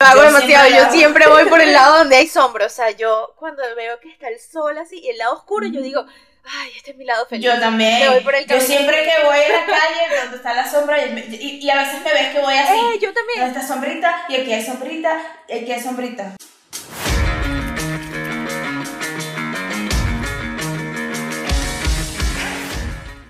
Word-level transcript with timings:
Hago 0.00 0.20
Yo 0.20 0.26
demasiado, 0.26 0.68
siempre 0.68 0.84
yo 0.84 0.92
siempre 0.92 1.26
voy 1.26 1.44
por 1.46 1.60
el 1.60 1.72
lado 1.72 1.98
donde 1.98 2.14
hay 2.14 2.28
sombra, 2.28 2.66
o 2.66 2.68
sea, 2.68 2.92
yo 2.92 3.34
cuando 3.36 3.64
veo 3.74 3.98
que 3.98 4.08
está 4.12 4.28
el 4.28 4.38
sol 4.38 4.78
así 4.78 5.00
y 5.00 5.08
el 5.08 5.18
lado 5.18 5.34
oscuro, 5.34 5.66
yo 5.66 5.82
digo, 5.82 6.06
ay, 6.44 6.70
este 6.76 6.92
es 6.92 6.96
mi 6.96 7.04
lado 7.04 7.26
feliz. 7.26 7.44
Yo 7.44 7.58
también. 7.58 7.98
Me 8.02 8.08
voy 8.10 8.20
por 8.20 8.36
el 8.36 8.46
yo 8.46 8.60
siempre 8.60 8.94
que 9.02 9.24
voy 9.24 9.34
a 9.38 9.48
la 9.48 9.66
calle, 9.66 10.20
donde 10.22 10.36
está 10.36 10.54
la 10.54 10.70
sombra, 10.70 11.04
y, 11.04 11.10
me- 11.10 11.26
y- 11.28 11.58
y 11.60 11.68
a 11.70 11.78
veces 11.78 12.00
me 12.04 12.12
ves 12.12 12.32
que 12.32 12.40
voy 12.40 12.54
así. 12.56 12.74
Eh, 12.74 12.98
yo 13.00 13.08
Donde 13.12 13.12
también. 13.12 13.42
está 13.48 13.66
sombrita, 13.66 14.24
y 14.28 14.36
aquí 14.36 14.52
hay 14.52 14.64
sombrita, 14.64 15.20
y 15.48 15.52
aquí 15.58 15.72
hay 15.72 15.82
sombrita. 15.82 16.36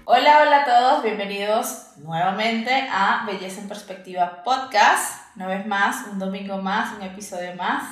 Hola, 0.05 0.43
hola 0.43 0.63
a 0.63 0.65
todos, 0.65 1.03
bienvenidos 1.03 1.88
nuevamente 2.09 2.73
a 2.91 3.23
Belleza 3.27 3.61
en 3.61 3.69
Perspectiva 3.69 4.43
Podcast. 4.43 5.37
Una 5.37 5.47
vez 5.47 5.67
más, 5.67 6.07
un 6.11 6.19
domingo 6.19 6.57
más, 6.57 6.97
un 6.97 7.03
episodio 7.03 7.55
más. 7.55 7.85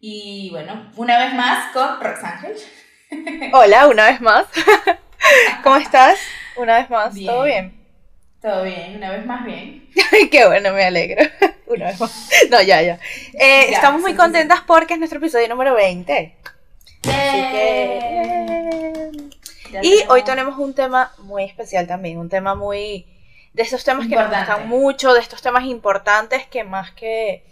Y 0.00 0.48
bueno, 0.50 0.90
una 0.96 1.18
vez 1.18 1.34
más 1.34 1.70
con 1.74 2.00
Roxángel. 2.00 2.56
Hola, 3.52 3.88
una 3.88 4.06
vez 4.06 4.22
más. 4.22 4.46
¿Cómo 5.62 5.76
estás? 5.76 6.18
Una 6.56 6.78
vez 6.78 6.88
más, 6.88 7.12
Bien. 7.12 7.26
¿todo 7.26 7.42
bien? 7.44 7.78
Todo 8.40 8.62
bien, 8.64 8.96
una 8.96 9.10
vez 9.10 9.26
más 9.26 9.44
bien. 9.44 9.86
Qué 10.30 10.46
bueno, 10.46 10.72
me 10.72 10.84
alegro. 10.84 11.22
Una 11.66 11.88
vez 11.88 12.00
más. 12.00 12.30
No, 12.50 12.62
ya, 12.62 12.80
ya. 12.80 12.98
Eh, 13.34 13.66
Ya, 13.70 13.76
estamos 13.76 14.00
muy 14.00 14.14
contentas 14.14 14.62
porque 14.66 14.94
es 14.94 14.98
nuestro 14.98 15.18
episodio 15.18 15.46
número 15.48 15.74
20. 15.74 16.36
Así 17.02 17.10
que... 17.10 19.10
Y 19.82 20.04
hoy 20.08 20.22
tenemos 20.22 20.58
un 20.58 20.74
tema 20.74 21.12
muy 21.18 21.44
especial 21.44 21.86
también, 21.86 22.16
un 22.16 22.30
tema 22.30 22.54
muy... 22.54 23.11
De 23.52 23.62
estos 23.62 23.84
temas 23.84 24.06
que 24.08 24.14
nos 24.16 24.30
gustan 24.38 24.68
mucho, 24.68 25.12
de 25.12 25.20
estos 25.20 25.42
temas 25.42 25.64
importantes 25.64 26.46
que 26.46 26.64
más 26.64 26.90
que, 26.92 27.44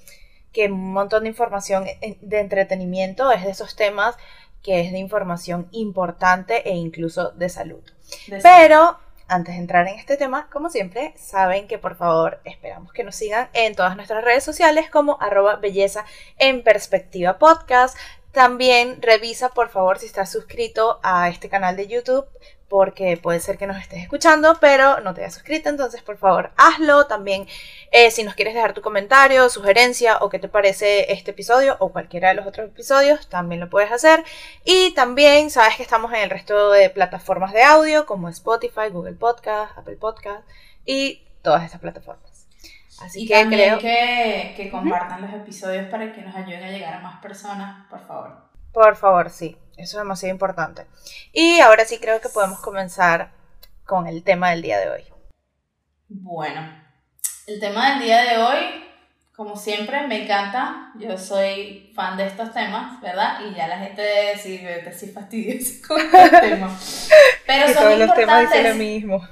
que 0.53 0.67
un 0.67 0.93
montón 0.93 1.25
de 1.25 1.29
información 1.31 1.87
eh, 1.87 2.17
de 2.21 2.41
entretenimiento, 2.41 3.31
es 3.33 3.45
de 3.45 3.51
esos 3.51 3.77
temas 3.77 4.17
que 4.63 4.81
es 4.81 4.93
de 4.93 4.99
información 4.99 5.69
importante 5.73 6.69
e 6.69 6.75
incluso 6.75 7.31
de 7.33 7.49
salud. 7.49 7.83
de- 8.29 8.41
Pero 8.43 8.99
antes 9.29 9.55
de 9.55 9.61
entrar 9.61 9.87
en 9.89 9.99
este 9.99 10.17
tema, 10.17 10.49
como 10.51 10.71
siempre, 10.71 11.15
saben 11.17 11.69
que 11.69 11.79
por 11.79 11.97
favor 11.97 12.41
esperamos 12.45 12.93
que 12.93 13.05
nos 13.05 13.15
sigan 13.15 13.49
en 13.53 13.75
todas 13.77 13.95
nuestras 13.95 14.25
redes 14.25 14.43
sociales 14.43 14.91
como 14.91 15.19
arroba 15.21 15.57
belleza 15.57 16.05
en 16.37 16.63
perspectiva 16.65 17.39
podcast. 17.39 17.97
También 18.33 19.03
revisa 19.03 19.49
por 19.49 19.71
favor 19.71 19.99
si 19.99 20.07
estás 20.07 20.31
suscrito 20.31 21.01
a 21.03 21.29
este 21.29 21.49
canal 21.49 21.77
de 21.77 21.89
YouTube 21.89 22.27
porque 22.71 23.17
puede 23.17 23.41
ser 23.41 23.59
que 23.59 23.67
nos 23.67 23.79
estés 23.79 24.01
escuchando, 24.01 24.57
pero 24.61 25.01
no 25.01 25.13
te 25.13 25.23
hayas 25.23 25.35
suscrito, 25.35 25.69
entonces 25.69 26.03
por 26.03 26.17
favor 26.19 26.53
hazlo. 26.57 27.07
También 27.07 27.49
eh, 27.91 28.13
si 28.13 28.23
nos 28.23 28.35
quieres 28.35 28.55
dejar 28.55 28.75
tu 28.75 28.81
comentario, 28.81 29.49
sugerencia 29.49 30.19
o 30.19 30.31
qué 30.31 30.39
te 30.39 30.49
parece 30.49 31.13
este 31.13 31.33
episodio 31.33 31.77
o 31.81 31.91
cualquiera 31.91 32.29
de 32.29 32.35
los 32.35 32.47
otros 32.47 32.69
episodios, 32.69 33.29
también 33.29 33.61
lo 33.61 33.69
puedes 33.69 33.91
hacer. 33.91 34.23
Y 34.65 34.93
también 34.95 35.51
sabes 35.51 35.75
que 35.77 35.83
estamos 35.83 36.13
en 36.13 36.21
el 36.21 36.31
resto 36.31 36.71
de 36.71 36.91
plataformas 36.91 37.53
de 37.53 37.65
audio 37.65 38.07
como 38.07 38.29
Spotify, 38.29 38.89
Google 38.93 39.15
Podcast, 39.15 39.77
Apple 39.77 39.97
Podcast 39.97 40.49
y 40.87 41.25
todas 41.43 41.65
estas 41.65 41.81
plataformas. 41.81 42.30
Así 43.01 43.23
Y 43.23 43.27
que 43.27 43.35
también 43.35 43.79
creo, 43.79 43.79
que, 43.79 44.55
que 44.57 44.71
compartan 44.71 45.23
los 45.23 45.33
episodios 45.33 45.89
para 45.89 46.13
que 46.13 46.23
nos 46.23 46.35
ayuden 46.37 46.63
a 46.65 46.71
llegar 46.71 46.95
a 46.95 47.01
más 47.01 47.21
personas, 47.21 47.87
por 47.89 48.07
favor. 48.07 48.51
por 48.73 48.97
favor, 48.97 49.31
sí, 49.31 49.57
eso 49.77 49.97
es 49.97 50.03
demasiado 50.03 50.33
importante. 50.33 50.87
Y 51.33 51.61
ahora 51.61 51.85
sí 51.85 51.99
creo 51.99 52.21
que 52.21 52.29
podemos 52.29 52.61
comenzar 52.61 53.33
con 53.85 54.07
el 54.07 54.23
tema 54.23 54.51
del 54.51 54.63
día 54.63 54.79
de 54.79 54.91
hoy. 54.91 55.05
Bueno, 56.09 56.61
el 57.47 57.59
tema 57.61 57.93
del 57.93 58.03
día 58.05 58.19
de 58.23 58.39
hoy, 58.39 58.85
como 59.35 59.57
siempre, 59.57 60.07
me 60.07 60.25
encanta. 60.25 60.93
Yo 60.99 61.17
soy 61.17 61.93
fan 61.95 62.17
de 62.17 62.27
estos 62.27 62.53
temas, 62.53 63.01
¿verdad? 63.01 63.41
Y 63.49 63.55
ya 63.55 63.67
la 63.69 63.79
gente 63.79 64.03
decir, 64.03 64.63
vete 64.63 64.93
si 64.93 65.09
fastidiosa 65.09 65.73
con 65.89 66.01
estos 66.01 66.41
temas. 66.41 67.09
Pero 67.47 67.67
son 67.73 67.83
todos 67.83 67.99
los 67.99 68.15
temas 68.15 68.43
dicen 68.43 68.69
lo 68.69 68.75
mismo. 68.75 69.29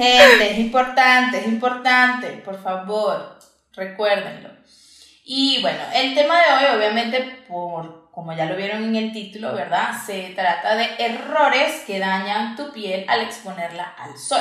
Gente, 0.00 0.52
es 0.52 0.58
importante, 0.58 1.38
es 1.40 1.46
importante, 1.46 2.28
por 2.44 2.62
favor, 2.62 3.38
recuérdenlo. 3.74 4.48
Y 5.24 5.60
bueno, 5.60 5.78
el 5.92 6.14
tema 6.14 6.40
de 6.40 6.52
hoy, 6.54 6.76
obviamente, 6.78 7.20
por, 7.46 8.10
como 8.10 8.32
ya 8.32 8.46
lo 8.46 8.56
vieron 8.56 8.82
en 8.82 8.96
el 8.96 9.12
título, 9.12 9.54
¿verdad? 9.54 9.90
Se 10.06 10.30
trata 10.30 10.74
de 10.74 10.88
errores 10.98 11.82
que 11.86 11.98
dañan 11.98 12.56
tu 12.56 12.72
piel 12.72 13.04
al 13.08 13.20
exponerla 13.20 13.94
al 13.98 14.16
sol. 14.16 14.40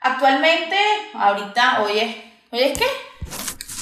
Actualmente, 0.00 0.76
ahorita, 1.12 1.82
hoy 1.82 1.98
es, 1.98 2.16
¿hoy 2.50 2.60
es 2.62 2.78
qué? 2.78 2.86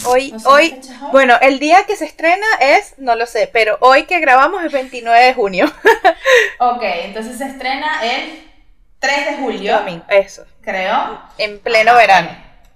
Hoy, 0.07 0.33
No 0.33 0.51
hoy. 0.51 0.81
bueno, 1.13 1.37
el 1.41 1.61
día 1.61 1.85
que 1.87 1.95
se 1.95 2.05
estrena 2.05 2.47
es, 2.61 2.95
no 2.99 3.15
lo 3.15 3.27
sé, 3.27 3.49
pero 3.53 3.79
hoy 3.81 4.07
que 4.07 4.19
grabamos 4.19 4.65
es 4.65 4.73
29 4.73 5.25
de 5.25 5.35
junio. 5.35 5.73
Ok, 6.61 6.83
entonces 6.83 7.39
se 7.39 7.47
estrena 7.47 8.01
el 8.03 8.49
3 8.99 9.27
de 9.27 9.37
julio, 9.37 9.79
Domingo, 9.79 10.05
eso, 10.09 10.45
creo. 10.61 11.21
en 11.39 11.61
pleno 11.61 11.91
Ajá, 11.93 12.01
verano. 12.01 12.31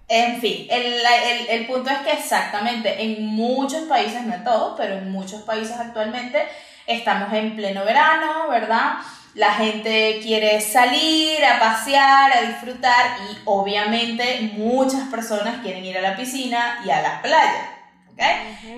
En 0.08 0.40
fin, 0.40 0.66
el, 0.70 0.84
el- 0.84 1.48
el 1.48 1.66
punto 1.66 1.90
es 1.90 1.98
que 1.98 2.12
exactamente 2.12 3.02
en 3.02 3.24
muchos 3.26 3.82
países, 3.84 4.22
no 4.22 4.34
en 4.34 4.44
todos, 4.44 4.74
pero 4.76 4.94
en 4.94 5.10
muchos 5.10 5.42
países 5.42 5.76
actualmente 5.78 6.46
estamos 6.86 7.32
en 7.32 7.56
pleno 7.56 7.84
verano, 7.84 8.48
¿verdad? 8.50 8.94
La 9.34 9.54
gente 9.54 10.20
quiere 10.22 10.60
salir 10.60 11.42
a 11.42 11.58
pasear, 11.58 12.36
a 12.36 12.42
disfrutar 12.42 13.16
y 13.30 13.38
obviamente 13.46 14.50
muchas 14.54 15.08
personas 15.08 15.62
quieren 15.62 15.84
ir 15.84 15.96
a 15.96 16.02
la 16.02 16.14
piscina 16.16 16.80
y 16.84 16.90
a 16.90 17.00
la 17.00 17.22
playa, 17.22 17.70
¿ok? 18.12 18.22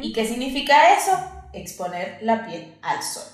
¿Y 0.02 0.12
qué 0.12 0.24
significa 0.24 0.92
eso? 0.94 1.18
Exponer 1.52 2.18
la 2.22 2.46
piel 2.46 2.72
al 2.82 3.02
sol. 3.02 3.24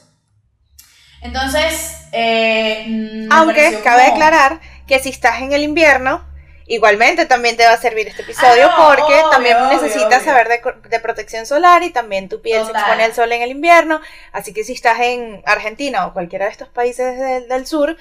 Entonces, 1.22 1.97
eh, 2.12 2.84
mm, 2.88 3.32
Aunque 3.32 3.81
cabe 3.84 4.03
como- 4.04 4.14
aclarar 4.14 4.60
que 4.86 4.98
si 4.98 5.10
estás 5.10 5.41
en 5.42 5.53
el 5.53 5.62
invierno, 5.62 6.25
igualmente 6.66 7.26
también 7.26 7.56
te 7.56 7.64
va 7.66 7.72
a 7.72 7.76
servir 7.76 8.08
este 8.08 8.22
episodio 8.22 8.69
Ah, 8.70 8.76
no, 8.78 8.86
porque 8.88 9.14
obvio, 9.14 9.31
también 9.31 9.56
necesitas 9.69 10.22
obvio. 10.22 10.32
saber 10.32 10.48
de, 10.88 11.00
protección 11.00 11.47
solar 11.47 11.82
y 11.82 11.91
también 11.91 12.28
tu 12.28 12.41
piel 12.41 12.64
se 12.64 12.70
expone 12.72 13.04
al 13.04 13.14
sol 13.14 13.31
en 13.32 13.42
el 13.42 13.50
invierno. 13.50 14.00
Así 14.32 14.53
que 14.53 14.64
si 14.64 14.72
estás 14.72 15.00
en 15.00 15.42
Argentina 15.47 16.06
o 16.06 16.12
cualquiera 16.12 16.47
de 16.47 16.53
estos 16.53 16.69
países 16.69 17.19
del, 17.19 17.48
del 17.48 17.66
sur, 17.66 17.97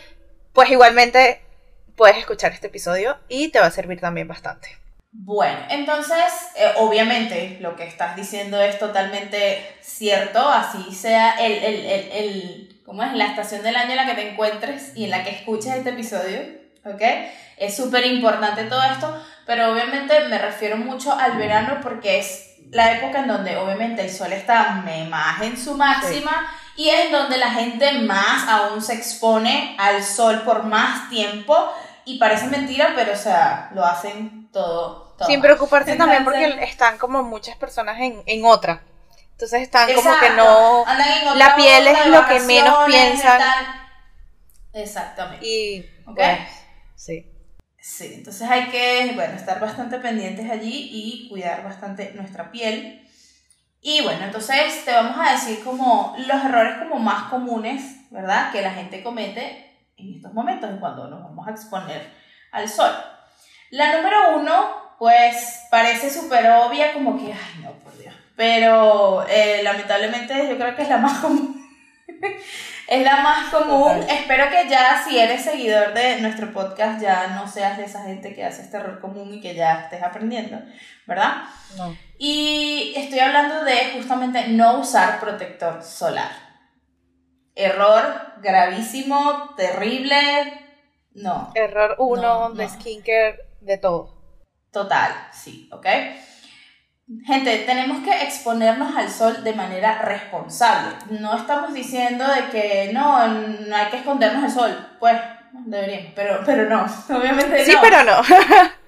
pues 0.53 0.69
igualmente 0.69 1.41
puedes 1.95 2.17
escuchar 2.17 2.51
este 2.53 2.67
episodio 2.67 3.17
y 3.27 3.49
te 3.49 3.59
va 3.59 3.65
a 3.67 3.71
servir 3.71 3.99
también 3.99 4.27
bastante. 4.27 4.77
Bueno, 5.11 5.57
entonces, 5.69 6.31
eh, 6.55 6.71
obviamente, 6.77 7.57
lo 7.61 7.75
que 7.75 7.83
estás 7.85 8.15
diciendo 8.15 8.61
es 8.61 8.77
totalmente 8.77 9.59
cierto, 9.81 10.47
así 10.47 10.93
sea 10.93 11.31
el, 11.43 11.51
el, 11.53 11.85
el, 11.85 12.11
el- 12.11 12.78
¿cómo 12.89 13.03
es? 13.03 13.13
La 13.13 13.25
estación 13.25 13.61
del 13.61 13.75
año 13.75 13.91
en 13.91 13.97
la 13.97 14.05
que 14.07 14.15
te 14.15 14.31
encuentres 14.31 14.93
y 14.97 15.03
en 15.03 15.11
la 15.11 15.23
que 15.23 15.29
escuches 15.29 15.75
este 15.75 15.91
episodio, 15.91 16.39
¿ok? 16.83 17.01
Es 17.57 17.77
súper 17.77 18.03
importante 18.07 18.63
todo 18.63 18.81
esto, 18.81 19.23
pero 19.45 19.71
obviamente 19.71 20.27
me 20.27 20.39
refiero 20.39 20.75
mucho 20.75 21.13
al 21.13 21.37
verano 21.37 21.81
porque 21.83 22.17
es 22.17 22.55
la 22.71 22.93
época 22.93 23.19
en 23.19 23.27
donde 23.27 23.57
obviamente 23.57 24.01
el 24.01 24.09
sol 24.09 24.33
está 24.33 24.83
más 25.07 25.41
en 25.43 25.55
su 25.55 25.75
máxima 25.77 26.31
y 26.75 26.89
es 26.89 27.11
donde 27.11 27.37
la 27.37 27.51
gente 27.51 27.91
más 27.99 28.47
aún 28.47 28.81
se 28.81 28.95
expone 28.95 29.75
al 29.77 30.03
sol 30.03 30.41
por 30.43 30.63
más 30.63 31.11
tiempo 31.11 31.55
y 32.05 32.17
parece 32.17 32.47
mentira, 32.47 32.93
pero 32.95 33.13
o 33.13 33.17
sea, 33.17 33.69
lo 33.75 33.85
hacen 33.85 34.49
todo. 34.51 35.13
todo 35.15 35.27
Sin 35.27 35.41
mal. 35.41 35.47
preocuparse 35.47 35.95
también 35.95 36.23
porque 36.23 36.43
Entonces- 36.43 36.69
están 36.71 36.97
como 36.97 37.21
muchas 37.21 37.55
personas 37.55 37.99
en, 37.99 38.23
en 38.25 38.45
otra. 38.45 38.81
Entonces 39.39 39.61
están 39.61 39.87
como 39.93 40.19
que 40.19 40.29
no... 40.31 40.85
andan 40.85 41.07
en 41.07 41.27
otra 41.29 41.47
la 41.47 41.55
piel 41.55 41.87
es 41.87 42.05
lo 42.07 42.25
que 42.25 42.41
menos 42.41 42.79
piensan. 42.87 43.41
Exactamente. 44.73 45.47
Y 45.47 45.79
¿Ok? 46.05 46.15
pues, 46.17 46.39
sí. 46.95 47.25
Sí, 47.79 48.15
entonces 48.15 48.49
hay 48.49 48.65
que, 48.67 49.13
bueno, 49.15 49.35
estar 49.35 49.61
bastante 49.61 49.97
pendientes 49.99 50.51
allí 50.51 50.89
y 50.91 51.29
cuidar 51.29 51.63
bastante 51.63 52.11
nuestra 52.15 52.51
piel. 52.51 53.07
Y 53.79 54.01
bueno, 54.01 54.25
entonces 54.25 54.83
te 54.83 54.91
vamos 54.91 55.15
a 55.17 55.31
decir 55.31 55.63
como 55.63 56.17
los 56.17 56.43
errores 56.43 56.75
como 56.79 56.99
más 56.99 57.29
comunes, 57.29 58.11
¿verdad? 58.11 58.51
Que 58.51 58.61
la 58.61 58.71
gente 58.71 59.01
comete 59.01 59.73
en 59.95 60.15
estos 60.15 60.33
momentos, 60.33 60.69
cuando 60.81 61.07
nos 61.07 61.23
vamos 61.23 61.47
a 61.47 61.51
exponer 61.51 62.13
al 62.51 62.67
sol. 62.67 62.91
La 63.69 63.95
número 63.95 64.37
uno, 64.37 64.95
pues 64.99 65.61
parece 65.71 66.09
súper 66.09 66.45
obvia, 66.49 66.91
como 66.91 67.17
que, 67.17 67.31
ay, 67.31 67.63
no. 67.63 67.88
Pero 68.39 69.25
eh, 69.27 69.59
lamentablemente 69.63 70.47
yo 70.49 70.55
creo 70.57 70.73
que 70.73 70.83
es 70.83 70.87
la 70.87 70.95
más 70.97 71.19
común. 71.19 71.61
es 72.87 73.03
la 73.03 73.17
más 73.17 73.49
común. 73.53 73.99
Total. 73.99 74.15
Espero 74.17 74.49
que 74.49 74.69
ya, 74.69 75.03
si 75.05 75.19
eres 75.19 75.43
seguidor 75.43 75.93
de 75.93 76.21
nuestro 76.21 76.53
podcast, 76.53 77.01
ya 77.01 77.27
no 77.35 77.49
seas 77.49 77.77
de 77.77 77.83
esa 77.83 78.01
gente 78.05 78.33
que 78.33 78.45
hace 78.45 78.61
este 78.61 78.77
error 78.77 79.01
común 79.01 79.33
y 79.33 79.41
que 79.41 79.55
ya 79.55 79.81
estés 79.81 80.01
aprendiendo, 80.01 80.57
¿verdad? 81.05 81.43
No. 81.75 81.93
Y 82.17 82.93
estoy 82.95 83.19
hablando 83.19 83.65
de 83.65 83.91
justamente 83.97 84.47
no 84.47 84.79
usar 84.79 85.19
protector 85.19 85.83
solar. 85.83 86.31
Error 87.55 88.35
gravísimo, 88.41 89.53
terrible. 89.57 90.15
No, 91.13 91.51
Error 91.55 91.97
uno 91.99 92.47
No, 92.47 92.55
de 92.55 92.63
no. 92.63 92.69
skincare, 92.69 93.37
de 93.59 93.77
todo. 93.79 94.17
total, 94.71 95.11
sí, 95.33 95.69
¿ok? 95.73 95.85
Gente, 97.25 97.57
tenemos 97.65 98.03
que 98.03 98.23
exponernos 98.23 98.95
al 98.95 99.09
sol 99.09 99.43
de 99.43 99.53
manera 99.53 99.99
responsable. 100.03 100.95
No 101.19 101.35
estamos 101.35 101.73
diciendo 101.73 102.23
de 102.27 102.49
que 102.51 102.91
no, 102.93 103.27
no 103.27 103.75
hay 103.75 103.87
que 103.87 103.97
escondernos 103.97 104.43
al 104.43 104.51
sol. 104.51 104.89
Pues, 104.99 105.15
deberíamos, 105.51 106.11
pero, 106.15 106.41
pero 106.45 106.69
no, 106.69 106.85
obviamente 107.09 107.57
no. 107.57 107.65
Sí, 107.65 107.75
pero 107.81 108.03
no. 108.03 108.21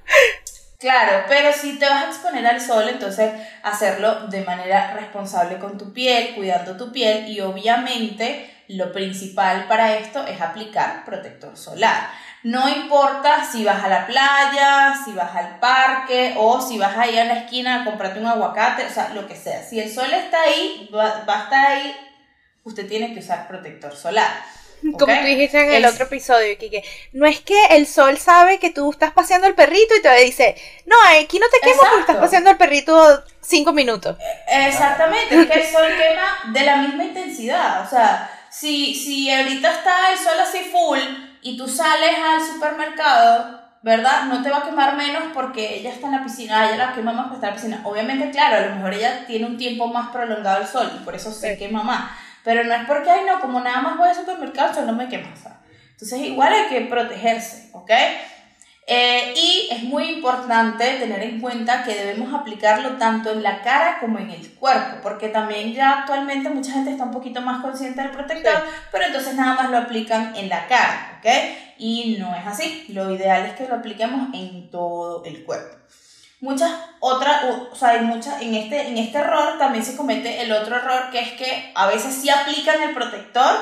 Claro, 0.82 1.26
pero 1.28 1.54
si 1.54 1.78
te 1.78 1.86
vas 1.86 2.06
a 2.06 2.10
exponer 2.10 2.44
al 2.48 2.60
sol, 2.60 2.90
entonces 2.90 3.32
hacerlo 3.62 4.28
de 4.30 4.44
manera 4.44 4.96
responsable 4.96 5.60
con 5.60 5.78
tu 5.78 5.94
piel, 5.94 6.34
cuidando 6.34 6.76
tu 6.76 6.92
piel 6.92 7.28
y 7.28 7.40
obviamente 7.40 8.52
lo 8.68 8.92
principal 8.92 9.68
para 9.68 9.98
esto 9.98 10.26
es 10.26 10.42
aplicar 10.42 11.06
protector 11.06 11.56
solar. 11.56 12.10
No 12.44 12.68
importa 12.68 13.46
si 13.46 13.64
vas 13.64 13.84
a 13.84 13.88
la 13.88 14.08
playa, 14.08 14.96
si 15.06 15.12
vas 15.12 15.36
al 15.36 15.60
parque 15.60 16.34
o 16.38 16.60
si 16.60 16.80
vas 16.80 16.98
ahí 16.98 17.18
a 17.18 17.26
la 17.26 17.36
esquina 17.36 17.82
a 17.82 17.86
comprarte 17.86 18.20
un 18.20 18.26
aguacate, 18.26 18.86
o 18.86 18.90
sea, 18.90 19.10
lo 19.10 19.28
que 19.28 19.36
sea. 19.36 19.64
Si 19.64 19.80
el 19.80 19.94
sol 19.94 20.12
está 20.12 20.42
ahí, 20.42 20.90
va, 20.94 21.24
va 21.30 21.42
a 21.42 21.44
estar 21.44 21.68
ahí, 21.68 21.96
usted 22.64 22.88
tiene 22.88 23.14
que 23.14 23.20
usar 23.20 23.48
protector 23.48 23.96
solar. 23.96 24.32
Como 24.82 25.06
tú 25.06 25.24
dijiste 25.24 25.62
en 25.62 25.72
el 25.72 25.86
otro 25.86 26.06
episodio, 26.06 26.58
Kike, 26.58 26.84
no 27.14 27.28
es 27.28 27.42
que 27.42 27.66
el 27.72 27.86
sol 27.86 28.18
sabe 28.18 28.58
que 28.58 28.72
tú 28.72 28.90
estás 28.90 29.12
paseando 29.12 29.46
el 29.46 29.54
perrito 29.54 29.96
y 29.96 30.02
te 30.02 30.12
dice, 30.24 30.56
no, 30.88 30.96
aquí 31.20 31.38
no 31.38 31.46
te 31.52 31.60
quemo 31.60 31.82
porque 31.82 32.00
estás 32.00 32.18
paseando 32.18 32.50
el 32.50 32.58
perrito 32.58 33.24
cinco 33.40 33.72
minutos. 33.72 34.18
Exactamente, 34.48 35.42
es 35.42 35.48
que 35.48 35.60
el 35.60 35.68
sol 35.68 35.88
quema 35.96 36.52
de 36.52 36.62
la 36.62 36.78
misma 36.78 37.04
intensidad. 37.04 37.86
O 37.86 37.88
sea, 37.88 38.32
si, 38.50 38.96
si 38.96 39.32
ahorita 39.32 39.72
está 39.72 40.12
el 40.12 40.18
sol 40.18 40.40
así 40.40 40.60
full 40.72 41.00
y 41.42 41.58
tú 41.58 41.68
sales 41.68 42.18
al 42.24 42.42
supermercado, 42.42 43.62
¿verdad? 43.82 44.26
No 44.26 44.44
te 44.44 44.50
va 44.50 44.60
a 44.60 44.64
quemar 44.64 44.96
menos 44.96 45.24
porque 45.34 45.80
ella 45.80 45.92
está 45.92 46.08
en 46.08 46.14
la 46.14 46.24
piscina, 46.24 46.68
ella 46.68 46.78
la 46.88 46.94
quema 46.94 47.14
más 47.14 47.28
porque 47.28 47.36
está 47.36 47.48
en 47.48 47.54
la 47.54 47.62
piscina. 47.62 47.82
Obviamente, 47.84 48.32
claro, 48.32 48.58
a 48.58 48.70
lo 48.70 48.76
mejor 48.76 48.94
ella 48.94 49.26
tiene 49.26 49.46
un 49.46 49.58
tiempo 49.58 49.88
más 49.88 50.10
prolongado 50.10 50.62
el 50.62 50.68
sol 50.68 50.92
y 50.96 51.04
por 51.04 51.16
eso 51.16 51.32
se 51.32 51.58
quema 51.58 51.84
más. 51.84 52.12
Pero 52.44 52.64
no 52.64 52.74
es 52.74 52.86
porque, 52.86 53.10
ay, 53.10 53.22
no, 53.26 53.40
como 53.40 53.60
nada 53.60 53.82
más 53.82 53.98
voy 53.98 54.10
al 54.10 54.16
supermercado, 54.16 54.86
no 54.86 54.94
me 54.94 55.08
quema. 55.08 55.30
Entonces, 55.92 56.20
igual 56.22 56.52
hay 56.52 56.68
que 56.68 56.82
protegerse, 56.82 57.70
¿ok? 57.74 57.92
Eh, 58.88 59.34
y 59.36 59.70
es 59.72 59.84
muy 59.84 60.06
importante 60.06 60.98
tener 60.98 61.22
en 61.22 61.40
cuenta 61.40 61.84
que 61.84 61.94
debemos 61.94 62.34
aplicarlo 62.34 62.98
tanto 62.98 63.32
en 63.32 63.44
la 63.44 63.62
cara 63.62 64.00
como 64.00 64.18
en 64.18 64.32
el 64.32 64.54
cuerpo, 64.56 64.98
porque 65.04 65.30
también 65.30 65.74
ya 65.74 66.00
actualmente 66.00 66.50
mucha 66.50 66.74
gente 66.74 66.92
está 66.92 67.04
un 67.04 67.12
poquito 67.12 67.42
más 67.42 67.62
consciente 67.62 68.02
del 68.02 68.12
protector, 68.12 68.64
pero 68.92 69.06
entonces 69.06 69.36
nada 69.36 69.54
más 69.54 69.70
lo 69.70 69.78
aplican 69.78 70.36
en 70.36 70.50
la 70.50 70.68
cara, 70.68 71.20
¿ok? 71.20 71.28
Y 71.78 72.18
no 72.20 72.36
es 72.36 72.46
así, 72.46 72.86
lo 72.90 73.14
ideal 73.14 73.46
es 73.46 73.54
que 73.54 73.68
lo 73.68 73.76
apliquemos 73.76 74.34
en 74.34 74.70
todo 74.72 75.24
el 75.26 75.44
cuerpo. 75.46 75.78
Muchas 76.42 76.72
otras, 77.00 77.44
o 77.72 77.76
sea, 77.76 77.90
hay 77.90 78.02
muchas, 78.02 78.42
en 78.42 78.56
este, 78.56 78.88
en 78.88 78.98
este 78.98 79.20
error 79.20 79.60
también 79.60 79.86
se 79.86 79.96
comete 79.96 80.42
el 80.42 80.52
otro 80.52 80.76
error 80.76 81.12
que 81.12 81.20
es 81.20 81.32
que 81.34 81.72
a 81.76 81.86
veces 81.86 82.16
sí 82.16 82.32
aplican 82.32 82.82
el 82.82 82.96
protector, 82.96 83.56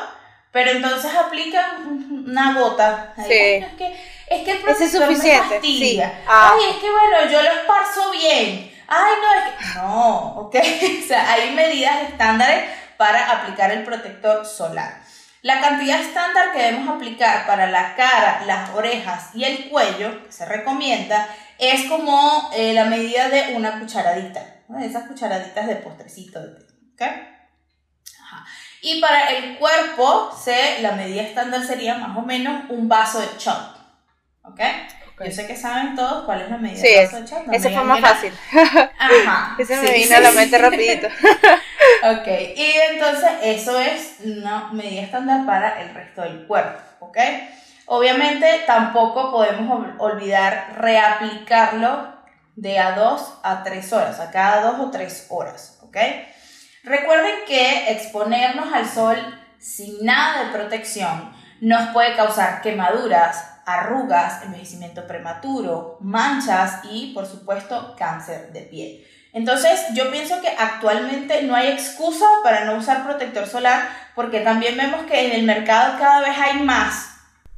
pero 0.51 0.71
entonces 0.71 1.11
aplican 1.15 2.25
una 2.27 2.53
gota. 2.53 3.13
Sí. 3.15 3.33
es, 3.33 3.73
que, 3.73 3.99
es 4.27 4.43
que 4.43 4.51
el 4.51 4.59
protector 4.59 4.83
es 4.83 4.91
suficiente. 4.91 5.59
Sí. 5.61 6.01
Ah. 6.27 6.53
Ay, 6.53 6.71
es 6.71 6.75
que 6.77 6.89
bueno, 6.89 7.31
yo 7.31 7.41
lo 7.41 7.49
esparzo 7.49 8.11
bien. 8.11 8.71
Ay, 8.87 9.13
no, 9.21 9.33
es 9.33 9.43
que. 9.43 9.79
No, 9.79 10.17
ok. 10.39 10.55
o 11.03 11.07
sea, 11.07 11.31
hay 11.31 11.51
medidas 11.51 12.09
estándares 12.09 12.69
para 12.97 13.31
aplicar 13.31 13.71
el 13.71 13.83
protector 13.83 14.45
solar. 14.45 15.01
La 15.41 15.61
cantidad 15.61 16.01
estándar 16.01 16.51
que 16.51 16.61
debemos 16.61 16.95
aplicar 16.95 17.47
para 17.47 17.67
la 17.67 17.95
cara, 17.95 18.43
las 18.45 18.71
orejas 18.71 19.29
y 19.33 19.45
el 19.45 19.69
cuello, 19.69 20.25
que 20.25 20.31
se 20.33 20.45
recomienda, 20.45 21.29
es 21.57 21.85
como 21.85 22.49
eh, 22.53 22.73
la 22.73 22.85
medida 22.85 23.29
de 23.29 23.55
una 23.55 23.79
cucharadita, 23.79 24.63
esas 24.81 25.07
cucharaditas 25.07 25.67
de 25.67 25.75
postrecito. 25.77 26.39
¿ok? 26.93 27.03
Y 28.81 29.01
para 29.01 29.31
el 29.31 29.57
cuerpo, 29.57 30.31
se, 30.37 30.81
la 30.81 30.93
medida 30.93 31.21
estándar 31.21 31.63
sería 31.63 31.95
más 31.95 32.17
o 32.17 32.21
menos 32.21 32.63
un 32.69 32.87
vaso 32.87 33.19
de 33.19 33.27
shot. 33.37 33.77
¿Ok? 34.43 34.61
Yo 35.25 35.31
sé 35.31 35.47
que 35.47 35.55
saben 35.55 35.95
todos 35.95 36.23
cuál 36.23 36.41
es 36.41 36.49
la 36.49 36.57
medida 36.57 36.81
de 36.81 37.05
vaso 37.05 37.21
de 37.21 37.27
shot. 37.27 37.45
No 37.45 37.53
ese 37.53 37.69
fue 37.71 37.83
más 37.83 37.99
fácil. 37.99 38.33
Ajá. 38.97 39.55
ese 39.59 39.75
me 39.77 39.91
vino 39.91 40.15
a 40.15 40.19
la 40.21 40.31
mente 40.31 40.57
rapidito. 40.59 41.07
ok, 41.07 42.27
y 42.55 42.71
entonces 42.91 43.29
eso 43.43 43.79
es 43.79 44.17
una 44.23 44.69
medida 44.71 45.01
estándar 45.01 45.45
para 45.45 45.81
el 45.81 45.93
resto 45.93 46.21
del 46.21 46.47
cuerpo. 46.47 46.79
¿Ok? 46.99 47.17
Obviamente 47.91 48.45
tampoco 48.67 49.31
podemos 49.31 49.87
olvidar 49.97 50.75
reaplicarlo 50.77 52.19
de 52.55 52.77
a 52.77 52.91
2 52.91 53.39
a 53.41 53.63
3 53.63 53.93
horas, 53.93 54.19
a 54.19 54.31
cada 54.31 54.71
2 54.71 54.79
o 54.79 54.91
3 54.91 55.27
horas, 55.29 55.79
¿ok? 55.81 55.97
Recuerden 56.89 57.45
que 57.45 57.91
exponernos 57.91 58.73
al 58.73 58.89
sol 58.89 59.15
sin 59.59 60.03
nada 60.03 60.45
de 60.45 60.51
protección 60.57 61.31
nos 61.61 61.89
puede 61.89 62.15
causar 62.15 62.63
quemaduras, 62.63 63.45
arrugas, 63.63 64.41
envejecimiento 64.43 65.05
prematuro, 65.05 65.99
manchas 66.01 66.79
y, 66.89 67.13
por 67.13 67.27
supuesto, 67.27 67.95
cáncer 67.95 68.51
de 68.53 68.61
piel. 68.61 69.05
Entonces, 69.33 69.85
yo 69.93 70.09
pienso 70.09 70.41
que 70.41 70.47
actualmente 70.47 71.43
no 71.43 71.53
hay 71.53 71.67
excusa 71.67 72.25
para 72.43 72.65
no 72.65 72.77
usar 72.77 73.03
protector 73.03 73.45
solar 73.45 73.87
porque 74.15 74.39
también 74.39 74.75
vemos 74.75 75.05
que 75.05 75.27
en 75.27 75.33
el 75.33 75.43
mercado 75.43 75.99
cada 75.99 76.21
vez 76.21 76.35
hay 76.39 76.63
más 76.63 77.11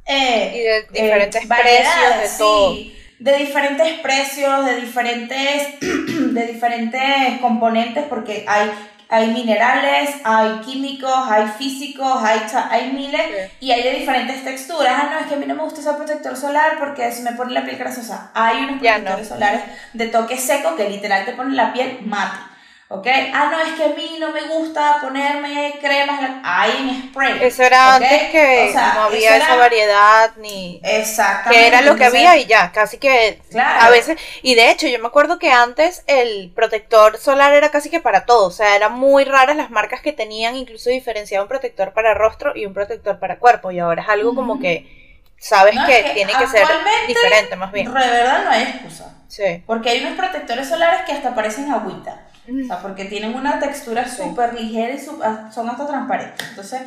eh, 0.04 0.52
y 0.52 0.58
de 0.58 1.02
diferentes 1.04 1.42
eh, 1.42 1.48
precios, 1.48 2.20
de 2.20 2.38
todo. 2.38 2.76
de 3.18 3.36
diferentes 3.38 3.98
precios, 4.00 4.66
de 4.66 4.76
diferentes, 4.82 5.80
de 5.80 6.46
diferentes 6.48 7.40
componentes, 7.40 8.04
porque 8.10 8.44
hay, 8.46 8.70
hay 9.12 9.30
minerales, 9.30 10.16
hay 10.24 10.60
químicos, 10.60 11.12
hay 11.28 11.46
físicos, 11.58 12.22
hay, 12.24 12.40
hay 12.70 12.92
miles, 12.92 13.50
y 13.60 13.70
hay 13.70 13.82
de 13.82 13.92
diferentes 13.98 14.42
texturas. 14.42 14.90
Ah, 14.90 15.10
no, 15.12 15.18
es 15.18 15.26
que 15.26 15.34
a 15.34 15.36
mí 15.36 15.44
no 15.44 15.54
me 15.54 15.64
gusta 15.64 15.80
usar 15.80 15.98
protector 15.98 16.34
solar 16.34 16.78
porque 16.78 17.12
se 17.12 17.22
me 17.22 17.32
pone 17.32 17.52
la 17.52 17.62
piel 17.62 17.76
grasosa. 17.76 18.30
Hay 18.32 18.64
unos 18.64 18.80
protectores 18.80 19.28
solares 19.28 19.60
de 19.92 20.06
toque 20.06 20.38
seco 20.38 20.76
que 20.76 20.88
literal 20.88 21.26
te 21.26 21.32
ponen 21.32 21.56
la 21.56 21.74
piel 21.74 21.98
mate. 22.06 22.51
¿Ok? 22.92 23.06
Ah, 23.32 23.48
no, 23.50 23.58
es 23.60 23.72
que 23.72 23.84
a 23.84 23.88
mí 23.88 24.18
no 24.20 24.32
me 24.32 24.42
gusta 24.42 24.98
ponerme 25.00 25.78
cremas, 25.80 26.20
hay 26.44 26.70
en 26.76 27.08
spray. 27.08 27.38
Eso 27.40 27.62
era 27.62 27.94
antes 27.94 28.30
que 28.30 28.72
no 28.74 29.02
había 29.04 29.36
esa 29.38 29.56
variedad 29.56 30.32
ni... 30.36 30.78
Exactamente. 30.84 31.58
Que 31.58 31.66
era 31.68 31.80
lo 31.80 31.96
que 31.96 32.04
había 32.04 32.36
y 32.36 32.44
ya, 32.44 32.70
casi 32.70 32.98
que 32.98 33.40
a 33.56 33.88
veces... 33.88 34.18
Y 34.42 34.54
de 34.54 34.70
hecho, 34.70 34.86
yo 34.88 34.98
me 34.98 35.06
acuerdo 35.06 35.38
que 35.38 35.50
antes 35.50 36.04
el 36.06 36.52
protector 36.54 37.16
solar 37.16 37.54
era 37.54 37.70
casi 37.70 37.88
que 37.88 38.00
para 38.00 38.26
todo, 38.26 38.48
o 38.48 38.50
sea, 38.50 38.76
eran 38.76 38.92
muy 38.92 39.24
raras 39.24 39.56
las 39.56 39.70
marcas 39.70 40.02
que 40.02 40.12
tenían 40.12 40.54
incluso 40.54 40.90
diferenciado 40.90 41.44
un 41.44 41.48
protector 41.48 41.94
para 41.94 42.12
rostro 42.12 42.52
y 42.54 42.66
un 42.66 42.74
protector 42.74 43.18
para 43.18 43.38
cuerpo 43.38 43.70
y 43.70 43.78
ahora 43.78 44.02
es 44.02 44.08
algo 44.08 44.34
como 44.34 44.60
que 44.60 45.00
sabes 45.38 45.74
que, 45.86 46.10
tiene 46.12 46.32
que 46.34 46.46
ser 46.46 46.66
diferente 47.08 47.56
más 47.56 47.72
bien. 47.72 47.86
De 47.86 47.92
verdad 47.92 48.44
no 48.44 48.50
hay 48.50 48.64
excusa. 48.64 49.16
Sí. 49.28 49.62
Porque 49.66 49.88
hay 49.88 50.04
unos 50.04 50.18
protectores 50.18 50.68
solares 50.68 51.02
que 51.06 51.12
hasta 51.12 51.34
parecen 51.34 51.72
agüita. 51.72 52.26
O 52.48 52.66
sea, 52.66 52.82
porque 52.82 53.04
tienen 53.04 53.34
una 53.34 53.60
textura 53.60 54.08
súper 54.08 54.54
ligera 54.54 54.94
y 54.94 55.00
ah, 55.22 55.50
son 55.52 55.68
hasta 55.68 55.86
transparentes. 55.86 56.48
Entonces, 56.48 56.82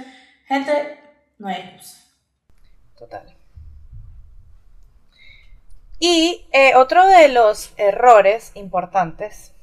gente, 0.45 0.99
no 1.37 1.47
hay 1.47 1.61
excusa. 1.61 2.01
Total. 2.97 3.35
Y 5.99 6.45
eh, 6.51 6.75
otro 6.75 7.07
de 7.07 7.29
los 7.29 7.71
errores 7.77 8.51
importantes, 8.55 9.53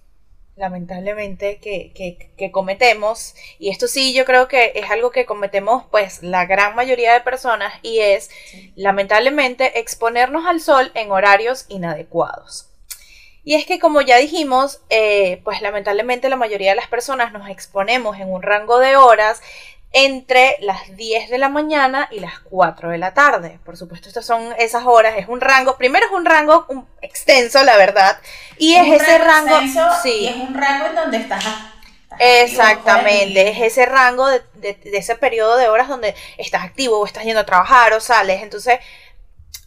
lamentablemente, 0.57 1.59
que, 1.59 1.93
que, 2.37 2.51
cometemos, 2.51 3.35
y 3.59 3.69
esto 3.69 3.87
sí 3.87 4.15
yo 4.15 4.25
creo 4.25 4.49
que 4.49 4.73
es 4.75 4.91
algo 4.91 5.11
que 5.11 5.27
cometemos 5.27 5.85
pues 5.91 6.23
la 6.23 6.47
gran 6.47 6.75
mayoría 6.75 7.13
de 7.13 7.21
personas, 7.21 7.75
y 7.83 7.99
es 7.99 8.31
lamentablemente 8.77 9.79
exponernos 9.79 10.47
al 10.47 10.61
sol 10.61 10.91
en 10.95 11.11
horarios 11.11 11.67
inadecuados. 11.69 12.72
Y 13.45 13.55
es 13.57 13.67
que 13.67 13.79
como 13.79 14.01
ya 14.01 14.19
dijimos, 14.19 14.81
eh, 14.89 15.41
pues 15.45 15.61
lamentablemente 15.63 16.29
la 16.29 16.37
mayoría 16.37 16.71
de 16.71 16.77
las 16.77 16.87
personas 16.87 17.33
nos 17.33 17.49
exponemos 17.49 18.19
en 18.19 18.33
un 18.33 18.43
rango 18.43 18.79
de 18.79 18.97
horas 18.97 19.43
entre 19.93 20.57
las 20.61 20.97
10 20.97 21.29
de 21.29 21.39
la 21.39 21.49
mañana 21.49 22.09
y 22.11 22.21
las 22.21 22.39
4 22.41 22.91
de 22.91 22.99
la 22.99 23.15
tarde. 23.15 23.59
Por 23.65 23.77
supuesto, 23.77 24.09
estas 24.09 24.25
son 24.25 24.55
esas 24.59 24.85
horas, 24.87 25.15
es 25.19 25.29
un 25.29 25.41
rango, 25.41 25.77
primero 25.77 26.07
es 26.07 26.13
un 26.13 26.25
rango 26.25 26.67
extenso, 27.03 27.63
la 27.63 27.77
verdad, 27.77 28.19
y 28.57 28.75
es, 28.75 29.03
ese 29.03 29.19
rango, 29.19 29.61
sí. 30.03 30.29
es 30.29 30.37
un 30.37 30.55
rango 30.55 30.87
en 30.87 30.95
donde 30.95 31.17
estás 31.19 31.45
Exactamente, 32.19 33.51
es 33.51 33.61
ese 33.61 33.87
rango 33.87 34.29
de, 34.29 34.45
ese 34.85 35.17
periodo 35.17 35.57
de 35.57 35.69
horas 35.69 35.89
donde 35.89 36.15
estás 36.39 36.63
activo 36.63 36.99
o 36.99 37.07
estás 37.07 37.25
yendo 37.25 37.41
a 37.41 37.47
trabajar 37.47 37.93
o 37.93 38.01
sales. 38.01 38.43
Entonces, 38.43 38.79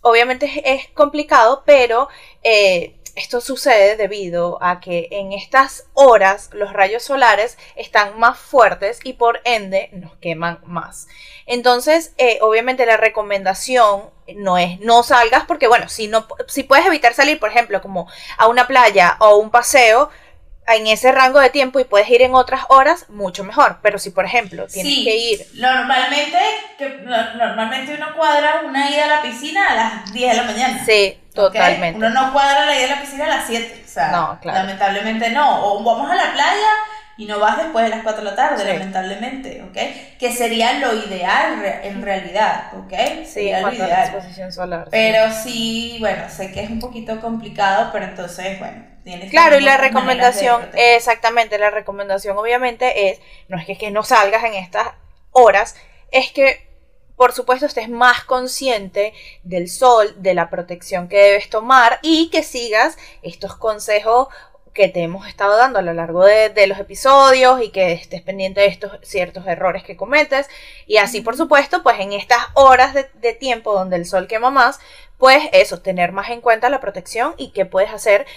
obviamente 0.02 0.62
es, 0.64 0.88
complicado, 0.90 1.64
pero 1.66 2.08
eh, 2.44 2.96
esto 3.16 3.42
sucede 3.42 3.96
debido 3.96 4.58
a 4.62 4.80
que 4.80 5.08
en 5.12 5.32
estas 5.32 5.86
horas 5.94 6.50
los 6.54 6.74
rayos 6.74 7.04
solares 7.04 7.58
están 7.76 8.20
más 8.20 8.38
fuertes 8.38 9.00
y 9.04 9.14
por 9.14 9.40
ende 9.46 9.90
nos 9.94 10.16
queman 10.18 10.60
más. 10.66 11.08
Entonces, 11.46 12.14
eh, 12.18 12.40
obviamente 12.42 12.86
la 12.86 12.98
recomendación 12.98 14.10
no 14.36 14.58
es 14.58 14.80
no 14.80 15.04
salgas 15.04 15.46
porque, 15.46 15.68
bueno, 15.68 15.88
si, 15.88 16.08
no, 16.08 16.28
si 16.48 16.64
puedes 16.64 16.86
evitar 16.86 17.14
salir, 17.14 17.40
por 17.40 17.50
ejemplo, 17.50 17.82
como 17.82 18.10
a 18.38 18.48
una 18.48 18.68
playa 18.68 19.18
o 19.20 19.38
un 19.38 19.50
paseo, 19.50 20.10
en 20.68 20.88
ese 20.88 21.12
rango 21.12 21.40
de 21.40 21.50
tiempo 21.50 21.80
y 21.80 21.84
puedes 21.84 22.10
ir 22.10 22.22
en 22.22 22.34
otras 22.34 22.64
horas, 22.70 23.06
mucho 23.10 23.44
mejor. 23.44 23.80
Pero 23.82 24.00
si, 24.00 24.10
por 24.10 24.26
ejemplo, 24.26 24.68
tienes 24.68 24.94
que 25.04 25.16
ir. 25.16 25.48
Normalmente, 25.54 26.38
que, 26.78 26.90
normalmente 27.36 27.94
uno 27.96 28.16
cuadra 28.16 28.62
una 28.66 28.90
ida 28.90 29.06
a 29.06 29.08
la 29.08 29.22
piscina 29.22 29.68
a 29.68 29.76
las 29.76 30.14
10 30.14 30.32
de 30.32 30.38
la 30.38 30.44
mañana. 30.44 30.86
Sí, 30.86 31.20
totalmente. 31.34 31.98
Uno 31.98 32.10
no 32.10 32.34
cuadra 32.34 32.66
la 32.66 32.78
ida 32.78 32.94
a 32.94 32.96
la 32.96 33.02
piscina 33.02 33.26
a 33.26 33.30
las 33.30 33.48
7. 33.48 33.84
O 33.86 33.88
sea, 33.88 34.12
no, 34.12 34.40
claro. 34.42 34.60
lamentablemente 34.60 35.30
no. 35.30 35.66
O 35.66 35.84
vamos 35.84 36.10
a 36.10 36.16
la 36.16 36.34
playa 36.34 36.70
y 37.18 37.26
no 37.26 37.40
vas 37.40 37.58
después 37.58 37.86
de 37.86 37.90
las 37.90 38.04
4 38.04 38.24
de 38.24 38.30
la 38.30 38.36
tarde, 38.36 38.66
lamentablemente, 38.66 39.64
¿ok? 39.64 40.18
Que 40.20 40.32
sería 40.34 40.80
lo 40.80 40.94
ideal 40.94 41.64
en 41.84 42.02
realidad, 42.02 42.74
¿ok? 42.78 43.26
Sí, 43.26 43.52
lo 43.52 43.72
ideal. 43.72 44.10
exposición 44.10 44.52
solar. 44.52 44.88
Pero 44.92 45.32
sí. 45.32 45.98
bueno, 46.00 46.30
sé 46.30 46.52
que 46.52 46.62
es 46.62 46.70
un 46.70 46.80
poquito 46.80 47.22
complicado, 47.22 47.90
pero 47.94 48.06
entonces, 48.06 48.60
bueno, 48.60 48.86
tienes 49.04 49.32
Claro, 49.32 49.58
y 49.58 49.62
la 49.62 49.78
recomendación, 49.78 50.70
exactamente, 50.74 51.58
la 51.58 51.70
recomendación 51.70 52.38
obviamente 52.38 53.12
es, 53.12 53.20
no 53.48 53.58
es 53.58 53.66
que, 53.66 53.78
que 53.78 53.92
no 53.92 54.04
salgas 54.04 54.44
en 54.44 54.56
estas 54.56 54.90
horas, 55.32 55.76
es 56.12 56.32
que 56.32 56.66
por 57.16 57.32
supuesto 57.32 57.66
estés 57.66 57.90
más 57.90 58.24
consciente 58.26 59.14
del 59.44 59.70
sol, 59.70 60.14
de 60.18 60.34
la 60.34 60.50
protección 60.50 61.08
que 61.08 61.18
debes 61.18 61.50
tomar 61.50 62.00
y 62.02 62.30
que 62.30 62.44
sigas 62.44 62.98
estos 63.22 63.56
consejos 63.56 64.28
que 64.76 64.90
te 64.90 65.02
hemos 65.02 65.26
estado 65.26 65.56
dando 65.56 65.80
a 65.80 65.82
lo 65.82 65.94
largo 65.94 66.26
de, 66.26 66.68
los 66.68 66.78
episodios 66.78 67.64
y 67.64 67.70
que 67.70 67.94
estés 67.94 68.22
pendiente 68.22 68.60
de 68.60 68.68
estos 68.68 68.92
ciertos 69.04 69.48
errores 69.48 69.84
que 69.84 69.96
cometes. 69.96 70.50
Y 70.86 70.98
así, 70.98 71.22
por 71.22 71.38
supuesto, 71.38 71.82
pues 71.82 71.98
en 72.00 72.12
estas 72.12 72.40
horas 72.54 72.94
de, 72.94 73.34
tiempo 73.34 73.74
donde 73.74 73.96
el 73.96 74.06
sol 74.06 74.28
quema 74.28 74.50
más, 74.50 74.80
pues 75.18 75.44
eso, 75.54 75.80
tener 75.80 76.12
más 76.12 76.30
en 76.30 76.42
cuenta 76.42 76.70
la 76.70 76.82
protección 76.82 77.34
y 77.38 77.52
qué 77.52 77.66
puedes 77.66 77.90
hacer 77.90 78.28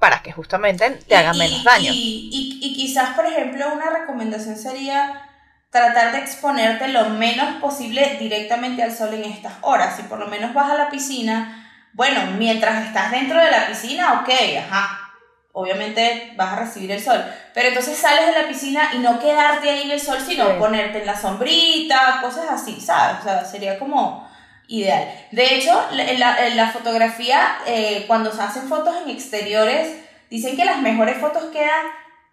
para 0.00 0.22
que 0.22 0.32
justamente 0.32 0.90
te 0.90 1.16
haga 1.16 1.32
menos 1.32 1.62
daño. 1.62 1.92
Y, 1.94 2.58
y, 2.60 2.74
quizás, 2.74 3.14
por 3.14 3.24
ejemplo, 3.24 3.72
una 3.72 3.90
recomendación 3.90 4.56
sería 4.56 5.22
tratar 5.70 6.12
de 6.12 6.18
exponerte 6.18 6.88
lo 6.88 7.10
menos 7.10 7.60
posible 7.60 8.16
directamente 8.18 8.82
al 8.82 8.92
sol 8.92 9.14
en 9.14 9.24
estas 9.24 9.54
horas. 9.60 9.96
Si 9.96 10.02
por 10.02 10.18
lo 10.18 10.26
menos 10.26 10.52
vas 10.52 10.72
a 10.72 10.78
la 10.78 10.90
piscina, 10.90 11.88
bueno, 11.92 12.22
mientras 12.38 12.86
estás 12.86 13.12
dentro 13.12 13.40
de 13.40 13.50
la 13.52 13.68
piscina, 13.68 14.20
ok, 14.20 14.30
ajá, 14.66 15.07
obviamente 15.52 16.32
vas 16.36 16.52
a 16.52 16.60
recibir 16.60 16.92
el 16.92 17.02
sol. 17.02 17.24
Pero 17.54 17.68
entonces 17.68 17.96
sales 17.98 18.26
de 18.26 18.42
la 18.42 18.48
piscina 18.48 18.90
y 18.94 18.98
no 18.98 19.18
quedarte 19.18 19.70
ahí 19.70 19.82
en 19.82 19.90
el 19.90 20.00
sol, 20.00 20.18
sino 20.24 20.58
ponerte 20.58 21.00
en 21.00 21.06
la 21.06 21.20
sombrita, 21.20 22.20
cosas 22.22 22.46
así, 22.50 22.80
¿sabes? 22.80 23.20
O 23.20 23.22
sea, 23.24 23.44
sería 23.44 23.78
como 23.78 24.28
ideal. 24.68 25.08
De 25.32 25.54
hecho, 25.54 25.80
en 25.92 26.56
la, 26.56 26.70
fotografía, 26.72 27.58
eh, 27.66 28.04
cuando 28.06 28.32
se 28.32 28.42
hacen 28.42 28.68
fotos 28.68 28.94
en 29.02 29.10
exteriores, 29.10 29.96
dicen 30.30 30.56
que 30.56 30.64
las 30.64 30.78
mejores 30.78 31.18
fotos 31.18 31.44
quedan 31.52 31.86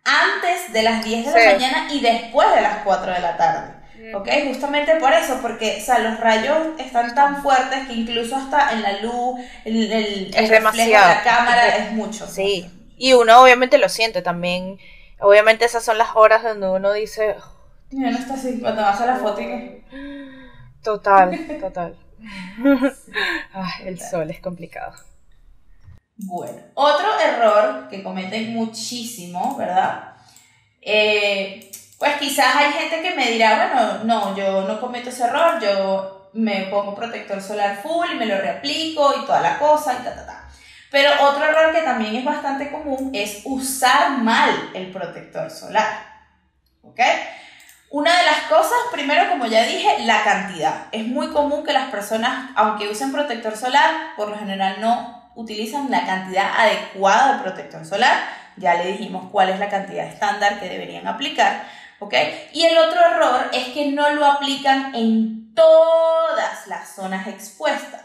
antes 0.03 0.71
de 0.71 0.83
las 0.83 1.03
10 1.03 1.25
de 1.25 1.31
la 1.31 1.51
mañana 1.53 1.87
y 1.91 2.01
después 2.01 2.53
de 2.53 2.61
las 2.61 2.83
4 2.83 3.13
de 3.13 3.19
la 3.19 3.37
tarde. 3.37 3.73
¿Ok? 4.13 4.29
Justamente 4.45 4.97
por 4.97 5.11
eso, 5.13 5.39
porque 5.41 5.79
o 5.81 5.83
sea, 5.83 5.99
los 5.99 6.19
rayos 6.19 6.57
están 6.77 7.15
tan 7.15 7.41
fuertes 7.41 7.87
que 7.87 7.93
incluso 7.93 8.35
hasta 8.35 8.73
en 8.73 8.83
la 8.83 8.99
luz, 8.99 9.39
el, 9.63 9.91
el, 9.91 10.31
reflejo 10.47 10.85
de 10.85 10.91
la 10.91 11.23
cámara 11.23 11.67
es 11.77 11.91
mucho. 11.93 12.27
Sí. 12.27 12.69
Y 12.97 13.13
uno 13.13 13.41
obviamente 13.41 13.77
lo 13.77 13.89
siente 13.89 14.21
también. 14.21 14.79
Obviamente 15.19 15.65
esas 15.65 15.83
son 15.83 15.97
las 15.97 16.15
horas 16.15 16.43
donde 16.43 16.69
uno 16.69 16.93
dice... 16.93 17.35
Ya 17.91 18.11
no 18.11 18.17
está 18.17 18.33
así, 18.33 18.59
cuando 18.59 18.81
vas 18.81 18.99
a 18.99 19.05
la 19.05 19.15
foto 19.15 19.41
y 19.41 19.83
Total, 20.83 21.59
total. 21.59 21.95
el 23.83 23.99
sol 23.99 24.29
es 24.29 24.39
complicado. 24.39 24.93
Bueno, 26.17 26.61
otro 26.75 27.07
error 27.19 27.89
que 27.89 28.03
cometen 28.03 28.53
muchísimo, 28.53 29.57
¿verdad? 29.57 30.13
Eh, 30.81 31.71
pues 31.97 32.17
quizás 32.17 32.55
hay 32.55 32.71
gente 32.71 33.01
que 33.01 33.15
me 33.15 33.31
dirá, 33.31 33.71
bueno, 33.73 34.03
no, 34.03 34.37
yo 34.37 34.67
no 34.67 34.79
cometo 34.79 35.09
ese 35.09 35.23
error, 35.25 35.59
yo 35.59 36.29
me 36.33 36.67
pongo 36.67 36.93
protector 36.93 37.41
solar 37.41 37.81
full 37.81 38.07
y 38.13 38.15
me 38.15 38.25
lo 38.27 38.37
reaplico 38.37 39.13
y 39.17 39.25
toda 39.25 39.41
la 39.41 39.57
cosa 39.57 39.93
y 39.93 40.03
ta, 40.03 40.15
ta, 40.15 40.25
ta. 40.25 40.34
Pero 40.95 41.09
otro 41.25 41.43
error 41.43 41.73
que 41.73 41.81
también 41.81 42.15
es 42.15 42.23
bastante 42.23 42.71
común 42.71 43.11
es 43.13 43.41
usar 43.43 44.11
mal 44.19 44.71
el 44.73 44.93
protector 44.93 45.51
solar. 45.51 45.89
¿Ok? 46.83 47.01
Una 47.89 48.17
de 48.17 48.23
las 48.23 48.39
cosas, 48.43 48.77
primero, 48.93 49.29
como 49.29 49.45
ya 49.45 49.63
dije, 49.63 50.05
la 50.05 50.23
cantidad. 50.23 50.85
Es 50.93 51.05
muy 51.05 51.31
común 51.31 51.65
que 51.65 51.73
las 51.73 51.89
personas, 51.89 52.49
aunque 52.55 52.87
usen 52.87 53.11
protector 53.11 53.57
solar, 53.57 54.15
por 54.15 54.29
lo 54.29 54.37
general 54.37 54.77
no 54.79 55.33
utilizan 55.35 55.91
la 55.91 56.05
cantidad 56.05 56.49
adecuada 56.57 57.33
de 57.33 57.43
protector 57.43 57.85
solar. 57.85 58.17
Ya 58.55 58.75
le 58.75 58.93
dijimos 58.93 59.29
cuál 59.33 59.49
es 59.49 59.59
la 59.59 59.67
cantidad 59.67 60.05
estándar 60.05 60.61
que 60.61 60.69
deberían 60.69 61.09
aplicar. 61.09 61.65
¿Ok? 61.99 62.13
Y 62.53 62.63
el 62.63 62.77
otro 62.77 63.01
error 63.01 63.49
es 63.51 63.67
que 63.73 63.91
no 63.91 64.11
lo 64.11 64.25
aplican 64.25 64.95
en 64.95 65.53
todas 65.53 66.67
las 66.67 66.95
zonas 66.95 67.27
expuestas. 67.27 68.04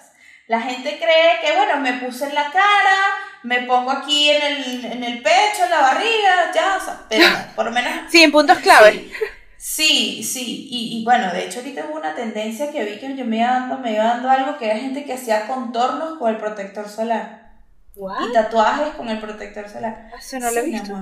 La 0.50 0.60
gente 0.60 0.98
cree 0.98 1.38
que, 1.40 1.56
bueno, 1.56 1.76
me 1.76 1.92
puse 2.04 2.26
en 2.26 2.34
la 2.34 2.50
cara, 2.50 2.96
me 3.44 3.62
pongo 3.62 3.92
aquí 3.92 4.30
en 4.30 4.42
el, 4.42 4.84
en 4.84 5.04
el 5.04 5.22
pecho, 5.22 5.62
en 5.62 5.70
la 5.70 5.80
barriga, 5.80 6.50
ya, 6.52 6.76
o 6.76 6.84
sea, 6.84 7.02
pero 7.08 7.24
por 7.54 7.66
lo 7.66 7.70
menos... 7.70 8.10
Sí, 8.10 8.24
en 8.24 8.32
puntos 8.32 8.58
clave. 8.58 9.08
Sí, 9.56 10.24
sí, 10.24 10.66
Y, 10.68 11.04
bueno, 11.04 11.32
de 11.32 11.44
hecho 11.44 11.60
ahorita 11.60 11.84
hubo 11.86 11.98
una 11.98 12.16
tendencia 12.16 12.72
que 12.72 12.84
vi 12.84 12.98
que 12.98 13.14
yo 13.14 13.24
me 13.26 13.36
iba 13.36 13.46
dando, 13.46 13.78
me 13.78 13.92
iba 13.92 14.02
dando 14.02 14.28
algo 14.28 14.58
que 14.58 14.66
era 14.66 14.80
gente 14.80 15.04
que 15.04 15.12
hacía 15.12 15.46
contornos 15.46 16.18
con 16.18 16.30
el 16.30 16.38
protector 16.38 16.88
solar. 16.88 17.52
Y 17.94 18.32
tatuajes 18.32 18.94
con 18.94 19.08
el 19.08 19.20
protector 19.20 19.68
solar. 19.68 20.10
Ah, 20.12 20.16
eso 20.18 20.40
no 20.40 20.50
lo 20.50 20.58
he 20.58 20.64
visto. 20.64 20.94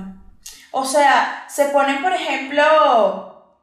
O 0.69 0.85
sea, 0.85 1.45
se 1.49 1.69
ponen, 1.69 2.03
por 2.03 2.13
ejemplo, 2.13 3.57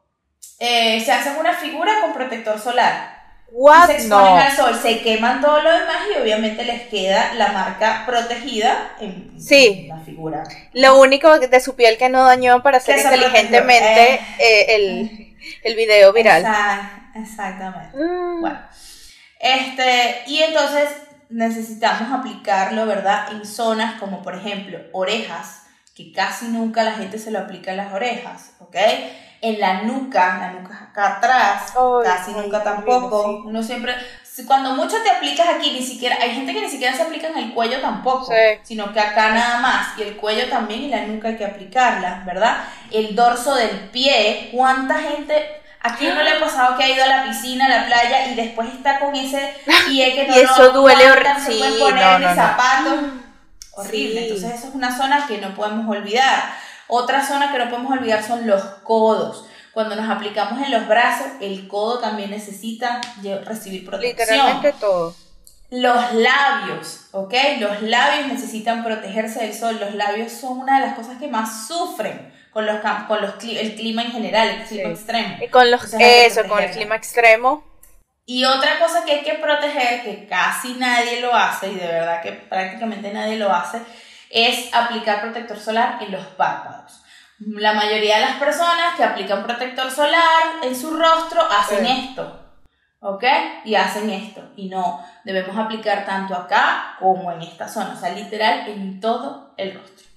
eh, 0.59 0.99
se 0.99 1.13
hacen 1.13 1.37
una 1.37 1.53
figura 1.53 2.01
con 2.01 2.11
protector 2.11 2.59
solar 2.59 3.16
se 3.87 3.93
exponen 3.93 4.37
al 4.37 4.51
sol, 4.51 4.75
se 4.81 5.01
queman 5.01 5.41
todo 5.41 5.61
lo 5.61 5.71
demás 5.71 5.97
y 6.13 6.21
obviamente 6.21 6.63
les 6.63 6.83
queda 6.83 7.33
la 7.33 7.51
marca 7.51 8.03
protegida 8.05 8.95
en, 8.99 9.33
la 9.87 9.99
figura. 9.99 10.43
Lo 10.73 10.99
único 10.99 11.39
de 11.39 11.59
su 11.59 11.75
piel 11.75 11.97
que 11.97 12.09
no 12.09 12.25
dañó 12.25 12.61
para 12.61 12.77
hacer 12.77 12.99
inteligentemente 12.99 14.15
eh. 14.15 14.21
Eh, 14.39 14.75
el, 14.75 15.37
el, 15.63 15.75
video 15.75 16.13
viral. 16.13 16.45
exactamente. 17.15 17.97
Mm. 17.97 18.41
Bueno, 18.41 18.59
este, 19.39 20.23
y 20.27 20.43
entonces 20.43 20.89
necesitamos 21.29 22.11
aplicarlo, 22.11 22.85
¿verdad? 22.85 23.31
En 23.31 23.45
zonas 23.45 23.99
como 23.99 24.21
por 24.21 24.35
ejemplo 24.35 24.79
orejas, 24.91 25.63
que 25.95 26.11
casi 26.11 26.47
nunca 26.49 26.83
la 26.83 26.93
gente 26.93 27.17
se 27.17 27.31
lo 27.31 27.39
aplica 27.39 27.71
en 27.71 27.77
las 27.77 27.93
orejas, 27.93 28.51
¿ok? 28.59 28.75
En 29.41 29.59
la 29.59 29.83
nuca, 29.83 30.37
la 30.39 30.51
nuca 30.51 30.89
acá 30.89 31.17
atrás, 31.17 31.73
casi 32.03 32.31
nunca 32.31 32.63
tampoco. 32.63 33.43
Uno 33.45 33.61
siempre, 33.61 33.95
cuando 34.45 34.71
mucho 34.71 34.95
te 35.03 35.09
aplicas 35.09 35.47
aquí, 35.47 35.71
ni 35.71 35.81
siquiera, 35.81 36.17
hay 36.19 36.31
gente 36.31 36.53
que 36.53 36.61
ni 36.61 36.69
siquiera 36.69 36.95
se 36.95 37.03
aplica 37.03 37.27
en 37.27 37.37
el 37.37 37.53
cuello 37.53 37.79
tampoco, 37.79 38.31
sino 38.63 38.91
que 38.93 38.99
acá 38.99 39.29
nada 39.29 39.59
más, 39.59 39.97
y 39.97 40.03
el 40.03 40.17
cuello 40.17 40.49
también 40.49 40.83
y 40.83 40.89
la 40.89 41.05
nuca 41.05 41.29
hay 41.29 41.37
que 41.37 41.45
aplicarla, 41.45 42.23
¿verdad? 42.25 42.65
El 42.91 43.15
dorso 43.15 43.55
del 43.55 43.89
pie, 43.91 44.49
¿cuánta 44.53 44.95
gente... 44.95 45.61
Aquí 45.79 46.07
no 46.07 46.21
le 46.21 46.31
ha 46.31 46.39
pasado 46.39 46.75
que 46.75 46.83
ha 46.83 46.89
ido 46.89 47.03
a 47.03 47.07
la 47.07 47.23
piscina, 47.23 47.67
a 47.67 47.69
la 47.69 47.85
playa 47.85 48.27
y 48.27 48.35
después 48.35 48.67
está 48.73 48.99
con 48.99 49.15
ese 49.15 49.53
pie 49.87 50.15
que 50.15 50.27
no 50.27 50.35
y 50.35 50.39
eso 50.39 50.71
duele 50.71 51.11
horrible. 51.11 51.29
Sí, 51.45 51.77
poner 51.79 52.19
no, 52.19 52.35
zapatos. 52.35 52.99
Horrible. 53.73 54.23
Entonces, 54.23 54.55
eso 54.55 54.69
es 54.69 54.75
una 54.75 54.97
zona 54.97 55.27
que 55.27 55.37
no 55.37 55.53
podemos 55.53 55.87
olvidar. 55.87 56.55
Otra 56.87 57.25
zona 57.25 57.51
que 57.51 57.59
no 57.59 57.69
podemos 57.69 57.91
olvidar 57.91 58.23
son 58.23 58.47
los 58.47 58.63
codos. 58.83 59.45
Cuando 59.73 59.95
nos 59.95 60.09
aplicamos 60.09 60.61
en 60.61 60.71
los 60.71 60.87
brazos, 60.87 61.27
el 61.39 61.67
codo 61.67 61.99
también 61.99 62.31
necesita 62.31 62.99
recibir 63.45 63.85
protección. 63.85 64.17
Literalmente 64.17 64.73
todo. 64.79 65.15
Los 65.69 66.13
labios, 66.13 67.07
¿ok? 67.11 67.33
Los 67.59 67.81
labios 67.81 68.27
necesitan 68.27 68.83
protegerse 68.83 69.41
del 69.41 69.53
sol. 69.53 69.77
Los 69.79 69.93
labios 69.95 70.31
son 70.31 70.59
una 70.59 70.79
de 70.79 70.87
las 70.87 70.95
cosas 70.95 71.17
que 71.19 71.27
más 71.27 71.67
sufren 71.67 72.33
con, 72.51 72.65
los, 72.65 72.77
con 73.07 73.21
los, 73.21 73.33
el 73.43 73.75
clima 73.75 74.01
en 74.01 74.11
general, 74.11 74.49
el 74.49 74.63
clima 74.63 74.89
extremo. 74.89 75.37
Y 75.41 75.47
con 75.49 75.69
los, 75.69 75.93
eso, 75.93 76.47
con 76.47 76.63
el 76.63 76.71
clima 76.71 76.95
extremo. 76.95 77.63
Y 78.25 78.45
otra 78.45 78.79
cosa 78.79 79.05
que 79.05 79.11
hay 79.11 79.23
que 79.23 79.35
proteger, 79.35 80.01
que 80.01 80.27
casi 80.27 80.73
nadie 80.73 81.21
lo 81.21 81.33
hace, 81.33 81.69
y 81.69 81.75
de 81.75 81.87
verdad 81.87 82.21
que 82.21 82.31
prácticamente 82.31 83.13
nadie 83.13 83.37
lo 83.37 83.53
hace, 83.53 83.79
es 84.29 84.73
aplicar 84.73 85.21
protector 85.21 85.59
solar 85.59 86.01
en 86.01 86.11
los 86.11 86.25
párpados. 86.27 87.03
La 87.39 87.73
mayoría 87.73 88.15
de 88.15 88.25
las 88.25 88.37
personas 88.37 88.95
que 88.95 89.03
aplican 89.03 89.43
protector 89.43 89.91
solar 89.91 90.63
en 90.63 90.75
su 90.75 90.97
rostro 90.97 91.41
hacen 91.41 91.85
esto. 91.85 92.43
¿Ok? 92.99 93.23
Y 93.63 93.75
hacen 93.75 94.09
esto. 94.09 94.41
Y 94.55 94.69
no, 94.69 95.05
debemos 95.23 95.55
aplicar 95.55 96.05
tanto 96.05 96.33
acá 96.33 96.95
como 96.99 97.31
en 97.31 97.43
esta 97.43 97.67
zona. 97.67 97.93
O 97.95 97.99
sea, 97.99 98.11
literal 98.11 98.67
en 98.67 98.99
todo 98.99 99.53
el 99.57 99.75
rostro. 99.75 100.07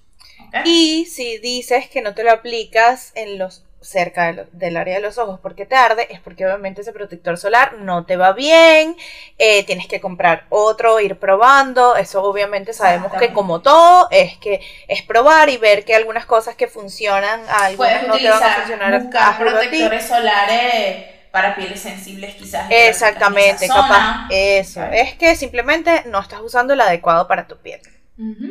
Y 0.64 1.04
si 1.04 1.38
dices 1.38 1.88
que 1.88 2.00
no 2.00 2.14
te 2.14 2.24
lo 2.24 2.32
aplicas 2.32 3.12
en 3.14 3.38
los 3.38 3.64
cerca 3.80 4.46
del 4.52 4.76
área 4.76 4.96
de 4.96 5.00
los 5.00 5.16
ojos 5.16 5.40
porque 5.40 5.64
te 5.64 5.74
arde, 5.74 6.06
es 6.10 6.20
porque 6.20 6.44
obviamente 6.44 6.82
ese 6.82 6.92
protector 6.92 7.38
solar 7.38 7.78
no 7.78 8.04
te 8.04 8.16
va 8.16 8.32
bien, 8.32 8.96
eh, 9.38 9.64
tienes 9.64 9.86
que 9.86 10.00
comprar 10.00 10.44
otro, 10.50 11.00
ir 11.00 11.18
probando, 11.18 11.96
eso 11.96 12.22
obviamente 12.22 12.72
sabemos 12.72 13.12
que 13.14 13.32
como 13.32 13.60
todo 13.60 14.08
es 14.10 14.36
que 14.36 14.60
es 14.86 15.02
probar 15.02 15.48
y 15.48 15.56
ver 15.56 15.84
que 15.84 15.94
algunas 15.94 16.26
cosas 16.26 16.56
que 16.56 16.66
funcionan, 16.66 17.40
algunas 17.48 18.06
no 18.06 18.16
te 18.16 18.28
van 18.28 18.42
a 18.42 18.54
funcionar. 18.56 19.02
Buscar 19.02 19.38
protectores 19.38 20.06
solares 20.06 21.04
para 21.30 21.54
pieles 21.54 21.80
sensibles 21.80 22.34
quizás. 22.34 22.66
Exactamente, 22.70 23.66
capaz. 23.66 24.26
Eso, 24.30 24.84
es 24.84 25.14
que 25.14 25.36
simplemente 25.36 26.02
no 26.06 26.20
estás 26.20 26.40
usando 26.40 26.74
el 26.74 26.80
adecuado 26.80 27.26
para 27.26 27.46
tu 27.46 27.56
piel. 27.56 27.80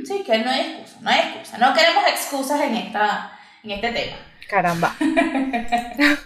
Sí, 0.07 0.23
que 0.25 0.39
no 0.39 0.49
hay 0.49 0.61
excusa, 0.61 0.97
no 1.01 1.09
hay 1.11 1.19
excusa. 1.19 1.57
No 1.59 1.73
queremos 1.75 2.03
excusas 2.07 2.61
en, 2.61 2.75
esta, 2.75 3.39
en 3.63 3.71
este 3.71 3.91
tema. 3.91 4.17
Caramba. 4.49 4.95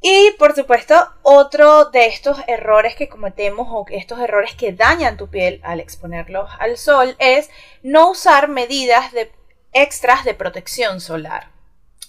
y 0.00 0.30
por 0.38 0.54
supuesto, 0.56 0.96
otro 1.22 1.90
de 1.90 2.06
estos 2.06 2.38
errores 2.46 2.96
que 2.96 3.10
cometemos 3.10 3.68
o 3.70 3.84
estos 3.90 4.18
errores 4.20 4.54
que 4.54 4.72
dañan 4.72 5.18
tu 5.18 5.28
piel 5.28 5.60
al 5.62 5.80
exponerlos 5.80 6.50
al 6.58 6.78
sol 6.78 7.14
es 7.18 7.50
no 7.82 8.10
usar 8.10 8.48
medidas 8.48 9.12
de 9.12 9.30
extras 9.72 10.24
de 10.24 10.32
protección 10.32 11.00
solar. 11.02 11.50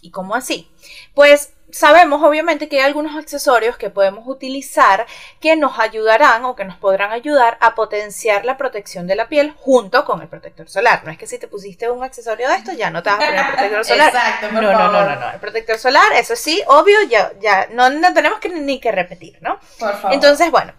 ¿Y 0.01 0.11
cómo 0.11 0.33
así? 0.33 0.71
Pues 1.13 1.53
sabemos 1.71 2.21
obviamente 2.23 2.67
que 2.69 2.79
hay 2.79 2.85
algunos 2.85 3.15
accesorios 3.15 3.77
que 3.77 3.89
podemos 3.89 4.27
utilizar 4.27 5.05
que 5.39 5.55
nos 5.55 5.79
ayudarán 5.79 6.45
o 6.45 6.55
que 6.55 6.65
nos 6.65 6.77
podrán 6.77 7.11
ayudar 7.11 7.57
a 7.61 7.75
potenciar 7.75 8.45
la 8.45 8.57
protección 8.57 9.07
de 9.07 9.15
la 9.15 9.27
piel 9.27 9.53
junto 9.57 10.05
con 10.05 10.21
el 10.21 10.27
protector 10.27 10.69
solar. 10.69 11.03
No 11.03 11.11
es 11.11 11.17
que 11.17 11.27
si 11.27 11.37
te 11.39 11.47
pusiste 11.47 11.89
un 11.89 12.03
accesorio 12.03 12.49
de 12.49 12.55
esto 12.55 12.71
ya 12.73 12.89
no 12.89 13.03
te 13.03 13.09
vas 13.09 13.19
a 13.19 13.25
poner 13.25 13.47
protector 13.47 13.85
solar. 13.91 14.09
Exacto, 14.09 14.51
no, 14.51 14.61
no, 14.61 14.71
no, 14.71 14.91
no, 14.91 15.15
no. 15.15 15.31
El 15.31 15.39
protector 15.39 15.77
solar, 15.77 16.13
eso 16.13 16.35
sí, 16.35 16.61
obvio, 16.67 16.97
ya, 17.09 17.31
ya 17.39 17.67
no, 17.71 17.89
no 17.89 18.13
tenemos 18.13 18.39
que 18.39 18.49
ni 18.49 18.79
que 18.79 18.91
repetir, 18.91 19.37
¿no? 19.41 19.59
Por 19.79 19.93
favor. 19.93 20.13
Entonces, 20.13 20.51
bueno. 20.51 20.73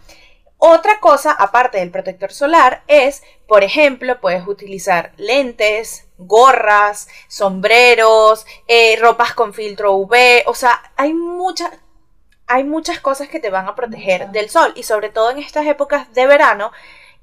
Otra 0.64 1.00
cosa, 1.00 1.32
aparte 1.32 1.78
del 1.78 1.90
protector 1.90 2.32
solar, 2.32 2.84
es, 2.86 3.24
por 3.48 3.64
ejemplo, 3.64 4.20
puedes 4.20 4.46
utilizar 4.46 5.12
lentes, 5.16 6.06
gorras, 6.18 7.08
sombreros, 7.26 8.46
eh, 8.68 8.96
ropas 9.00 9.34
con 9.34 9.54
filtro 9.54 9.94
UV, 9.94 10.44
o 10.46 10.54
sea, 10.54 10.80
hay 10.94 11.14
muchas, 11.14 11.68
hay 12.46 12.62
muchas 12.62 13.00
cosas 13.00 13.28
que 13.28 13.40
te 13.40 13.50
van 13.50 13.66
a 13.66 13.74
proteger 13.74 14.28
del 14.28 14.50
sol 14.50 14.72
y 14.76 14.84
sobre 14.84 15.08
todo 15.08 15.32
en 15.32 15.40
estas 15.40 15.66
épocas 15.66 16.14
de 16.14 16.28
verano. 16.28 16.70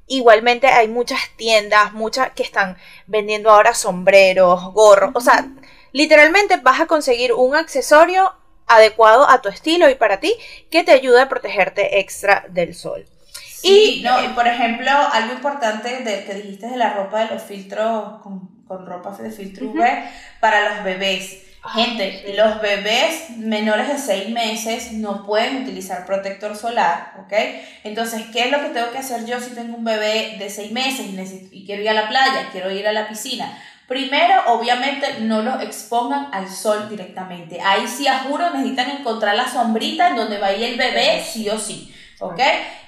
Igualmente 0.08 0.68
hay 0.68 0.90
muchas 0.90 1.22
tiendas, 1.38 1.94
muchas 1.94 2.32
que 2.32 2.44
están 2.44 2.78
vendiendo 3.08 3.52
ahora 3.52 3.74
sombreros, 3.74 4.74
gorros, 4.74 5.12
o 5.14 5.22
sea, 5.22 5.48
literalmente 5.94 6.58
vas 6.58 6.82
a 6.82 6.88
conseguir 6.88 7.32
un 7.32 7.56
accesorio 7.56 8.34
adecuado 8.68 9.30
a 9.30 9.42
tu 9.42 9.48
estilo 9.48 9.90
y 9.90 9.96
para 9.96 10.20
ti 10.20 10.36
que 10.70 10.84
te 10.84 10.92
ayude 10.92 11.22
a 11.22 11.30
protegerte 11.30 12.02
extra 12.02 12.44
del 12.50 12.76
sol. 12.76 13.06
Y, 13.64 14.02
no, 14.04 14.36
por 14.36 14.48
ejemplo, 14.48 14.90
algo 14.90 15.34
importante 15.34 16.04
de, 16.04 16.26
que 16.26 16.34
dijiste 16.34 16.68
de 16.68 16.78
la 16.78 16.94
ropa 16.94 17.26
de 17.26 17.36
los 17.36 17.44
filtros 17.44 18.22
con 18.22 18.60
con 18.70 18.86
ropa 18.86 19.12
de 19.18 19.32
filtro 19.32 19.68
UV 19.68 19.84
para 20.40 20.70
los 20.70 20.84
bebés. 20.84 21.40
Ah, 21.64 21.72
Gente, 21.74 22.34
los 22.38 22.62
bebés 22.62 23.32
menores 23.32 23.90
de 23.90 23.98
6 23.98 24.30
meses 24.30 24.92
no 24.94 25.26
pueden 25.26 25.64
utilizar 25.64 26.06
protector 26.06 26.56
solar, 26.56 27.16
¿ok? 27.20 27.34
Entonces, 27.84 28.28
¿qué 28.32 28.46
es 28.46 28.52
lo 28.52 28.62
que 28.62 28.70
tengo 28.70 28.92
que 28.92 29.00
hacer 29.00 29.26
yo 29.26 29.42
si 29.42 29.50
tengo 29.50 29.76
un 29.76 29.84
bebé 29.84 30.36
de 30.38 30.50
6 30.50 30.72
meses 30.72 31.08
y, 31.08 31.50
y 31.52 31.66
quiero 31.66 31.82
ir 31.82 31.90
a 31.90 31.94
la 31.94 32.08
playa, 32.08 32.48
quiero 32.52 32.72
ir 32.72 32.88
a 32.88 32.94
la 32.94 33.10
piscina? 33.10 33.58
Primero, 33.88 34.36
obviamente, 34.54 35.22
no 35.22 35.42
los 35.42 35.64
expongan 35.64 36.30
al 36.32 36.48
sol 36.48 36.88
directamente. 36.90 37.60
Ahí 37.60 37.88
sí, 37.88 38.08
a 38.08 38.20
juro, 38.20 38.52
necesitan 38.52 38.92
encontrar 38.92 39.36
la 39.36 39.50
sombrita 39.50 40.10
en 40.10 40.16
donde 40.16 40.38
va 40.38 40.48
a 40.48 40.54
ir 40.54 40.64
el 40.64 40.78
bebé, 40.78 41.26
sí 41.28 41.50
o 41.50 41.58
sí, 41.58 41.89
¿ok? 42.20 42.40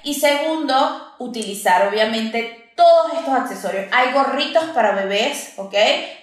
Y 0.04 0.14
segundo, 0.14 1.14
utilizar, 1.18 1.88
obviamente, 1.88 2.72
todos 2.76 3.12
estos 3.14 3.34
accesorios. 3.34 3.86
Hay 3.92 4.12
gorritos 4.12 4.64
para 4.74 4.92
bebés, 4.92 5.54
¿ok? 5.56 5.74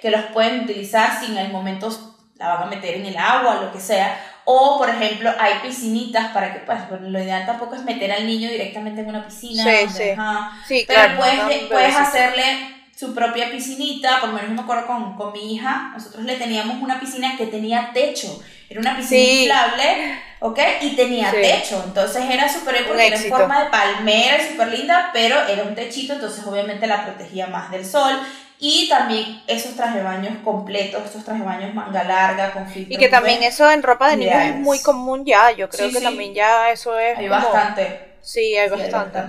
Que 0.01 0.09
los 0.09 0.25
pueden 0.25 0.63
utilizar 0.63 1.19
sin 1.19 1.37
en 1.37 1.51
momentos 1.51 2.09
la 2.39 2.53
van 2.53 2.63
a 2.63 2.65
meter 2.67 2.95
en 2.95 3.05
el 3.05 3.17
agua 3.17 3.61
lo 3.61 3.71
que 3.71 3.79
sea. 3.79 4.17
O, 4.45 4.77
por 4.77 4.89
ejemplo, 4.89 5.29
hay 5.37 5.55
piscinitas 5.61 6.31
para 6.31 6.53
que, 6.53 6.59
pues, 6.59 6.89
bueno, 6.89 7.09
lo 7.09 7.21
ideal 7.21 7.45
tampoco 7.45 7.75
es 7.75 7.83
meter 7.83 8.11
al 8.11 8.25
niño 8.25 8.49
directamente 8.49 9.01
en 9.01 9.09
una 9.09 9.25
piscina. 9.25 9.63
Sí, 9.63 9.89
sí. 9.89 10.11
sí. 10.65 10.85
Pero 10.87 11.17
puedes, 11.17 11.63
puedes 11.63 11.95
hacerle 11.95 12.79
su 12.95 13.13
propia 13.13 13.51
piscinita, 13.51 14.19
por 14.19 14.29
lo 14.29 14.35
menos 14.35 14.51
me 14.51 14.61
acuerdo 14.61 14.87
con, 14.87 15.15
con 15.15 15.31
mi 15.31 15.53
hija, 15.53 15.91
nosotros 15.93 16.25
le 16.25 16.35
teníamos 16.35 16.81
una 16.81 16.99
piscina 16.99 17.37
que 17.37 17.47
tenía 17.47 17.91
techo 17.93 18.41
era 18.69 18.81
una 18.81 18.95
piscina 18.95 19.21
inflable, 19.21 20.19
¿ok? 20.39 20.59
Y 20.81 20.95
tenía 20.95 21.31
techo, 21.31 21.81
entonces 21.85 22.23
era 22.29 22.47
súper 22.47 22.85
porque 22.85 23.07
era 23.07 23.17
en 23.17 23.29
forma 23.29 23.63
de 23.63 23.69
palmera, 23.71 24.37
súper 24.47 24.67
linda, 24.67 25.09
pero 25.11 25.35
era 25.47 25.63
un 25.63 25.73
techito, 25.73 26.13
entonces 26.13 26.45
obviamente 26.45 26.85
la 26.85 27.03
protegía 27.03 27.47
más 27.47 27.71
del 27.71 27.85
sol. 27.85 28.19
Y 28.61 28.89
también 28.89 29.41
esos 29.47 29.75
trajes 29.75 29.95
de 29.95 30.03
baños 30.03 30.33
completos, 30.43 31.01
esos 31.05 31.23
trajes 31.23 31.41
de 31.41 31.47
baños 31.47 31.73
manga 31.73 32.03
larga, 32.03 32.51
con 32.51 32.67
filtro. 32.67 32.93
Y 32.93 32.97
que 32.97 33.07
también 33.07 33.41
eso 33.41 33.71
en 33.71 33.81
ropa 33.81 34.09
de 34.09 34.17
niños 34.17 34.43
es 34.43 34.55
muy 34.55 34.81
común 34.81 35.25
ya, 35.25 35.51
yo 35.51 35.69
creo 35.69 35.89
que 35.89 36.01
también 36.01 36.33
ya 36.33 36.69
eso 36.69 36.99
es... 36.99 37.17
Hay 37.17 37.29
bastante. 37.29 38.17
Sí, 38.21 38.55
hay 38.57 38.69
bastante. 38.69 39.19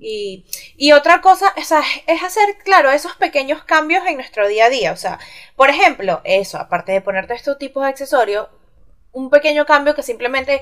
Y, 0.00 0.46
y, 0.76 0.92
otra 0.92 1.20
cosa, 1.20 1.52
o 1.56 1.62
sea, 1.62 1.82
es 2.06 2.22
hacer, 2.22 2.56
claro, 2.64 2.90
esos 2.90 3.16
pequeños 3.16 3.64
cambios 3.64 4.06
en 4.06 4.16
nuestro 4.16 4.48
día 4.48 4.66
a 4.66 4.70
día. 4.70 4.92
O 4.92 4.96
sea, 4.96 5.18
por 5.56 5.68
ejemplo, 5.68 6.20
eso, 6.24 6.58
aparte 6.58 6.92
de 6.92 7.02
ponerte 7.02 7.34
estos 7.34 7.58
tipos 7.58 7.82
de 7.82 7.90
accesorios, 7.90 8.48
un 9.12 9.30
pequeño 9.30 9.66
cambio 9.66 9.94
que 9.94 10.02
simplemente 10.02 10.60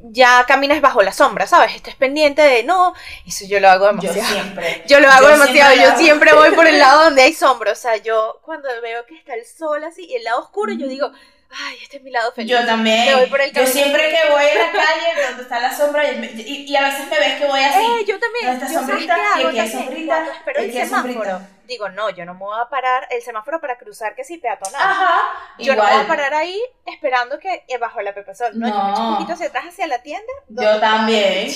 ya 0.00 0.44
caminas 0.46 0.80
bajo 0.80 1.02
la 1.02 1.12
sombra, 1.12 1.46
¿sabes? 1.46 1.74
Estés 1.74 1.94
pendiente 1.94 2.42
de, 2.42 2.62
no, 2.62 2.94
eso 3.26 3.46
yo 3.46 3.60
lo 3.60 3.68
hago 3.68 3.86
demasiado. 3.86 4.16
Yo 4.20 4.24
siempre. 4.24 4.84
Yo 4.86 5.00
lo 5.00 5.08
hago 5.08 5.28
demasiado, 5.28 5.74
yo 5.74 5.96
siempre 5.96 6.34
voy 6.34 6.50
por 6.52 6.66
el 6.66 6.78
lado 6.80 7.04
donde 7.04 7.22
hay 7.22 7.32
sombra. 7.32 7.72
O 7.72 7.76
sea, 7.76 7.96
yo 7.96 8.40
cuando 8.42 8.68
veo 8.82 9.06
que 9.06 9.16
está 9.16 9.34
el 9.34 9.46
sol 9.46 9.82
así 9.84 10.04
y 10.04 10.14
el 10.14 10.24
lado 10.24 10.40
oscuro, 10.40 10.72
yo 10.72 10.86
digo, 10.86 11.10
ay, 11.50 11.78
este 11.82 11.98
es 11.98 12.02
mi 12.02 12.10
lado 12.10 12.32
feliz. 12.32 12.50
Yo 12.50 12.64
también. 12.66 13.06
yo 13.52 13.66
siempre 13.66 14.10
que 14.10 14.30
voy 14.30 14.44
a 14.44 14.54
la 14.54 14.72
calle 14.72 15.26
donde 15.28 15.42
está 15.42 15.60
la 15.60 15.74
sombra 15.74 16.10
y, 16.10 16.66
y, 16.68 16.76
a 16.76 16.82
veces 16.82 17.08
me 17.08 17.18
ves 17.18 17.40
que 17.40 17.46
voy 17.46 17.60
así. 17.60 17.78
Eh, 17.78 18.04
yo 18.06 18.18
también. 18.18 18.48
Esta 18.48 18.68
sombrita, 18.68 19.16
y 19.38 19.44
aquí 19.44 19.58
hay 19.58 19.70
sombrita, 19.70 20.26
pero 20.44 20.60
el 20.60 20.72
semáforo. 20.72 21.40
Digo, 21.66 21.88
no, 21.88 22.10
yo 22.10 22.24
no 22.24 22.34
me 22.34 22.40
voy 22.40 22.60
a 22.60 22.68
parar 22.68 23.08
el 23.10 23.20
semáforo 23.22 23.60
para 23.60 23.76
cruzar 23.76 24.14
que 24.14 24.22
si 24.22 24.38
peatonal. 24.38 24.80
Ajá. 24.80 25.20
Yo 25.58 25.74
no 25.74 25.82
voy 25.82 25.92
a 25.92 26.06
parar 26.06 26.32
ahí 26.34 26.60
esperando 26.84 27.38
que 27.38 27.64
bajo 27.80 28.00
la 28.02 28.14
pepa 28.14 28.34
sol. 28.34 28.52
No, 28.54 28.68
yo 28.68 28.84
me 28.84 28.92
echo 28.92 29.02
un 29.02 29.14
poquito 29.14 29.32
hacia 29.32 29.46
atrás 29.46 29.64
hacia 29.66 29.86
la 29.88 29.98
tienda. 30.02 30.32
Yo 30.48 30.78
también. 30.80 31.48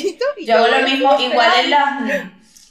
Yo 0.45 0.57
hago 0.57 0.67
lo 0.67 0.83
mismo, 0.83 1.19
igual 1.21 1.53
en 1.61 1.71
las. 1.71 2.03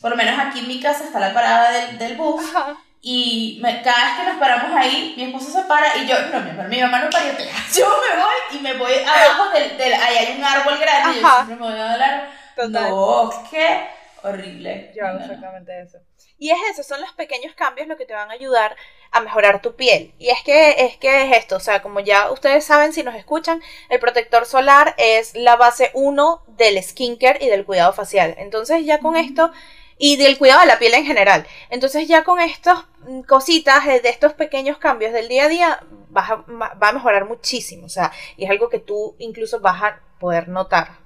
Por 0.01 0.11
lo 0.11 0.17
menos 0.17 0.39
aquí 0.39 0.59
en 0.59 0.67
mi 0.67 0.79
casa 0.79 1.05
está 1.05 1.19
la 1.19 1.33
parada 1.33 1.71
del, 1.71 1.97
del 1.97 2.15
bus. 2.15 2.43
Ajá 2.55 2.77
y 3.01 3.61
cada 3.61 4.05
vez 4.05 4.13
que 4.17 4.23
nos 4.25 4.39
paramos 4.39 4.75
ahí, 4.75 5.13
mi 5.15 5.23
esposo 5.23 5.51
se 5.51 5.67
para 5.67 5.95
y 5.97 6.05
yo, 6.05 6.15
no, 6.27 6.39
mi, 6.41 6.51
mi 6.67 6.81
mamá 6.81 6.99
no 6.99 7.09
parió, 7.09 7.31
yo 7.75 7.87
me 7.87 8.21
voy 8.21 8.59
y 8.59 8.59
me 8.61 8.73
voy 8.73 8.93
abajo 8.93 9.49
del, 9.51 9.77
del 9.77 9.93
ahí 9.93 10.17
hay 10.17 10.37
un 10.37 10.43
árbol 10.43 10.77
grande 10.77 11.17
y 11.17 11.21
yo 11.21 11.29
siempre 11.35 11.55
me 11.55 11.71
voy 11.71 11.79
a 11.79 11.97
dar. 11.97 12.39
No, 12.67 13.29
qué 13.49 13.87
horrible. 14.23 14.91
Yo 14.95 15.07
hago 15.07 15.19
exactamente 15.19 15.81
eso. 15.81 15.97
Y 16.37 16.51
es 16.51 16.57
eso, 16.71 16.83
son 16.83 17.01
los 17.01 17.11
pequeños 17.13 17.53
cambios 17.53 17.87
lo 17.87 17.97
que 17.97 18.05
te 18.05 18.13
van 18.13 18.29
a 18.31 18.33
ayudar 18.33 18.75
a 19.11 19.21
mejorar 19.21 19.61
tu 19.61 19.75
piel. 19.75 20.13
Y 20.17 20.29
es 20.29 20.41
que 20.43 20.85
es 20.85 20.97
que 20.97 21.23
es 21.23 21.37
esto, 21.37 21.57
o 21.57 21.59
sea, 21.59 21.81
como 21.81 21.99
ya 21.99 22.31
ustedes 22.31 22.63
saben 22.63 22.93
si 22.93 23.03
nos 23.03 23.15
escuchan, 23.15 23.61
el 23.89 23.99
protector 23.99 24.45
solar 24.45 24.95
es 24.97 25.35
la 25.35 25.57
base 25.57 25.91
1 25.93 26.43
del 26.47 26.81
skincare 26.81 27.43
y 27.43 27.47
del 27.47 27.65
cuidado 27.65 27.91
facial. 27.91 28.35
Entonces, 28.37 28.85
ya 28.85 28.99
con 28.99 29.17
esto 29.17 29.51
y 29.99 30.15
del 30.15 30.37
cuidado 30.37 30.61
de 30.61 30.65
la 30.65 30.79
piel 30.79 30.95
en 30.95 31.05
general. 31.05 31.45
Entonces 31.69 32.07
ya 32.07 32.23
con 32.23 32.39
estas 32.39 32.85
cositas, 33.27 33.85
eh, 33.85 33.99
de 33.99 34.09
estos 34.09 34.33
pequeños 34.33 34.77
cambios 34.77 35.13
del 35.13 35.27
día 35.27 35.43
a 35.43 35.49
día, 35.49 35.79
vas 36.09 36.31
a, 36.31 36.35
va 36.37 36.89
a 36.89 36.93
mejorar 36.93 37.25
muchísimo. 37.25 37.85
O 37.85 37.89
sea, 37.89 38.11
y 38.37 38.45
es 38.45 38.49
algo 38.49 38.69
que 38.69 38.79
tú 38.79 39.15
incluso 39.19 39.59
vas 39.59 39.83
a 39.83 39.99
poder 40.19 40.47
notar. 40.47 40.97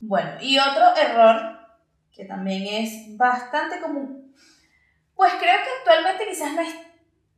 Bueno, 0.00 0.30
y 0.40 0.58
otro 0.58 0.94
error 0.96 1.58
que 2.12 2.26
también 2.26 2.84
es 2.84 3.16
bastante 3.16 3.80
común, 3.80 4.34
pues 5.14 5.32
creo 5.40 5.56
que 5.64 5.70
actualmente 5.78 6.26
quizás 6.28 6.52
no 6.52 6.60
es 6.60 6.74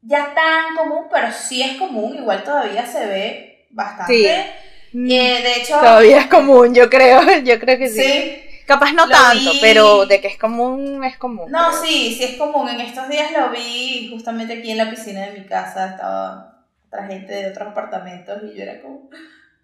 ya 0.02 0.34
tan 0.34 0.76
común, 0.76 1.06
pero 1.10 1.32
sí 1.32 1.62
es 1.62 1.76
común, 1.78 2.16
igual 2.16 2.42
todavía 2.42 2.84
se 2.84 3.06
ve 3.06 3.66
bastante. 3.70 4.12
Sí. 4.12 4.26
Eh, 4.26 5.42
de 5.42 5.56
hecho, 5.56 5.78
todavía 5.78 6.20
es 6.20 6.26
común, 6.26 6.74
yo 6.74 6.90
creo, 6.90 7.20
yo 7.44 7.58
creo 7.58 7.78
que 7.78 7.88
sí. 7.88 8.02
Sí, 8.02 8.47
Capaz 8.68 8.92
no 8.92 9.08
tanto, 9.08 9.50
pero 9.62 10.04
de 10.04 10.20
que 10.20 10.28
es 10.28 10.36
común, 10.36 11.02
es 11.02 11.16
común. 11.16 11.50
No, 11.50 11.72
sí, 11.72 12.14
sí 12.14 12.22
es 12.22 12.36
común. 12.36 12.68
En 12.68 12.82
estos 12.82 13.08
días 13.08 13.32
lo 13.32 13.48
vi 13.48 14.10
justamente 14.12 14.58
aquí 14.58 14.72
en 14.72 14.76
la 14.76 14.90
piscina 14.90 15.22
de 15.22 15.40
mi 15.40 15.46
casa. 15.46 15.92
Estaba 15.92 16.66
otra 16.86 17.06
gente 17.06 17.32
de 17.32 17.50
otros 17.50 17.68
apartamentos 17.68 18.42
y 18.42 18.54
yo 18.54 18.64
era 18.64 18.82
como, 18.82 19.08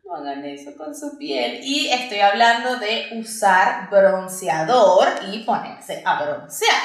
no 0.06 0.14
hagan 0.14 0.42
eso 0.46 0.74
con 0.74 0.94
su 0.94 1.18
piel. 1.18 1.60
Y 1.62 1.90
estoy 1.90 2.20
hablando 2.20 2.76
de 2.76 3.10
usar 3.12 3.90
bronceador 3.90 5.06
y 5.30 5.40
ponerse 5.40 6.02
a 6.02 6.24
broncear. 6.24 6.80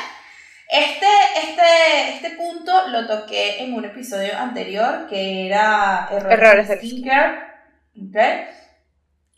Este, 0.68 1.08
este, 1.42 2.16
este 2.16 2.32
punto 2.32 2.90
lo 2.90 3.08
toqué 3.08 3.64
en 3.64 3.74
un 3.74 3.86
episodio 3.86 4.38
anterior 4.38 5.08
que 5.08 5.48
era 5.48 6.10
errores, 6.12 6.68
de 6.68 6.78
skincare. 6.80 7.40
¿okay? 8.10 8.59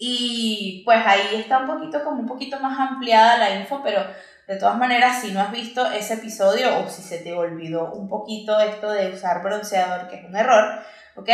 Y 0.04 0.82
pues 0.84 0.98
ahí 1.06 1.36
está 1.36 1.60
un 1.60 1.68
poquito, 1.68 2.04
como 2.04 2.22
un 2.22 2.26
poquito 2.26 2.60
más 2.60 2.80
ampliada 2.80 3.38
la 3.38 3.54
info, 3.54 3.84
pero 3.84 4.04
de 4.48 4.56
todas 4.56 4.76
maneras, 4.76 5.22
si 5.22 5.32
no 5.32 5.40
has 5.40 5.52
visto 5.52 5.86
ese 5.92 6.16
episodio 6.16 6.80
o 6.80 6.90
si 6.90 7.04
se 7.04 7.20
te 7.20 7.34
olvidó 7.34 7.94
un 7.94 8.10
poquito 8.10 8.60
esto 8.60 8.90
de 8.90 9.10
usar 9.10 9.44
bronceador, 9.44 10.10
que 10.10 10.16
es 10.16 10.26
un 10.26 10.36
error, 10.36 10.82
¿ok? 11.18 11.30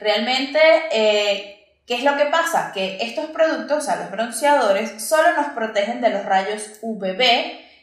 Realmente, 0.00 0.60
eh, 0.92 1.64
¿qué 1.86 1.94
es 1.94 2.04
lo 2.04 2.14
que 2.18 2.26
pasa? 2.26 2.72
Que 2.74 2.98
estos 3.00 3.30
productos, 3.30 3.78
o 3.78 3.80
sea, 3.80 3.96
los 3.96 4.10
bronceadores, 4.10 5.02
solo 5.02 5.32
nos 5.34 5.54
protegen 5.54 6.02
de 6.02 6.10
los 6.10 6.26
rayos 6.26 6.78
UVB 6.82 7.22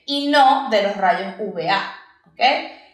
y 0.06 0.28
no 0.28 0.70
de 0.70 0.84
los 0.84 0.96
rayos 0.98 1.34
UVA, 1.40 1.96
¿ok? 2.28 2.42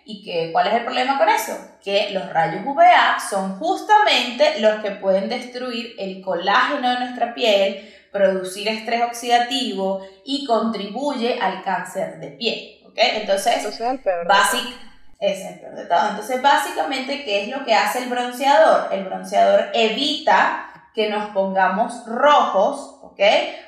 ¿Y 0.05 0.23
que, 0.23 0.51
cuál 0.51 0.67
es 0.67 0.73
el 0.73 0.83
problema 0.83 1.17
con 1.17 1.29
eso? 1.29 1.57
Que 1.83 2.09
los 2.11 2.31
rayos 2.31 2.65
UVA 2.65 3.17
son 3.19 3.57
justamente 3.57 4.59
los 4.59 4.81
que 4.81 4.91
pueden 4.91 5.29
destruir 5.29 5.95
el 5.97 6.21
colágeno 6.21 6.89
de 6.89 6.99
nuestra 6.99 7.33
piel, 7.33 7.93
producir 8.11 8.67
estrés 8.67 9.01
oxidativo 9.03 10.05
y 10.25 10.45
contribuye 10.45 11.39
al 11.39 11.63
cáncer 11.63 12.19
de 12.19 12.27
piel. 12.29 12.81
¿ok? 12.85 12.97
Entonces, 12.97 13.65
es 13.65 13.79
el 13.79 13.99
peor. 13.99 14.27
es 15.19 15.45
el 15.45 15.59
peor 15.59 15.75
de 15.75 15.85
todo. 15.85 16.09
Entonces, 16.09 16.41
básicamente, 16.41 17.23
¿qué 17.23 17.43
es 17.43 17.47
lo 17.47 17.63
que 17.63 17.73
hace 17.73 17.99
el 17.99 18.09
bronceador? 18.09 18.93
El 18.93 19.05
bronceador 19.05 19.69
evita 19.73 20.69
que 20.93 21.09
nos 21.09 21.29
pongamos 21.29 22.05
rojos, 22.05 22.99
¿ok? 23.01 23.19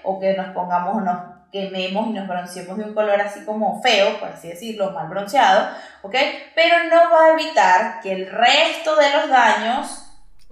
O 0.03 0.19
que 0.19 0.33
nos 0.33 0.53
pongamos, 0.53 1.01
nos 1.01 1.34
quememos 1.55 2.07
y 2.07 2.09
nos 2.11 2.27
bronceemos 2.27 2.77
de 2.77 2.83
un 2.83 2.93
color 2.93 3.21
así 3.21 3.45
como 3.45 3.81
feo, 3.81 4.19
por 4.19 4.27
así 4.27 4.49
decirlo, 4.49 4.91
mal 4.91 5.07
bronceado, 5.07 5.69
¿ok? 6.01 6.13
Pero 6.53 6.83
no 6.89 7.09
va 7.11 7.27
a 7.27 7.31
evitar 7.31 8.01
que 8.01 8.11
el 8.11 8.29
resto 8.29 8.97
de 8.97 9.09
los 9.11 9.29
daños 9.29 10.05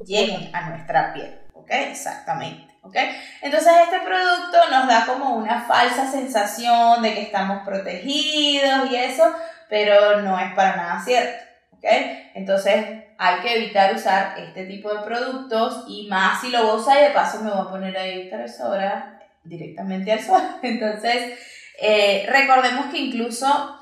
lleguen 0.05 0.49
a 0.55 0.69
nuestra 0.69 1.13
piel, 1.13 1.37
¿ok? 1.53 1.69
Exactamente. 1.71 2.73
¿ok? 2.83 2.95
Entonces 3.41 3.71
este 3.83 3.99
producto 3.99 4.57
nos 4.71 4.87
da 4.87 5.05
como 5.05 5.35
una 5.35 5.61
falsa 5.61 6.09
sensación 6.09 7.01
de 7.01 7.13
que 7.13 7.21
estamos 7.23 7.65
protegidos 7.65 8.89
y 8.89 8.95
eso, 8.95 9.23
pero 9.69 10.21
no 10.21 10.39
es 10.39 10.53
para 10.53 10.77
nada 10.77 11.01
cierto, 11.03 11.43
¿ok? 11.71 11.85
Entonces 12.33 13.03
hay 13.17 13.39
que 13.41 13.57
evitar 13.57 13.93
usar 13.93 14.35
este 14.37 14.65
tipo 14.65 14.93
de 14.93 15.03
productos 15.03 15.83
y 15.87 16.07
más 16.07 16.39
si 16.39 16.49
lo 16.49 16.63
voy 16.63 16.71
a 16.71 16.75
usar 16.75 16.97
y 16.97 17.03
de 17.03 17.09
paso 17.09 17.41
me 17.41 17.51
voy 17.51 17.61
a 17.61 17.69
poner 17.69 17.97
ahí 17.97 18.29
tres 18.29 18.59
horas 18.61 19.03
directamente 19.43 20.12
al 20.12 20.19
sol. 20.19 20.41
Entonces, 20.63 21.39
eh, 21.82 22.25
recordemos 22.29 22.88
que 22.88 22.99
incluso 22.99 23.79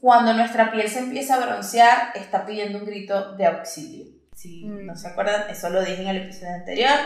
cuando 0.00 0.34
nuestra 0.34 0.70
piel 0.70 0.88
se 0.88 1.00
empieza 1.00 1.36
a 1.36 1.46
broncear, 1.46 2.12
está 2.14 2.44
pidiendo 2.46 2.78
un 2.78 2.86
grito 2.86 3.32
de 3.36 3.46
auxilio. 3.46 4.06
Si 4.34 4.64
mm. 4.64 4.86
no 4.86 4.96
se 4.96 5.08
acuerdan, 5.08 5.48
eso 5.50 5.70
lo 5.70 5.80
dije 5.80 6.02
en 6.02 6.08
el 6.08 6.16
episodio 6.18 6.54
anterior. 6.54 6.98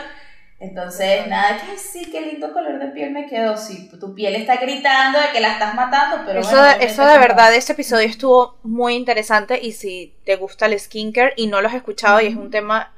Entonces, 0.61 1.25
nada, 1.25 1.59
que 1.59 1.75
sí, 1.75 2.11
qué 2.11 2.21
lindo 2.21 2.53
color 2.53 2.77
de 2.77 2.89
piel 2.89 3.09
me 3.09 3.25
quedó. 3.25 3.57
Sí, 3.57 3.89
tu 3.99 4.13
piel 4.13 4.35
está 4.35 4.57
gritando 4.57 5.19
de 5.19 5.31
que 5.33 5.39
la 5.39 5.53
estás 5.53 5.73
matando, 5.73 6.21
pero 6.23 6.41
eso, 6.41 6.51
bueno, 6.51 6.75
eso 6.79 7.03
de 7.03 7.17
verdad, 7.17 7.51
este 7.55 7.73
episodio 7.73 8.07
estuvo 8.07 8.59
muy 8.61 8.93
interesante 8.93 9.59
y 9.59 9.71
si 9.71 10.13
te 10.23 10.35
gusta 10.35 10.67
el 10.67 10.79
skincare 10.79 11.33
y 11.35 11.47
no 11.47 11.61
lo 11.61 11.67
has 11.67 11.73
escuchado 11.73 12.21
y 12.21 12.27
es 12.27 12.35
un 12.35 12.51
tema 12.51 12.93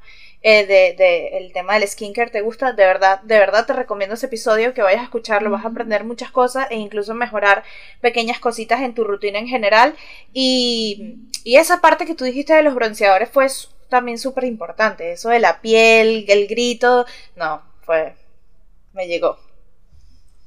eh, 0.46 0.66
de, 0.66 1.38
el 1.38 1.54
tema 1.54 1.80
del 1.80 1.88
skincare 1.88 2.30
te 2.30 2.42
gusta, 2.42 2.74
de 2.74 2.86
verdad, 2.86 3.22
de 3.22 3.40
verdad 3.40 3.66
te 3.66 3.72
recomiendo 3.72 4.16
ese 4.16 4.26
episodio 4.26 4.74
que 4.74 4.82
vayas 4.82 5.00
a 5.00 5.06
escucharlo, 5.06 5.50
vas 5.50 5.64
a 5.64 5.70
aprender 5.70 6.04
muchas 6.04 6.32
cosas 6.32 6.68
e 6.70 6.76
incluso 6.76 7.14
mejorar 7.14 7.64
pequeñas 8.02 8.40
cositas 8.40 8.82
en 8.82 8.94
tu 8.94 9.06
rutina 9.06 9.40
en 9.40 9.48
general. 9.48 9.96
Y, 10.34 11.30
y 11.46 11.56
esa 11.56 11.80
parte 11.80 12.06
que 12.06 12.14
tú 12.14 12.26
dijiste 12.26 12.54
de 12.54 12.62
los 12.62 12.76
bronceadores 12.76 13.30
fue 13.30 13.48
también 13.88 14.18
súper 14.18 14.44
importante, 14.44 15.14
eso 15.14 15.30
de 15.30 15.40
la 15.40 15.62
piel, 15.62 16.26
el 16.28 16.48
grito, 16.48 17.06
no, 17.38 17.62
fue, 17.86 18.14
me 18.92 19.08
llegó. 19.08 19.40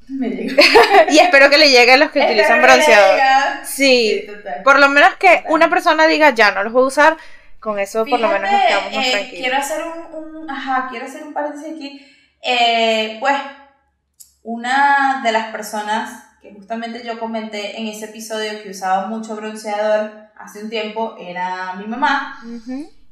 Me 0.08 0.28
llegó. 0.28 0.60
y 1.10 1.18
espero 1.18 1.48
que 1.48 1.56
le 1.56 1.70
llegue 1.70 1.92
a 1.92 1.96
los 1.96 2.10
que 2.10 2.20
utilizan 2.20 2.60
bronceador. 2.60 3.20
Sí, 3.64 4.26
por 4.62 4.78
lo 4.78 4.90
menos 4.90 5.14
que 5.14 5.44
una 5.48 5.70
persona 5.70 6.06
diga, 6.06 6.30
ya 6.30 6.50
no 6.50 6.64
los 6.64 6.72
voy 6.72 6.84
a 6.84 6.86
usar, 6.86 7.16
con 7.60 7.78
eso 7.78 8.04
por 8.04 8.20
lo 8.20 8.28
menos 8.28 8.50
nos 8.50 8.60
quedamos 8.60 8.94
más 8.94 9.06
eh, 9.06 9.28
Quiero 9.30 9.56
hacer 9.56 9.82
un, 10.12 10.50
ajá, 10.50 10.88
quiero 10.90 11.06
hacer 11.06 11.22
un 11.24 11.32
paréntesis 11.32 11.74
aquí. 11.74 12.06
Eh, 12.42 13.16
pues, 13.20 13.34
una 14.42 15.20
de 15.24 15.32
las 15.32 15.48
personas 15.48 16.24
que 16.40 16.52
justamente 16.52 17.04
yo 17.04 17.18
comenté 17.18 17.78
en 17.78 17.88
ese 17.88 18.06
episodio 18.06 18.62
que 18.62 18.70
usaba 18.70 19.06
mucho 19.06 19.34
bronceador 19.34 20.26
hace 20.36 20.62
un 20.62 20.70
tiempo 20.70 21.16
era 21.18 21.74
mi 21.74 21.86
mamá. 21.86 22.40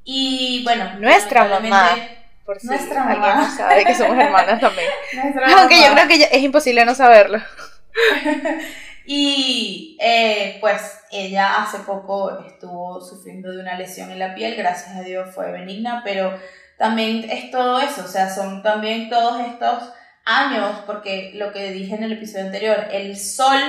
Y 0.05 0.63
bueno, 0.65 0.99
nuestra 0.99 1.45
mamá. 1.45 1.97
Por 2.45 2.61
si 2.61 2.67
nuestra 2.67 3.05
mamá. 3.05 3.51
sabe 3.57 3.85
que 3.85 3.95
somos 3.95 4.19
hermanas 4.19 4.61
también. 4.61 4.89
Aunque 5.59 5.81
yo 5.81 5.93
creo 5.93 6.07
que 6.07 6.29
es 6.31 6.43
imposible 6.43 6.85
no 6.85 6.95
saberlo. 6.95 7.39
Y 9.07 9.99
eh, 10.01 10.59
pues 10.61 10.99
ella 11.11 11.63
hace 11.63 11.79
poco 11.81 12.39
estuvo 12.47 13.01
sufriendo 13.01 13.51
de 13.51 13.61
una 13.61 13.79
lesión 13.79 14.11
en 14.11 14.19
la 14.19 14.35
piel, 14.35 14.57
gracias 14.57 14.97
a 14.97 15.03
Dios 15.03 15.35
fue 15.35 15.53
benigna, 15.53 16.01
pero 16.05 16.33
también 16.79 17.29
es 17.31 17.51
todo 17.51 17.81
eso, 17.81 18.03
o 18.05 18.09
sea, 18.09 18.35
son 18.35 18.63
también 18.63 19.11
todos 19.11 19.41
estos 19.41 19.93
años, 20.25 20.81
porque 20.87 21.33
lo 21.35 21.53
que 21.53 21.71
dije 21.73 21.95
en 21.95 22.05
el 22.05 22.13
episodio 22.13 22.47
anterior, 22.47 22.89
el 22.91 23.19
sol 23.19 23.61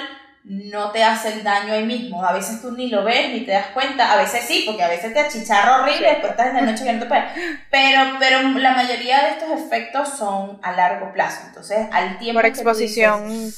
no 0.46 0.92
te 0.92 1.04
hace 1.04 1.34
el 1.34 1.44
daño 1.44 1.74
ahí 1.74 1.86
mismo, 1.86 2.24
a 2.24 2.32
veces 2.32 2.62
tú 2.62 2.72
ni 2.72 2.90
lo 2.90 3.04
ves 3.04 3.32
ni 3.32 3.42
te 3.42 3.52
das 3.52 3.68
cuenta, 3.74 4.14
a 4.14 4.18
veces 4.18 4.46
sí, 4.48 4.64
porque 4.66 4.84
a 4.84 4.88
veces 4.88 5.14
te 5.14 5.20
achicharra 5.20 5.82
horrible, 5.82 6.08
después 6.08 6.32
estás 6.32 6.48
en 6.48 6.56
la 6.56 6.62
noche 6.62 6.84
viendo 6.84 7.08
pero, 7.08 8.02
pero 8.20 8.42
la 8.42 8.72
mayoría 8.74 9.22
de 9.24 9.30
estos 9.32 9.50
efectos 9.52 10.18
son 10.18 10.60
a 10.62 10.72
largo 10.72 11.12
plazo, 11.12 11.42
entonces 11.48 11.88
al 11.92 12.20
tiempo... 12.20 12.40
Por 12.40 12.46
exposición 12.46 13.52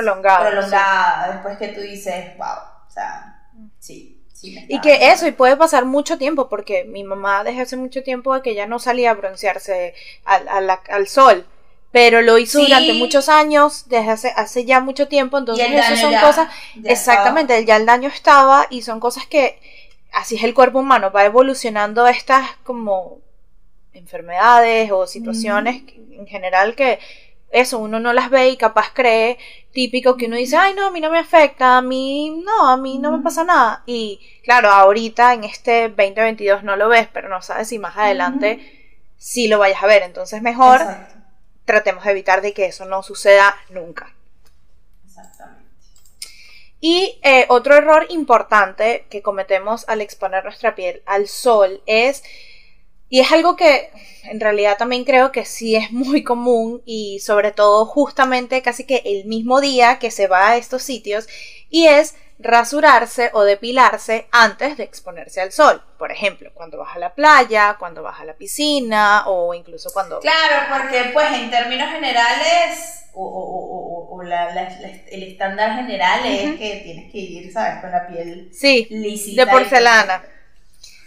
prolongada. 0.00 0.50
Prolongada, 0.50 1.32
después 1.32 1.58
que 1.58 1.68
tú 1.68 1.80
dices, 1.80 2.36
wow, 2.36 2.46
o 2.86 2.90
sea, 2.90 3.42
sí. 3.78 4.20
Sí, 4.32 4.58
y 4.68 4.80
que 4.80 5.10
eso, 5.10 5.28
y 5.28 5.32
puede 5.32 5.56
pasar 5.56 5.84
mucho 5.84 6.18
tiempo, 6.18 6.48
porque 6.48 6.84
mi 6.84 7.04
mamá 7.04 7.44
desde 7.44 7.62
hace 7.62 7.76
mucho 7.76 8.02
tiempo 8.02 8.34
de 8.34 8.42
que 8.42 8.54
ya 8.54 8.66
no 8.66 8.78
salía 8.80 9.12
a 9.12 9.14
broncearse 9.14 9.94
al, 10.24 10.68
al, 10.68 11.06
sol, 11.06 11.46
pero 11.92 12.20
lo 12.20 12.36
hizo 12.36 12.58
durante 12.58 12.94
muchos 12.94 13.28
años, 13.28 13.88
desde 13.88 14.10
hace, 14.10 14.32
hace 14.36 14.64
ya 14.64 14.80
mucho 14.80 15.06
tiempo, 15.06 15.38
entonces 15.38 15.68
eso 15.70 15.96
son 15.96 16.14
cosas, 16.20 16.48
exactamente, 16.82 17.64
ya 17.64 17.76
el 17.76 17.86
daño 17.86 18.08
estaba 18.08 18.66
y 18.70 18.82
son 18.82 18.98
cosas 18.98 19.24
que, 19.26 19.60
así 20.12 20.34
es 20.34 20.42
el 20.42 20.52
cuerpo 20.52 20.80
humano, 20.80 21.12
va 21.12 21.24
evolucionando 21.24 22.06
estas 22.08 22.50
como 22.64 23.20
enfermedades 23.94 24.90
o 24.90 25.06
situaciones 25.06 25.84
en 26.10 26.26
general 26.26 26.74
que 26.74 26.98
eso, 27.54 27.78
uno 27.78 28.00
no 28.00 28.12
las 28.12 28.30
ve 28.30 28.48
y 28.48 28.56
capaz 28.56 28.90
cree 28.92 29.38
típico 29.72 30.16
que 30.16 30.26
uno 30.26 30.36
dice, 30.36 30.56
ay, 30.56 30.74
no, 30.74 30.86
a 30.86 30.90
mí 30.90 31.00
no 31.00 31.08
me 31.08 31.20
afecta, 31.20 31.76
a 31.76 31.82
mí 31.82 32.42
no, 32.44 32.68
a 32.68 32.76
mí 32.76 32.98
no 32.98 33.16
me 33.16 33.22
pasa 33.22 33.44
nada. 33.44 33.82
Y 33.86 34.20
claro, 34.42 34.70
ahorita 34.70 35.34
en 35.34 35.44
este 35.44 35.88
2022 35.88 36.64
no 36.64 36.74
lo 36.76 36.88
ves, 36.88 37.08
pero 37.12 37.28
no 37.28 37.42
sabes 37.42 37.68
si 37.68 37.78
más 37.78 37.96
adelante 37.96 38.98
sí 39.16 39.46
lo 39.46 39.60
vayas 39.60 39.82
a 39.82 39.86
ver. 39.86 40.02
Entonces 40.02 40.42
mejor 40.42 40.80
tratemos 41.64 42.04
de 42.04 42.10
evitar 42.10 42.42
de 42.42 42.52
que 42.52 42.66
eso 42.66 42.86
no 42.86 43.04
suceda 43.04 43.56
nunca. 43.70 44.12
Exactamente. 45.06 45.70
Y 46.80 47.20
eh, 47.22 47.46
otro 47.48 47.76
error 47.76 48.06
importante 48.10 49.06
que 49.10 49.22
cometemos 49.22 49.88
al 49.88 50.00
exponer 50.00 50.42
nuestra 50.42 50.74
piel 50.74 51.02
al 51.06 51.28
sol 51.28 51.82
es 51.86 52.24
y 53.08 53.20
es 53.20 53.30
algo 53.32 53.56
que 53.56 53.90
en 54.24 54.40
realidad 54.40 54.76
también 54.78 55.04
creo 55.04 55.30
que 55.32 55.44
sí 55.44 55.76
es 55.76 55.92
muy 55.92 56.24
común 56.24 56.82
y 56.84 57.20
sobre 57.20 57.52
todo 57.52 57.86
justamente 57.86 58.62
casi 58.62 58.84
que 58.84 59.02
el 59.04 59.26
mismo 59.26 59.60
día 59.60 59.98
que 59.98 60.10
se 60.10 60.26
va 60.26 60.50
a 60.50 60.56
estos 60.56 60.82
sitios 60.82 61.28
y 61.70 61.86
es 61.86 62.14
rasurarse 62.38 63.30
o 63.32 63.42
depilarse 63.42 64.26
antes 64.32 64.76
de 64.76 64.84
exponerse 64.84 65.40
al 65.40 65.52
sol. 65.52 65.82
Por 65.98 66.10
ejemplo, 66.10 66.50
cuando 66.54 66.78
vas 66.78 66.96
a 66.96 66.98
la 66.98 67.14
playa, 67.14 67.76
cuando 67.78 68.02
vas 68.02 68.20
a 68.20 68.24
la 68.24 68.34
piscina 68.34 69.24
o 69.26 69.54
incluso 69.54 69.90
cuando... 69.92 70.20
Claro, 70.20 70.66
porque 70.70 71.10
pues 71.12 71.32
en 71.32 71.50
términos 71.50 71.90
generales 71.90 73.04
o, 73.14 74.20
el 74.22 75.22
estándar 75.22 75.76
general 75.76 76.26
es 76.26 76.58
que 76.58 76.80
tienes 76.82 77.12
que 77.12 77.18
ir, 77.18 77.52
¿sabes? 77.52 77.80
Con 77.80 77.92
la 77.92 78.06
piel 78.06 78.50
sí, 78.52 78.88
de 79.36 79.46
porcelana. 79.46 80.24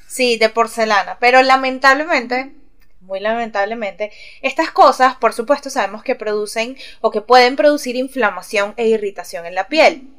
Sí, 0.07 0.37
de 0.37 0.49
porcelana. 0.49 1.17
Pero 1.19 1.43
lamentablemente, 1.43 2.53
muy 3.01 3.19
lamentablemente, 3.19 4.11
estas 4.41 4.71
cosas, 4.71 5.15
por 5.15 5.33
supuesto, 5.33 5.69
sabemos 5.69 6.03
que 6.03 6.15
producen 6.15 6.77
o 7.01 7.11
que 7.11 7.21
pueden 7.21 7.55
producir 7.55 7.95
inflamación 7.95 8.73
e 8.77 8.87
irritación 8.87 9.45
en 9.45 9.55
la 9.55 9.67
piel. 9.67 10.09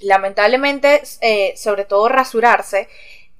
Lamentablemente, 0.00 1.02
eh, 1.20 1.54
sobre 1.56 1.84
todo 1.84 2.08
rasurarse, 2.08 2.88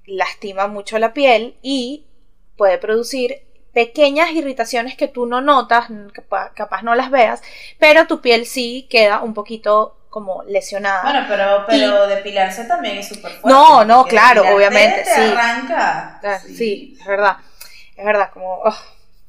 lastima 0.07 0.67
mucho 0.67 0.99
la 0.99 1.13
piel 1.13 1.57
y 1.63 2.07
puede 2.57 2.79
producir 2.79 3.43
pequeñas 3.73 4.31
irritaciones 4.33 4.97
que 4.97 5.09
tú 5.09 5.27
no 5.27 5.41
notas, 5.41 5.87
capaz, 6.13 6.53
capaz 6.55 6.83
no 6.83 6.95
las 6.95 7.11
veas, 7.11 7.43
pero 7.79 8.07
tu 8.07 8.21
piel 8.21 8.47
sí 8.47 8.87
queda 8.91 9.23
un 9.23 9.33
poquito 9.33 9.97
como 10.13 10.43
lesionada. 10.43 11.03
Bueno, 11.05 11.25
pero, 11.27 11.65
pero 11.67 12.07
depilarse 12.07 12.65
también 12.65 12.99
es 12.99 13.09
súper 13.09 13.33
fuerte. 13.33 13.49
No, 13.49 13.83
no, 13.83 14.05
claro, 14.05 14.43
obviamente, 14.55 15.05
te 15.05 15.15
sí. 15.15 15.21
arranca. 15.23 16.21
Sí. 16.47 16.99
es 17.01 17.07
verdad. 17.07 17.39
Es 17.97 18.05
verdad, 18.05 18.29
como, 18.31 18.61
oh, 18.63 18.77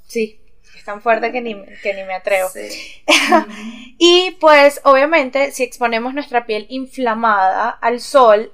sí, 0.06 0.42
es 0.76 0.84
tan 0.84 1.02
fuerte 1.02 1.32
que 1.32 1.40
ni, 1.40 1.56
que 1.82 1.94
ni 1.94 2.04
me 2.04 2.16
atrevo. 2.16 2.50
Sí. 2.50 3.02
Y 3.98 4.32
pues 4.42 4.82
obviamente 4.84 5.54
si 5.54 5.64
exponemos 5.64 6.14
nuestra 6.14 6.46
piel 6.46 6.66
inflamada 6.68 7.70
al 7.70 8.02
sol, 8.02 8.52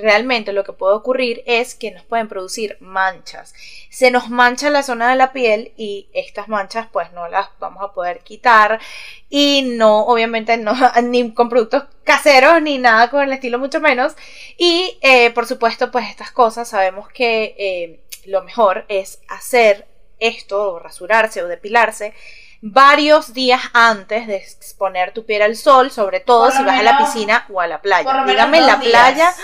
realmente 0.00 0.52
lo 0.52 0.64
que 0.64 0.72
puede 0.72 0.94
ocurrir 0.94 1.42
es 1.46 1.74
que 1.74 1.90
nos 1.90 2.04
pueden 2.04 2.28
producir 2.28 2.76
manchas. 2.80 3.54
Se 3.90 4.10
nos 4.10 4.30
mancha 4.30 4.70
la 4.70 4.82
zona 4.82 5.10
de 5.10 5.16
la 5.16 5.32
piel 5.32 5.72
y 5.76 6.08
estas 6.12 6.48
manchas 6.48 6.88
pues 6.92 7.12
no 7.12 7.28
las 7.28 7.48
vamos 7.58 7.82
a 7.82 7.92
poder 7.92 8.20
quitar 8.20 8.80
y 9.28 9.62
no, 9.76 10.06
obviamente 10.06 10.56
no, 10.56 10.74
ni 11.02 11.32
con 11.32 11.48
productos 11.48 11.84
caseros 12.04 12.62
ni 12.62 12.78
nada 12.78 13.10
con 13.10 13.22
el 13.22 13.32
estilo 13.32 13.58
mucho 13.58 13.80
menos. 13.80 14.14
Y 14.56 14.98
eh, 15.02 15.30
por 15.30 15.46
supuesto 15.46 15.90
pues 15.90 16.08
estas 16.08 16.30
cosas 16.30 16.68
sabemos 16.68 17.08
que 17.08 17.54
eh, 17.58 18.00
lo 18.26 18.42
mejor 18.42 18.84
es 18.88 19.20
hacer 19.28 19.86
esto 20.18 20.72
o 20.72 20.78
rasurarse 20.78 21.42
o 21.42 21.48
depilarse 21.48 22.14
varios 22.72 23.32
días 23.32 23.60
antes 23.72 24.26
de 24.26 24.36
exponer 24.36 25.12
tu 25.12 25.24
piel 25.24 25.42
al 25.42 25.56
sol, 25.56 25.90
sobre 25.90 26.20
todo 26.20 26.50
si 26.50 26.62
vas 26.64 26.78
a 26.80 26.82
la 26.82 26.98
piscina 26.98 27.46
o 27.50 27.60
a 27.60 27.66
la 27.66 27.80
playa. 27.80 28.24
Dígame 28.26 28.58
en 28.58 28.66
la 28.66 28.76
días. 28.76 28.90
playa. 28.90 29.34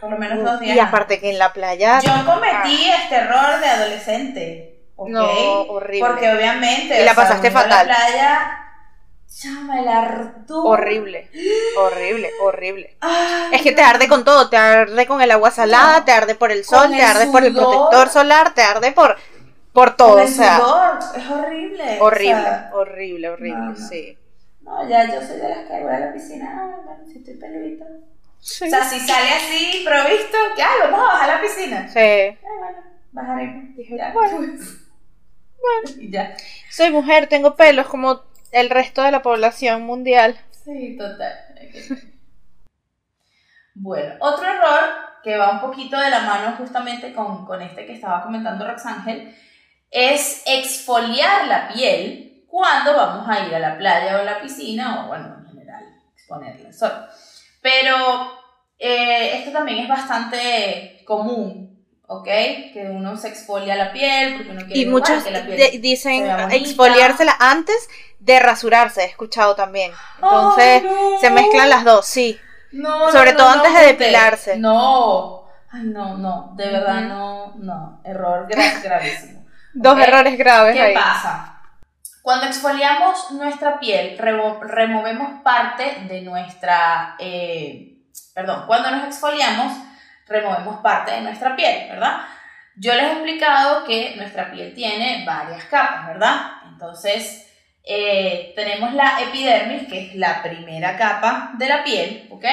Por 0.00 0.10
lo 0.10 0.18
menos 0.18 0.44
dos 0.44 0.60
días. 0.60 0.76
Y 0.76 0.80
aparte 0.80 1.20
que 1.20 1.30
en 1.30 1.38
la 1.38 1.52
playa. 1.52 2.00
Yo 2.00 2.12
cometí 2.24 2.90
este 2.90 3.16
error 3.16 3.60
de 3.60 3.66
adolescente. 3.66 4.80
¿ok? 4.96 5.08
No, 5.08 5.28
horrible. 5.62 6.08
Porque 6.08 6.32
obviamente. 6.32 7.00
Y 7.00 7.04
la 7.04 7.14
sea, 7.14 7.24
pasaste 7.24 7.48
en 7.48 7.52
fatal. 7.52 7.88
La 7.88 7.96
playa. 7.96 8.60
Chama, 9.36 9.80
el 9.80 9.88
ardor. 9.88 10.64
Horrible, 10.80 11.28
horrible, 11.76 12.30
horrible. 12.40 12.96
Ay, 13.00 13.50
Es 13.52 13.62
que 13.62 13.72
te 13.72 13.82
arde 13.82 14.06
con 14.06 14.24
todo, 14.24 14.48
te 14.48 14.56
arde 14.56 15.06
con 15.08 15.20
el 15.20 15.30
agua 15.32 15.50
salada, 15.50 15.98
No. 15.98 16.04
te 16.04 16.12
arde 16.12 16.36
por 16.36 16.52
el 16.52 16.64
sol, 16.64 16.90
te 16.90 16.98
el 16.98 17.04
arde 17.04 17.26
por 17.26 17.44
el 17.44 17.52
protector 17.52 18.08
solar, 18.10 18.54
te 18.54 18.62
arde 18.62 18.92
por, 18.92 19.16
por 19.74 19.96
todo, 19.96 20.22
o 20.22 20.26
sea, 20.26 20.56
sudor, 20.58 20.98
es 21.16 21.30
horrible. 21.30 21.98
o 22.00 22.04
horrible, 22.04 22.42
sea, 22.42 22.70
horrible, 22.72 23.28
horrible, 23.28 23.58
no, 23.58 23.70
no. 23.72 23.76
sí. 23.76 24.16
No, 24.62 24.88
ya 24.88 25.04
yo 25.04 25.20
soy 25.20 25.36
de 25.38 25.48
las 25.50 25.58
que 25.66 25.82
voy 25.82 25.92
a 25.92 25.98
la 26.00 26.12
piscina. 26.12 26.46
Ay, 26.62 26.80
bueno, 26.86 27.04
si 27.06 27.18
estoy 27.18 27.34
peludita. 27.34 27.84
Sí. 28.40 28.64
O 28.64 28.70
sea, 28.70 28.84
si 28.84 29.00
sale 29.00 29.28
así, 29.34 29.84
provisto, 29.84 30.38
ya, 30.56 30.68
vamos 30.84 31.00
a 31.00 31.12
bajar 31.12 31.30
a 31.30 31.34
la 31.36 31.42
piscina. 31.42 31.88
Sí. 31.88 31.98
Ay, 31.98 32.38
bueno, 32.58 32.78
bajaremos. 33.12 33.76
Dije, 33.76 33.96
Ya, 33.98 34.12
bueno. 34.12 34.36
pues. 34.38 34.80
Y 35.98 36.10
ya. 36.10 36.36
Soy 36.70 36.90
mujer, 36.90 37.26
tengo 37.26 37.56
pelos 37.56 37.86
como 37.88 38.20
el 38.52 38.68
resto 38.70 39.02
de 39.02 39.10
la 39.10 39.22
población 39.22 39.82
mundial. 39.82 40.38
Sí, 40.64 40.96
total. 40.98 41.32
Bueno, 43.74 44.14
otro 44.20 44.44
error 44.46 44.80
que 45.22 45.36
va 45.36 45.52
un 45.52 45.60
poquito 45.60 45.98
de 45.98 46.10
la 46.10 46.20
mano 46.20 46.54
justamente 46.58 47.12
con, 47.14 47.44
con 47.46 47.60
este 47.62 47.86
que 47.86 47.94
estaba 47.94 48.22
comentando 48.22 48.66
Roxángel 48.66 49.34
es 49.96 50.42
exfoliar 50.44 51.46
la 51.46 51.68
piel 51.68 52.44
cuando 52.48 52.96
vamos 52.96 53.28
a 53.28 53.46
ir 53.46 53.54
a 53.54 53.58
la 53.60 53.78
playa 53.78 54.16
o 54.16 54.20
a 54.20 54.24
la 54.24 54.40
piscina 54.40 55.04
o 55.04 55.08
bueno, 55.08 55.36
en 55.38 55.46
general, 55.46 55.84
exponerla 56.16 56.66
al 56.68 56.74
sol. 56.74 56.92
Pero 57.62 57.96
eh, 58.78 59.38
esto 59.38 59.52
también 59.52 59.78
es 59.78 59.88
bastante 59.88 61.02
común, 61.06 61.86
¿ok? 62.08 62.24
Que 62.24 62.88
uno 62.90 63.16
se 63.16 63.28
exfolia 63.28 63.76
la 63.76 63.92
piel 63.92 64.34
porque 64.36 64.50
uno 64.50 64.60
quiere 64.66 64.80
Y 64.80 64.86
muchos 64.86 65.22
que 65.22 65.30
la 65.30 65.46
piel 65.46 65.58
de- 65.58 65.78
dicen 65.78 66.28
exfoliársela 66.50 67.36
antes 67.38 67.88
de 68.18 68.40
rasurarse, 68.40 69.02
he 69.02 69.06
escuchado 69.06 69.54
también. 69.54 69.92
Entonces, 70.16 70.82
no. 70.82 71.18
se 71.20 71.30
mezclan 71.30 71.68
las 71.70 71.84
dos, 71.84 72.04
sí. 72.06 72.38
No, 72.72 73.12
Sobre 73.12 73.32
no, 73.32 73.38
todo 73.38 73.48
antes 73.50 73.72
de 73.74 73.86
depilarse. 73.86 74.56
No. 74.58 75.44
Ay, 75.70 75.82
no, 75.84 76.16
no. 76.18 76.52
De 76.56 76.68
verdad, 76.68 77.02
no, 77.02 77.54
no. 77.56 78.00
Error 78.04 78.48
gra- 78.48 78.82
gravísimo. 78.82 79.43
Dos 79.74 79.98
errores 79.98 80.38
graves 80.38 80.74
¿Qué 80.74 80.82
ahí. 80.82 80.94
pasa? 80.94 81.60
Cuando 82.22 82.46
exfoliamos 82.46 83.32
nuestra 83.32 83.78
piel, 83.78 84.16
removemos 84.16 85.42
parte 85.42 86.04
de 86.08 86.22
nuestra. 86.22 87.16
eh, 87.18 87.98
perdón, 88.34 88.64
cuando 88.66 88.90
nos 88.90 89.04
exfoliamos, 89.04 89.72
removemos 90.26 90.80
parte 90.80 91.12
de 91.12 91.20
nuestra 91.20 91.54
piel, 91.54 91.90
¿verdad? 91.90 92.20
Yo 92.76 92.94
les 92.94 93.04
he 93.04 93.12
explicado 93.12 93.84
que 93.84 94.14
nuestra 94.16 94.50
piel 94.50 94.72
tiene 94.74 95.24
varias 95.26 95.64
capas, 95.64 96.06
¿verdad? 96.06 96.52
Entonces, 96.72 97.46
eh, 97.84 98.52
tenemos 98.56 98.94
la 98.94 99.20
epidermis, 99.20 99.86
que 99.88 100.06
es 100.08 100.14
la 100.14 100.42
primera 100.42 100.96
capa 100.96 101.50
de 101.58 101.68
la 101.68 101.84
piel, 101.84 102.28
¿ok? 102.30 102.44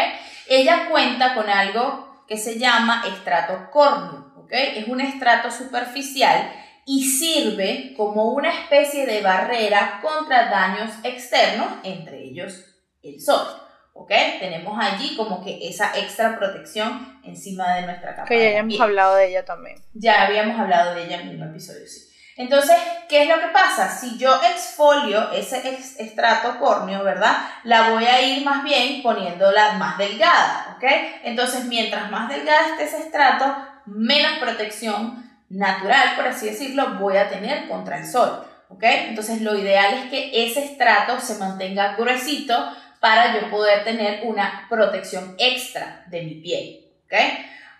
Ella 0.47 0.87
cuenta 0.89 1.33
con 1.33 1.49
algo 1.49 2.25
que 2.27 2.37
se 2.37 2.59
llama 2.59 3.03
estrato 3.07 3.69
córneo, 3.71 4.33
¿ok? 4.37 4.51
Es 4.51 4.87
un 4.87 4.99
estrato 5.01 5.49
superficial 5.49 6.51
y 6.85 7.03
sirve 7.05 7.93
como 7.95 8.31
una 8.33 8.49
especie 8.49 9.05
de 9.05 9.21
barrera 9.21 9.99
contra 10.01 10.49
daños 10.49 10.91
externos, 11.03 11.67
entre 11.83 12.23
ellos 12.23 12.65
el 13.03 13.19
sol, 13.21 13.45
¿ok? 13.93 14.11
Tenemos 14.39 14.77
allí 14.79 15.15
como 15.15 15.43
que 15.43 15.67
esa 15.67 15.97
extra 15.97 16.37
protección 16.37 17.19
encima 17.23 17.75
de 17.75 17.83
nuestra 17.83 18.15
capa. 18.15 18.27
Que 18.27 18.53
ya 18.53 18.63
piel. 18.63 18.81
hablado 18.81 19.15
de 19.15 19.27
ella 19.29 19.45
también. 19.45 19.77
Ya 19.93 20.23
habíamos 20.23 20.59
hablado 20.59 20.95
de 20.95 21.05
ella 21.05 21.21
en 21.21 21.41
un 21.41 21.49
episodio, 21.49 21.85
sí. 21.87 22.07
Entonces, 22.37 22.75
¿qué 23.09 23.23
es 23.23 23.29
lo 23.29 23.35
que 23.39 23.49
pasa? 23.49 23.89
Si 23.89 24.17
yo 24.17 24.33
exfolio 24.51 25.31
ese 25.31 25.57
ex- 25.69 25.99
estrato 25.99 26.57
córneo, 26.59 27.03
¿verdad? 27.03 27.35
La 27.65 27.91
voy 27.91 28.05
a 28.05 28.21
ir 28.21 28.43
más 28.43 28.63
bien 28.63 29.03
poniéndola 29.03 29.73
más 29.73 29.97
delgada, 29.97 30.75
¿ok? 30.77 30.83
Entonces, 31.23 31.65
mientras 31.65 32.09
más 32.09 32.29
delgada 32.29 32.69
esté 32.71 32.85
ese 32.85 32.99
estrato, 32.99 33.53
menos 33.85 34.39
protección 34.39 35.29
natural, 35.51 36.15
por 36.15 36.27
así 36.27 36.47
decirlo, 36.49 36.95
voy 36.99 37.17
a 37.17 37.29
tener 37.29 37.67
contra 37.67 37.97
el 37.97 38.05
sol, 38.07 38.45
¿ok? 38.69 38.83
Entonces, 38.83 39.41
lo 39.41 39.55
ideal 39.57 39.93
es 39.95 40.09
que 40.09 40.45
ese 40.45 40.63
estrato 40.65 41.19
se 41.19 41.35
mantenga 41.35 41.95
gruesito 41.95 42.55
para 42.99 43.33
yo 43.39 43.49
poder 43.49 43.83
tener 43.83 44.21
una 44.23 44.65
protección 44.69 45.35
extra 45.39 46.03
de 46.07 46.21
mi 46.23 46.35
piel, 46.35 46.85
¿ok? 47.05 47.13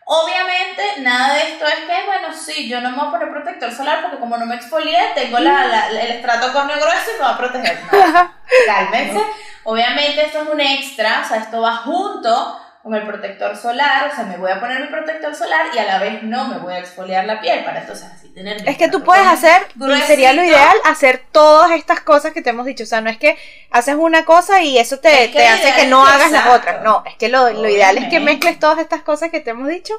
Obviamente, 0.05 0.81
nada 1.01 1.36
de 1.36 1.41
esto 1.53 1.65
es 1.67 1.75
que, 1.75 2.05
bueno, 2.05 2.34
sí, 2.36 2.67
yo 2.67 2.81
no 2.81 2.89
me 2.91 2.97
voy 2.97 3.07
a 3.07 3.12
poner 3.12 3.29
protector 3.31 3.71
solar 3.71 4.01
porque 4.01 4.17
como 4.19 4.36
no 4.38 4.45
me 4.45 4.55
exfolié, 4.55 4.97
tengo 5.15 5.39
la, 5.39 5.67
la- 5.67 5.88
el 5.89 6.12
estrato 6.12 6.51
córneo 6.51 6.75
grueso 6.77 7.12
y 7.12 7.13
me 7.13 7.19
va 7.25 7.29
a 7.36 7.38
proteger. 7.38 7.79
No, 7.91 8.31
cálmense. 8.65 9.21
Obviamente 9.63 10.25
esto 10.25 10.41
es 10.41 10.49
un 10.49 10.60
extra, 10.60 11.21
o 11.23 11.27
sea, 11.27 11.38
esto 11.38 11.62
va 11.62 11.77
junto 11.77 12.60
con 12.83 12.95
el 12.95 13.05
protector 13.05 13.55
solar, 13.55 14.09
o 14.11 14.15
sea, 14.15 14.25
me 14.25 14.37
voy 14.37 14.49
a 14.51 14.59
poner 14.59 14.81
mi 14.81 14.87
protector 14.87 15.35
solar 15.35 15.67
y 15.73 15.77
a 15.77 15.85
la 15.85 15.99
vez 15.99 16.23
no 16.23 16.47
me 16.47 16.57
voy 16.57 16.73
a 16.73 16.79
exfoliar 16.79 17.25
la 17.25 17.39
piel 17.39 17.63
para 17.63 17.81
entonces 17.81 18.09
así 18.11 18.29
tener... 18.29 18.67
Es 18.67 18.77
que 18.77 18.87
tú 18.87 19.03
puedes 19.03 19.27
hacer, 19.27 19.67
gruesito. 19.75 20.07
sería 20.07 20.33
lo 20.33 20.43
ideal, 20.43 20.75
hacer 20.85 21.23
todas 21.31 21.71
estas 21.71 22.01
cosas 22.01 22.33
que 22.33 22.41
te 22.41 22.49
hemos 22.49 22.65
dicho. 22.65 22.83
O 22.83 22.87
sea, 22.87 23.01
no 23.01 23.09
es 23.11 23.17
que 23.17 23.37
haces 23.69 23.95
una 23.95 24.25
cosa 24.25 24.63
y 24.63 24.79
eso 24.79 24.97
te, 24.97 25.25
Es 25.25 25.31
que 25.31 25.39
te 25.39 25.47
hace 25.47 25.73
que 25.75 25.87
no 25.87 26.05
hagas 26.05 26.31
las 26.31 26.47
otras. 26.47 26.83
No, 26.83 27.03
es 27.05 27.15
que 27.15 27.29
lo, 27.29 27.51
lo 27.51 27.69
ideal 27.69 27.97
es 27.99 28.09
que 28.09 28.19
mezcles 28.19 28.57
todas 28.57 28.79
estas 28.79 29.03
cosas 29.03 29.29
que 29.29 29.41
te 29.41 29.51
hemos 29.51 29.67
dicho 29.67 29.93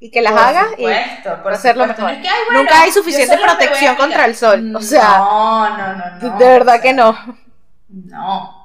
y 0.00 0.10
que 0.10 0.20
las 0.20 0.32
Por 0.32 0.42
hagas 0.42 0.66
y 0.76 0.84
por 1.42 1.52
hacerlo 1.52 1.84
supuesto. 1.84 2.02
No 2.02 2.08
mejor. 2.08 2.10
es 2.10 2.18
que, 2.22 2.28
ay, 2.28 2.44
bueno, 2.46 2.62
Nunca 2.62 2.80
hay 2.80 2.90
suficiente 2.90 3.38
protección 3.38 3.94
contra 3.94 4.24
el 4.24 4.34
sol, 4.34 4.74
o 4.74 4.80
sea, 4.80 5.18
no, 5.18 5.68
no, 5.70 5.92
no, 5.94 6.10
no. 6.20 6.38
de 6.38 6.44
verdad 6.44 6.74
o 6.74 6.78
sea, 6.78 6.82
que 6.82 6.92
no. 6.92 7.38
No. 7.88 8.63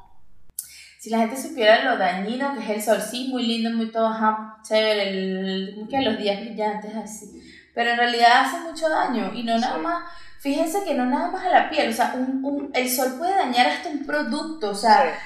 Si 1.09 1.15
la 1.15 1.21
gente 1.21 1.41
supiera 1.41 1.83
lo 1.85 1.97
dañino 1.97 2.53
que 2.53 2.59
es 2.63 2.69
el 2.69 2.81
sol, 2.83 3.01
sí, 3.01 3.29
muy 3.31 3.41
lindo, 3.41 3.71
muy 3.71 3.91
todo, 3.91 4.05
ajá, 4.09 4.57
chévere, 4.61 5.09
el, 5.09 5.87
que 5.89 6.01
los 6.01 6.19
días 6.19 6.39
brillantes 6.39 6.95
así. 6.95 7.41
Pero 7.73 7.89
en 7.89 7.97
realidad 7.97 8.41
hace 8.45 8.59
mucho 8.59 8.87
daño 8.87 9.31
y 9.33 9.41
no 9.41 9.57
nada 9.57 9.77
Sí. 9.77 9.81
más, 9.81 10.03
fíjense 10.39 10.83
que 10.83 10.93
no 10.93 11.07
nada 11.07 11.31
más 11.31 11.43
a 11.43 11.49
la 11.49 11.67
piel, 11.71 11.89
o 11.89 11.93
sea, 11.93 12.13
un, 12.15 12.45
un- 12.45 12.69
el 12.75 12.87
sol 12.87 13.15
puede 13.17 13.33
dañar 13.33 13.65
hasta 13.65 13.89
un 13.89 14.05
producto, 14.05 14.69
o 14.69 14.75
sea, 14.75 15.17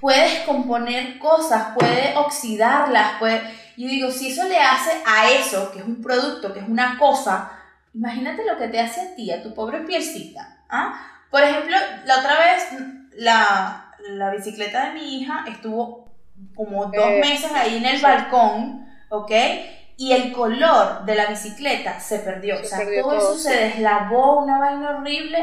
puede 0.00 0.20
descomponer 0.30 1.18
cosas, 1.18 1.74
puede 1.76 2.14
oxidarlas, 2.16 3.18
puede... 3.18 3.42
Yo 3.76 3.88
digo, 3.88 4.12
si 4.12 4.30
eso 4.30 4.46
le 4.46 4.60
hace 4.60 4.92
a 5.04 5.28
eso, 5.32 5.72
que 5.72 5.80
es 5.80 5.84
un 5.84 6.00
producto, 6.00 6.52
que 6.52 6.60
es 6.60 6.68
una 6.68 6.96
cosa, 6.98 7.50
imagínate 7.94 8.44
lo 8.44 8.56
que 8.58 8.68
te 8.68 8.78
hace 8.78 9.00
a 9.00 9.14
ti, 9.16 9.32
a 9.32 9.42
tu 9.42 9.52
pobre 9.54 9.80
pielcita. 9.80 10.58
¿ah? 10.70 10.94
Por 11.32 11.42
ejemplo, 11.42 11.76
la 12.04 12.18
otra 12.20 12.38
vez, 12.38 12.68
la, 13.16 13.91
la 14.10 14.30
bicicleta 14.30 14.86
de 14.88 14.94
mi 15.00 15.20
hija 15.20 15.44
estuvo 15.48 16.12
como 16.54 16.86
dos 16.86 17.08
Eh, 17.08 17.20
meses 17.20 17.50
ahí 17.52 17.76
en 17.76 17.86
el 17.86 17.96
sí. 17.96 18.02
balcón, 18.02 18.86
¿ok? 19.10 19.32
Y 19.96 20.12
el 20.12 20.32
color 20.32 21.04
de 21.04 21.14
la 21.14 21.26
bicicleta 21.26 22.00
se 22.00 22.18
perdió. 22.20 22.56
Se 22.58 22.62
o 22.62 22.64
sea, 22.66 22.78
perdió 22.78 23.02
todo, 23.02 23.18
todo, 23.18 23.34
eso 23.34 23.38
se 23.48 23.56
deslavó, 23.56 24.42
una 24.42 24.58
vaina 24.58 24.96
horrible. 24.98 25.38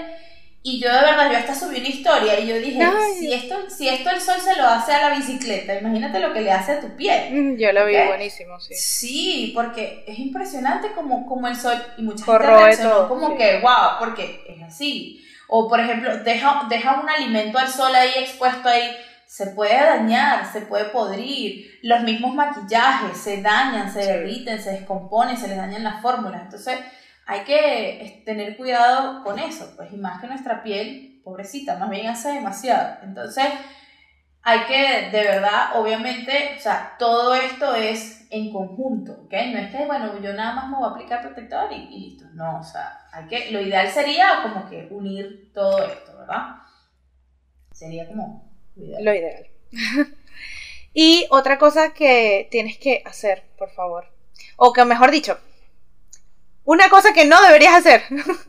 Y 0.62 0.82
yo 0.82 0.90
de 0.94 1.00
verdad, 1.00 1.32
yo 1.32 1.38
hasta 1.38 1.56
subí 1.56 1.78
una 1.80 1.88
historia 1.88 2.38
y 2.38 2.48
yo 2.48 2.56
dije, 2.56 2.84
Ay. 2.84 3.14
si 3.18 3.34
esto, 3.34 3.56
si 3.70 3.88
esto 3.88 4.10
el 4.10 4.20
sol 4.20 4.36
se 4.42 4.58
lo 4.58 4.68
hace 4.68 4.92
a 4.92 5.10
la 5.10 5.16
bicicleta, 5.16 5.80
imagínate 5.80 6.20
lo 6.20 6.34
que 6.34 6.42
le 6.42 6.52
hace 6.52 6.74
a 6.74 6.80
tu 6.82 6.98
piel. 6.98 7.34
Mm, 7.34 7.58
Yo 7.58 7.72
lo 7.72 7.86
vi 7.86 7.96
Ok. 7.96 8.08
buenísimo, 8.08 8.60
sí. 8.60 8.76
Sí, 8.76 9.52
porque 9.56 10.04
es 10.06 10.20
impresionante 10.20 10.92
como, 10.92 11.26
como 11.26 11.48
el 11.48 11.56
sol 11.56 11.82
y 11.98 12.02
mucha 12.02 12.26
Corroe 12.26 12.48
gente 12.48 12.64
reaccionó 12.66 12.90
todo, 12.96 13.08
como 13.08 13.30
sí. 13.30 13.38
que, 13.38 13.60
wow, 13.62 14.00
porque 14.00 14.44
es 14.50 14.62
así. 14.64 15.26
O 15.50 15.68
por 15.68 15.80
ejemplo, 15.80 16.18
deja, 16.24 16.66
deja 16.70 17.00
un 17.00 17.10
alimento 17.10 17.58
al 17.58 17.68
sol 17.68 17.94
ahí 17.94 18.12
expuesto 18.18 18.70
ahí 18.70 18.96
se 19.30 19.48
puede 19.48 19.76
dañar, 19.76 20.52
se 20.52 20.62
puede 20.62 20.86
podrir, 20.86 21.80
los 21.84 22.02
mismos 22.02 22.34
maquillajes 22.34 23.16
se 23.16 23.44
dañan, 23.44 23.94
se 23.94 24.00
derriten, 24.00 24.60
se 24.60 24.72
descomponen, 24.72 25.38
se 25.38 25.48
les 25.48 25.58
dañan 25.58 25.84
las 25.84 26.02
fórmulas. 26.02 26.42
Entonces 26.42 26.80
hay 27.28 27.42
que 27.42 28.24
tener 28.26 28.58
cuidado 28.58 29.24
con 29.24 29.38
eso, 29.38 29.72
pues 29.76 29.94
y 29.94 29.98
más 29.98 30.20
que 30.20 30.26
nuestra 30.26 30.64
piel, 30.64 31.22
pobrecita, 31.24 31.78
más 31.78 31.92
bien 31.92 32.08
hace 32.08 32.30
demasiado. 32.30 32.98
Entonces 33.04 33.46
hay 34.42 34.62
que, 34.62 35.10
de 35.12 35.24
verdad, 35.24 35.80
obviamente, 35.80 36.56
o 36.58 36.60
sea, 36.60 36.96
todo 36.98 37.36
esto 37.36 37.76
es 37.76 38.19
en 38.30 38.52
conjunto, 38.52 39.14
¿ok? 39.26 39.34
No 39.52 39.60
es 39.60 39.72
que, 39.72 39.86
bueno, 39.86 40.20
yo 40.22 40.34
nada 40.34 40.54
más 40.54 40.70
me 40.70 40.78
voy 40.78 40.88
a 40.88 40.92
aplicar 40.92 41.22
protector 41.22 41.72
y, 41.72 41.88
listo. 41.88 42.26
No, 42.34 42.60
o 42.60 42.64
sea, 42.64 43.08
hay 43.12 43.26
que, 43.28 43.52
lo 43.52 43.62
ideal 43.62 43.90
sería 43.90 44.42
como 44.44 44.70
que 44.70 44.88
unir 44.92 45.52
todo 45.54 45.84
esto, 45.84 46.18
¿verdad? 46.18 46.58
Sería 47.72 48.08
como 48.08 48.52
lo 48.76 49.14
ideal. 49.14 49.48
y 50.94 51.26
otra 51.32 51.58
cosa 51.58 51.94
que 51.94 52.48
tienes 52.52 52.78
que 52.78 53.02
hacer, 53.06 53.44
por 53.58 53.72
favor, 53.72 54.06
o 54.58 54.74
que 54.74 54.86
mejor 54.86 55.12
dicho, 55.12 55.40
una 56.66 56.90
cosa 56.90 57.14
que 57.14 57.26
no 57.26 57.42
deberías 57.42 57.74
hacer 57.74 58.04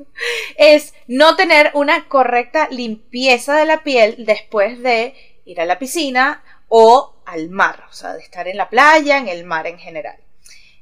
es 0.56 0.94
no 1.06 1.36
tener 1.36 1.70
una 1.72 2.06
correcta 2.06 2.68
limpieza 2.70 3.56
de 3.56 3.64
la 3.64 3.82
piel 3.82 4.26
después 4.26 4.82
de 4.82 5.14
ir 5.46 5.60
a 5.60 5.64
la 5.64 5.78
piscina 5.78 6.42
o 6.68 7.14
al 7.30 7.48
mar, 7.48 7.84
o 7.88 7.92
sea, 7.92 8.14
de 8.14 8.20
estar 8.20 8.48
en 8.48 8.56
la 8.56 8.68
playa, 8.68 9.18
en 9.18 9.28
el 9.28 9.44
mar 9.44 9.66
en 9.66 9.78
general. 9.78 10.16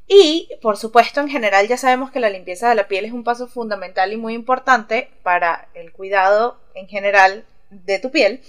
Y, 0.06 0.48
por 0.62 0.78
supuesto, 0.78 1.20
en 1.20 1.28
general 1.28 1.68
ya 1.68 1.76
sabemos 1.76 2.10
que 2.10 2.20
la 2.20 2.30
limpieza 2.30 2.70
de 2.70 2.74
la 2.74 2.88
piel 2.88 3.04
es 3.04 3.12
un 3.12 3.24
paso 3.24 3.46
fundamental 3.46 4.12
y 4.12 4.16
muy 4.16 4.32
importante 4.32 5.10
para 5.22 5.68
el 5.74 5.92
cuidado 5.92 6.58
en 6.74 6.88
general 6.88 7.44
de 7.70 7.98
tu 7.98 8.10
piel. 8.10 8.40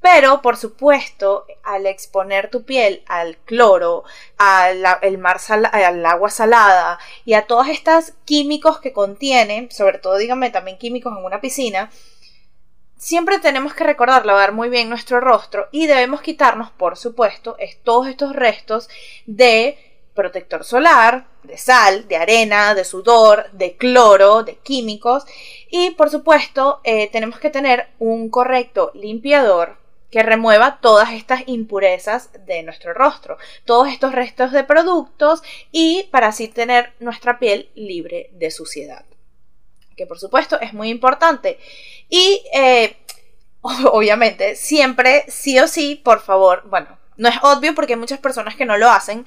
Pero, 0.00 0.42
por 0.42 0.56
supuesto, 0.56 1.46
al 1.64 1.86
exponer 1.86 2.50
tu 2.50 2.64
piel 2.64 3.02
al 3.06 3.38
cloro, 3.38 4.04
al, 4.36 4.82
mar 5.18 5.40
al 5.48 6.06
agua 6.06 6.30
salada 6.30 6.98
y 7.24 7.32
a 7.32 7.46
todos 7.46 7.68
estos 7.68 8.12
químicos 8.24 8.78
que 8.78 8.92
contienen, 8.92 9.70
sobre 9.72 9.98
todo, 9.98 10.18
dígame, 10.18 10.50
también 10.50 10.78
químicos 10.78 11.16
en 11.16 11.24
una 11.24 11.40
piscina, 11.40 11.90
siempre 12.98 13.38
tenemos 13.38 13.74
que 13.74 13.84
recordar 13.84 14.26
lavar 14.26 14.52
muy 14.52 14.68
bien 14.68 14.88
nuestro 14.88 15.20
rostro 15.20 15.68
y 15.70 15.86
debemos 15.86 16.20
quitarnos, 16.20 16.70
por 16.70 16.96
supuesto, 16.96 17.56
todos 17.84 18.08
estos 18.08 18.34
restos 18.34 18.88
de 19.26 19.78
protector 20.14 20.64
solar, 20.64 21.26
de 21.44 21.56
sal, 21.56 22.08
de 22.08 22.16
arena, 22.16 22.74
de 22.74 22.84
sudor, 22.84 23.50
de 23.52 23.76
cloro, 23.76 24.42
de 24.42 24.56
químicos 24.56 25.24
y 25.70 25.90
por 25.90 26.10
supuesto 26.10 26.80
eh, 26.82 27.08
tenemos 27.10 27.38
que 27.38 27.50
tener 27.50 27.88
un 28.00 28.28
correcto 28.28 28.90
limpiador 28.94 29.76
que 30.10 30.22
remueva 30.22 30.80
todas 30.80 31.12
estas 31.12 31.42
impurezas 31.46 32.30
de 32.46 32.62
nuestro 32.64 32.94
rostro, 32.94 33.38
todos 33.64 33.88
estos 33.88 34.12
restos 34.12 34.50
de 34.52 34.64
productos 34.64 35.42
y 35.70 36.08
para 36.10 36.28
así 36.28 36.48
tener 36.48 36.94
nuestra 36.98 37.38
piel 37.38 37.68
libre 37.74 38.30
de 38.32 38.50
suciedad. 38.50 39.04
Que 39.98 40.06
por 40.06 40.18
supuesto 40.18 40.58
es 40.60 40.72
muy 40.72 40.88
importante. 40.88 41.58
Y 42.08 42.42
eh, 42.54 42.96
obviamente, 43.60 44.56
siempre, 44.56 45.24
sí 45.28 45.58
o 45.58 45.68
sí, 45.68 46.00
por 46.02 46.20
favor, 46.20 46.62
bueno, 46.70 46.96
no 47.16 47.28
es 47.28 47.36
obvio 47.42 47.74
porque 47.74 47.94
hay 47.94 47.98
muchas 47.98 48.20
personas 48.20 48.54
que 48.54 48.64
no 48.64 48.78
lo 48.78 48.88
hacen, 48.88 49.26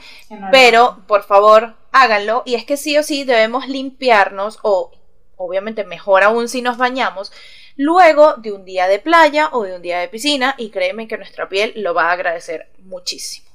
pero 0.49 1.03
por 1.07 1.23
favor 1.23 1.75
háganlo. 1.91 2.41
Y 2.45 2.55
es 2.55 2.65
que 2.65 2.77
sí 2.77 2.97
o 2.97 3.03
sí 3.03 3.25
debemos 3.25 3.67
limpiarnos 3.67 4.60
o 4.63 4.91
obviamente 5.36 5.84
mejor 5.84 6.23
aún 6.23 6.47
si 6.47 6.62
nos 6.62 6.77
bañamos 6.77 7.31
luego 7.75 8.36
de 8.36 8.53
un 8.53 8.63
día 8.63 8.88
de 8.88 8.99
playa 8.99 9.49
o 9.51 9.63
de 9.63 9.75
un 9.75 9.81
día 9.81 9.99
de 9.99 10.07
piscina 10.07 10.55
y 10.57 10.69
créeme 10.69 11.07
que 11.07 11.17
nuestra 11.17 11.49
piel 11.49 11.73
lo 11.75 11.93
va 11.93 12.10
a 12.10 12.12
agradecer 12.13 12.71
muchísimo. 12.79 13.49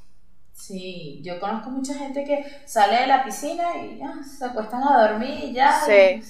Sí, 0.53 1.21
yo 1.23 1.39
conozco 1.39 1.71
mucha 1.71 1.95
gente 1.95 2.25
que 2.25 2.45
sale 2.67 3.03
de 3.03 3.07
la 3.07 3.25
piscina 3.25 3.65
y 3.77 3.99
ya 3.99 4.15
se 4.23 4.45
acuestan 4.45 4.83
a 4.83 5.09
dormir 5.09 5.45
y 5.45 5.53
ya. 5.53 5.81
Sí. 5.81 6.21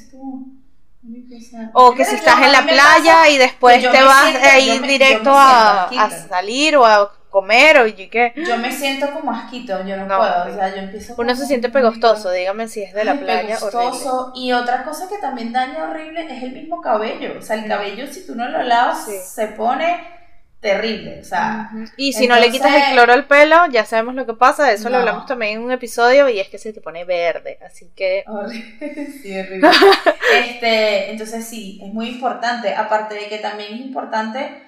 O 1.73 1.95
que 1.95 2.05
si 2.05 2.17
estás 2.17 2.43
en 2.43 2.53
la 2.53 2.63
playa 2.63 3.29
y 3.29 3.39
después 3.39 3.81
te 3.81 4.03
vas 4.03 4.35
a 4.35 4.59
ir 4.59 4.83
directo 4.83 5.31
a, 5.33 5.89
salir 6.29 6.77
o 6.77 6.85
a 6.85 7.13
comer 7.31 7.79
o 7.79 7.87
y 7.87 8.09
qué. 8.09 8.33
Yo 8.37 8.57
me 8.57 8.73
siento 8.73 9.13
como 9.13 9.31
asquito, 9.31 9.85
yo 9.85 9.97
no, 9.97 10.07
puedo, 10.07 10.47
o 10.47 10.55
sea, 10.55 10.75
yo 10.75 10.83
empiezo 10.83 11.15
Uno 11.19 11.35
se 11.35 11.47
siente 11.47 11.69
pegostoso, 11.69 12.31
dígame 12.31 12.67
si 12.67 12.83
es 12.83 12.95
de 12.95 13.05
la 13.05 13.15
playa 13.15 13.57
pegostoso. 13.57 14.33
Y 14.35 14.53
otra 14.53 14.85
cosa 14.85 15.09
que 15.09 15.19
también 15.19 15.53
daña 15.53 15.85
horrible 15.85 16.27
es 16.35 16.43
el 16.43 16.53
mismo 16.53 16.81
cabello, 16.81 17.39
o 17.39 17.43
sea, 17.43 17.57
el 17.57 17.69
cabello 17.69 18.07
si 18.07 18.27
tú 18.27 18.35
no 18.35 18.49
lo 18.49 18.63
lavas 18.63 19.07
se 19.07 19.49
pone 19.49 20.16
terrible, 20.61 21.21
o 21.21 21.25
sea. 21.25 21.71
Y 21.97 22.13
si 22.13 22.27
no 22.27 22.37
le 22.37 22.51
quitas 22.51 22.73
el 22.75 22.93
cloro 22.93 23.13
al 23.13 23.27
pelo, 23.27 23.67
ya 23.71 23.85
sabemos 23.85 24.15
lo 24.15 24.27
que 24.27 24.35
pasa, 24.35 24.67
de 24.67 24.75
eso 24.75 24.89
lo 24.89 24.99
hablamos 24.99 25.27
también 25.27 25.59
en 25.59 25.63
un 25.63 25.73
episodio 25.73 26.29
y 26.29 26.41
es 26.41 26.49
que 26.49 26.59
se 26.59 26.73
te 26.73 26.81
pone 26.81 27.05
verde, 27.05 27.59
así 27.65 27.91
que... 27.95 28.25
sí, 29.23 29.39
horrible. 29.39 29.69
este, 30.35 31.11
entonces 31.11 31.47
sí, 31.47 31.81
es 31.83 31.93
muy 31.93 32.09
importante, 32.09 32.75
aparte 32.75 33.15
de 33.15 33.29
que 33.29 33.39
también 33.39 33.75
es 33.75 33.81
importante 33.81 34.63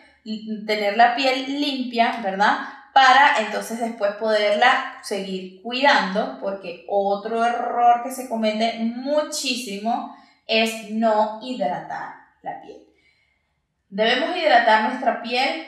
tener 0.66 0.96
la 0.96 1.16
piel 1.16 1.60
limpia, 1.60 2.20
¿verdad? 2.22 2.58
Para 2.92 3.38
entonces 3.40 3.80
después 3.80 4.12
poderla 4.12 4.98
seguir 5.02 5.62
cuidando, 5.62 6.38
porque 6.40 6.84
otro 6.88 7.44
error 7.44 8.02
que 8.02 8.10
se 8.10 8.28
comete 8.28 8.74
muchísimo 8.78 10.16
es 10.46 10.90
no 10.90 11.38
hidratar 11.42 12.14
la 12.42 12.60
piel. 12.60 12.82
Debemos 13.90 14.36
hidratar 14.36 14.90
nuestra 14.90 15.22
piel 15.22 15.66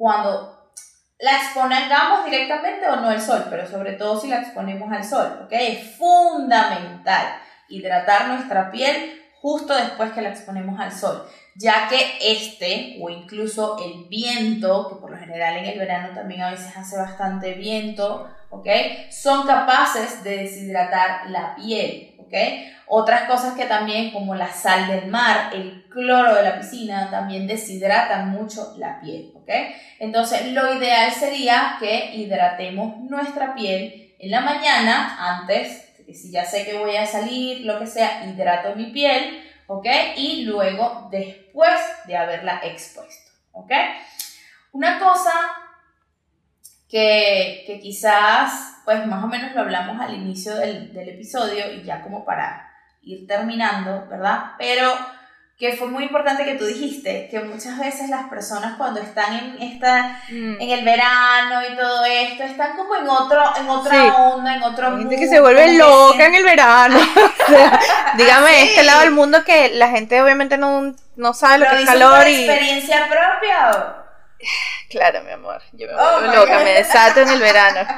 cuando 0.00 0.72
la 1.18 1.36
exponemos 1.36 2.24
directamente 2.24 2.88
o 2.88 2.96
no 2.96 3.10
al 3.10 3.20
sol, 3.20 3.44
pero 3.50 3.68
sobre 3.68 3.92
todo 3.92 4.18
si 4.18 4.28
la 4.28 4.40
exponemos 4.40 4.90
al 4.90 5.04
sol, 5.04 5.42
¿ok? 5.44 5.52
Es 5.52 5.96
fundamental 5.96 7.26
hidratar 7.68 8.28
nuestra 8.28 8.70
piel 8.70 9.20
justo 9.42 9.74
después 9.74 10.12
que 10.12 10.22
la 10.22 10.30
exponemos 10.30 10.80
al 10.80 10.90
sol, 10.90 11.28
ya 11.54 11.86
que 11.90 12.16
este 12.18 12.96
o 13.02 13.10
incluso 13.10 13.76
el 13.84 14.08
viento, 14.08 14.88
que 14.88 14.94
por 15.02 15.10
lo 15.10 15.18
general 15.18 15.58
en 15.58 15.66
el 15.66 15.78
verano 15.78 16.14
también 16.14 16.40
a 16.40 16.50
veces 16.50 16.74
hace 16.74 16.96
bastante 16.96 17.52
viento, 17.52 18.26
¿ok? 18.48 18.68
Son 19.10 19.46
capaces 19.46 20.24
de 20.24 20.38
deshidratar 20.38 21.28
la 21.28 21.56
piel, 21.56 22.09
¿ok? 22.30 22.36
Otras 22.86 23.22
cosas 23.22 23.54
que 23.54 23.66
también, 23.66 24.12
como 24.12 24.34
la 24.34 24.52
sal 24.52 24.86
del 24.86 25.08
mar, 25.08 25.50
el 25.52 25.84
cloro 25.88 26.34
de 26.34 26.42
la 26.42 26.58
piscina, 26.58 27.10
también 27.10 27.46
deshidratan 27.46 28.30
mucho 28.30 28.74
la 28.78 29.00
piel, 29.00 29.32
¿ok? 29.34 29.50
Entonces, 29.98 30.52
lo 30.52 30.72
ideal 30.74 31.10
sería 31.12 31.76
que 31.80 32.14
hidratemos 32.14 32.98
nuestra 32.98 33.54
piel 33.54 34.14
en 34.18 34.30
la 34.30 34.40
mañana, 34.40 35.38
antes, 35.38 35.92
si 36.12 36.30
ya 36.30 36.44
sé 36.44 36.64
que 36.64 36.78
voy 36.78 36.96
a 36.96 37.06
salir, 37.06 37.64
lo 37.64 37.78
que 37.78 37.86
sea, 37.86 38.24
hidrato 38.24 38.74
mi 38.76 38.86
piel, 38.86 39.44
¿ok? 39.66 39.86
Y 40.16 40.44
luego, 40.44 41.08
después 41.10 41.80
de 42.06 42.16
haberla 42.16 42.60
expuesto, 42.62 43.32
¿ok? 43.52 43.72
Una 44.72 44.98
cosa 44.98 45.32
que 46.88 47.78
quizás, 47.80 48.79
pues 48.90 49.06
más 49.06 49.22
o 49.22 49.28
menos 49.28 49.54
lo 49.54 49.60
hablamos 49.60 50.00
al 50.00 50.12
inicio 50.14 50.56
del, 50.56 50.92
del 50.92 51.10
episodio 51.10 51.72
y 51.72 51.84
ya 51.84 52.02
como 52.02 52.24
para 52.24 52.68
ir 53.02 53.24
terminando, 53.24 54.08
¿verdad? 54.10 54.52
Pero 54.58 54.92
que 55.56 55.74
fue 55.74 55.86
muy 55.86 56.04
importante 56.04 56.44
que 56.44 56.56
tú 56.56 56.64
dijiste, 56.64 57.28
que 57.30 57.38
muchas 57.38 57.78
veces 57.78 58.10
las 58.10 58.24
personas 58.28 58.76
cuando 58.76 58.98
están 58.98 59.32
en 59.36 59.62
esta, 59.62 60.20
mm. 60.28 60.60
en 60.60 60.70
el 60.70 60.84
verano 60.84 61.60
y 61.70 61.76
todo 61.76 62.04
esto, 62.04 62.42
están 62.42 62.76
como 62.76 62.96
en 62.96 63.08
otro, 63.08 63.44
en 63.60 63.68
otra 63.68 64.16
onda, 64.16 64.56
en 64.56 64.62
otro 64.64 64.90
mundo. 64.90 65.08
gente 65.08 65.22
que 65.22 65.28
se 65.28 65.40
vuelve 65.40 65.78
loca 65.78 66.26
en 66.26 66.34
el 66.34 66.42
verano. 66.42 66.98
dígame, 68.16 68.64
este 68.64 68.82
lado 68.82 69.02
del 69.02 69.12
mundo 69.12 69.44
que 69.44 69.70
la 69.74 69.88
gente 69.88 70.20
obviamente 70.20 70.58
no, 70.58 70.96
no 71.14 71.32
sabe 71.32 71.58
lo 71.58 71.70
que 71.70 71.82
es 71.82 71.86
calor 71.86 72.26
y. 72.26 72.44
experiencia 72.44 73.06
propia 73.06 73.99
Claro, 74.88 75.22
mi 75.22 75.30
amor. 75.30 75.62
Yo 75.72 75.86
me 75.86 75.94
oh 75.94 76.20
vuelvo 76.20 76.34
loca, 76.34 76.58
me 76.60 76.70
desato 76.72 77.20
en 77.20 77.28
el 77.28 77.40
verano. 77.40 77.88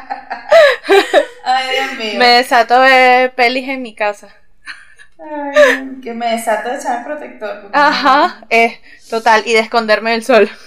Ay, 1.45 1.71
Dios 1.71 1.93
mío. 1.99 2.19
Me 2.19 2.27
desato 2.27 2.81
ver 2.81 3.35
pelis 3.35 3.69
en 3.69 3.83
mi 3.83 3.95
casa 3.95 4.29
que 6.03 6.15
me 6.15 6.33
desato 6.33 6.69
de 6.69 6.77
echar 6.77 7.05
protector. 7.05 7.71
Ajá, 7.73 8.45
es 8.49 8.79
total, 9.09 9.43
y 9.47 9.53
de 9.53 9.61
esconderme 9.61 10.13
del 10.13 10.25
sol. 10.25 10.51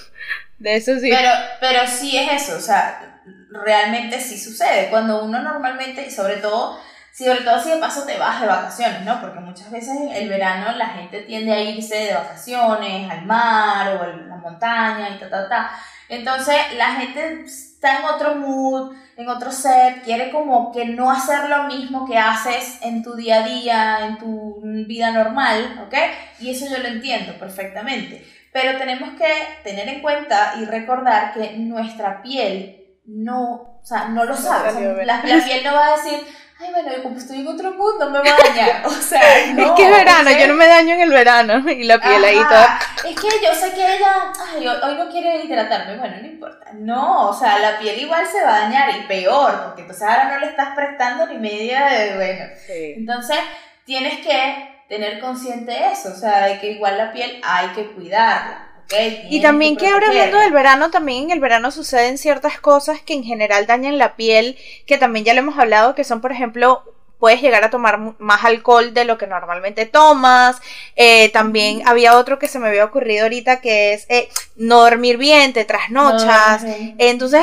De 0.57 0.77
eso 0.77 0.97
sí. 0.99 1.09
Pero, 1.09 1.29
pero 1.59 1.85
sí 1.85 2.17
es 2.17 2.43
eso, 2.43 2.55
o 2.55 2.61
sea, 2.61 3.19
realmente 3.51 4.21
sí 4.21 4.39
sucede. 4.39 4.89
Cuando 4.89 5.21
uno 5.21 5.41
normalmente, 5.41 6.07
y 6.07 6.09
sobre 6.09 6.37
todo, 6.37 6.79
sobre 7.17 7.41
todo 7.41 7.61
si 7.61 7.69
de 7.69 7.77
paso 7.77 8.03
te 8.03 8.17
vas 8.17 8.41
de 8.41 8.47
vacaciones, 8.47 9.01
¿no? 9.03 9.21
Porque 9.21 9.39
muchas 9.39 9.71
veces 9.71 9.95
en 9.95 10.11
el 10.11 10.27
verano 10.27 10.73
la 10.77 10.87
gente 10.87 11.21
tiende 11.21 11.53
a 11.53 11.61
irse 11.61 11.95
de 11.95 12.13
vacaciones 12.13 13.09
al 13.09 13.25
mar 13.25 13.95
o 13.95 14.03
a 14.03 14.07
la 14.07 14.35
montaña 14.35 15.09
y 15.09 15.19
ta, 15.19 15.29
ta, 15.29 15.47
ta. 15.47 15.71
Entonces 16.09 16.55
la 16.75 16.93
gente 16.95 17.43
está 17.45 17.99
en 17.99 18.05
otro 18.05 18.35
mood, 18.35 18.95
en 19.15 19.29
otro 19.29 19.49
set, 19.51 20.03
quiere 20.03 20.29
como 20.29 20.73
que 20.73 20.85
no 20.85 21.09
hacer 21.09 21.49
lo 21.49 21.63
mismo 21.63 22.05
que 22.05 22.17
haces 22.17 22.79
en 22.81 23.01
tu 23.01 23.15
día 23.15 23.43
a 23.43 23.47
día, 23.47 24.05
en 24.07 24.17
tu 24.17 24.59
vida 24.85 25.11
normal, 25.11 25.85
¿ok? 25.85 25.95
Y 26.41 26.51
eso 26.51 26.65
yo 26.69 26.79
lo 26.79 26.87
entiendo 26.89 27.33
perfectamente. 27.39 28.25
Pero 28.51 28.77
tenemos 28.77 29.17
que 29.17 29.31
tener 29.63 29.87
en 29.87 30.01
cuenta 30.01 30.55
y 30.59 30.65
recordar 30.65 31.33
que 31.33 31.53
nuestra 31.57 32.21
piel 32.21 32.81
no, 33.05 33.79
o 33.81 33.85
sea, 33.85 34.09
no 34.09 34.25
lo 34.25 34.35
sabe. 34.35 35.05
la, 35.05 35.21
piel 35.21 35.63
no 35.63 35.73
va 35.73 35.87
a 35.87 35.97
decir, 35.97 36.19
ay, 36.59 36.71
bueno, 36.71 36.91
como 37.03 37.17
estoy 37.17 37.41
en 37.41 37.47
otro 37.47 37.71
mundo, 37.71 38.09
me 38.09 38.19
voy 38.19 38.29
a 38.29 38.37
dañar. 38.37 38.81
O 38.85 38.91
sea, 38.91 39.21
no. 39.53 39.65
es 39.65 39.71
que 39.71 39.83
es 39.83 39.91
verano, 39.91 40.31
yo 40.31 40.47
no 40.47 40.53
me 40.53 40.67
daño 40.67 40.95
en 40.95 41.01
el 41.01 41.11
verano 41.11 41.69
y 41.69 41.83
la 41.83 41.99
piel 41.99 42.23
ahí 42.23 42.35
toda. 42.35 42.79
Es 43.03 43.15
que 43.15 43.27
yo 43.43 43.53
sé 43.53 43.73
que 43.73 43.95
ella, 43.95 44.31
ay, 44.53 44.67
hoy 44.67 44.95
no 44.95 45.09
quiere 45.09 45.43
hidratarme, 45.43 45.97
bueno, 45.97 46.17
no 46.21 46.27
importa. 46.27 46.71
No, 46.73 47.29
o 47.29 47.33
sea, 47.33 47.59
la 47.59 47.77
piel 47.79 47.99
igual 47.99 48.25
se 48.27 48.43
va 48.43 48.55
a 48.55 48.59
dañar 48.61 48.89
y 48.97 49.01
peor, 49.03 49.63
porque 49.65 49.81
entonces 49.81 50.07
ahora 50.07 50.31
no 50.31 50.39
le 50.39 50.47
estás 50.47 50.75
prestando 50.75 51.27
ni 51.27 51.37
media 51.37 51.85
de, 51.85 52.15
bueno. 52.15 52.45
Entonces, 52.67 53.37
tienes 53.85 54.25
que 54.25 54.83
tener 54.87 55.19
consciente 55.19 55.73
eso, 55.91 56.09
o 56.09 56.15
sea, 56.15 56.45
de 56.45 56.59
que 56.59 56.71
igual 56.71 56.97
la 56.97 57.11
piel 57.11 57.41
hay 57.43 57.69
que 57.69 57.91
cuidarla. 57.91 58.74
Okay, 58.85 59.27
y 59.29 59.41
también 59.41 59.77
que 59.77 59.87
ahora 59.87 60.07
hablando 60.07 60.37
del 60.37 60.51
verano, 60.51 60.91
también 60.91 61.25
en 61.25 61.31
el 61.31 61.39
verano 61.39 61.71
suceden 61.71 62.17
ciertas 62.17 62.59
cosas 62.59 63.01
que 63.01 63.13
en 63.13 63.23
general 63.23 63.65
dañan 63.65 63.97
la 63.97 64.15
piel, 64.15 64.57
que 64.85 64.97
también 64.97 65.25
ya 65.25 65.33
lo 65.33 65.39
hemos 65.39 65.57
hablado, 65.57 65.95
que 65.95 66.03
son 66.03 66.21
por 66.21 66.31
ejemplo 66.31 66.83
puedes 67.19 67.41
llegar 67.41 67.63
a 67.63 67.69
tomar 67.69 67.99
más 68.19 68.43
alcohol 68.43 68.93
de 68.93 69.05
lo 69.05 69.17
que 69.17 69.25
normalmente 69.25 69.85
tomas. 69.85 70.61
Eh, 70.95 71.29
también 71.29 71.81
había 71.87 72.17
otro 72.17 72.37
que 72.37 72.47
se 72.47 72.59
me 72.59 72.67
había 72.67 72.85
ocurrido 72.85 73.23
ahorita 73.23 73.61
que 73.61 73.93
es 73.93 74.05
eh, 74.09 74.29
no 74.55 74.81
dormir 74.81 75.17
bien, 75.17 75.53
te 75.53 75.65
trasnochas. 75.65 76.63
Entonces, 76.97 77.41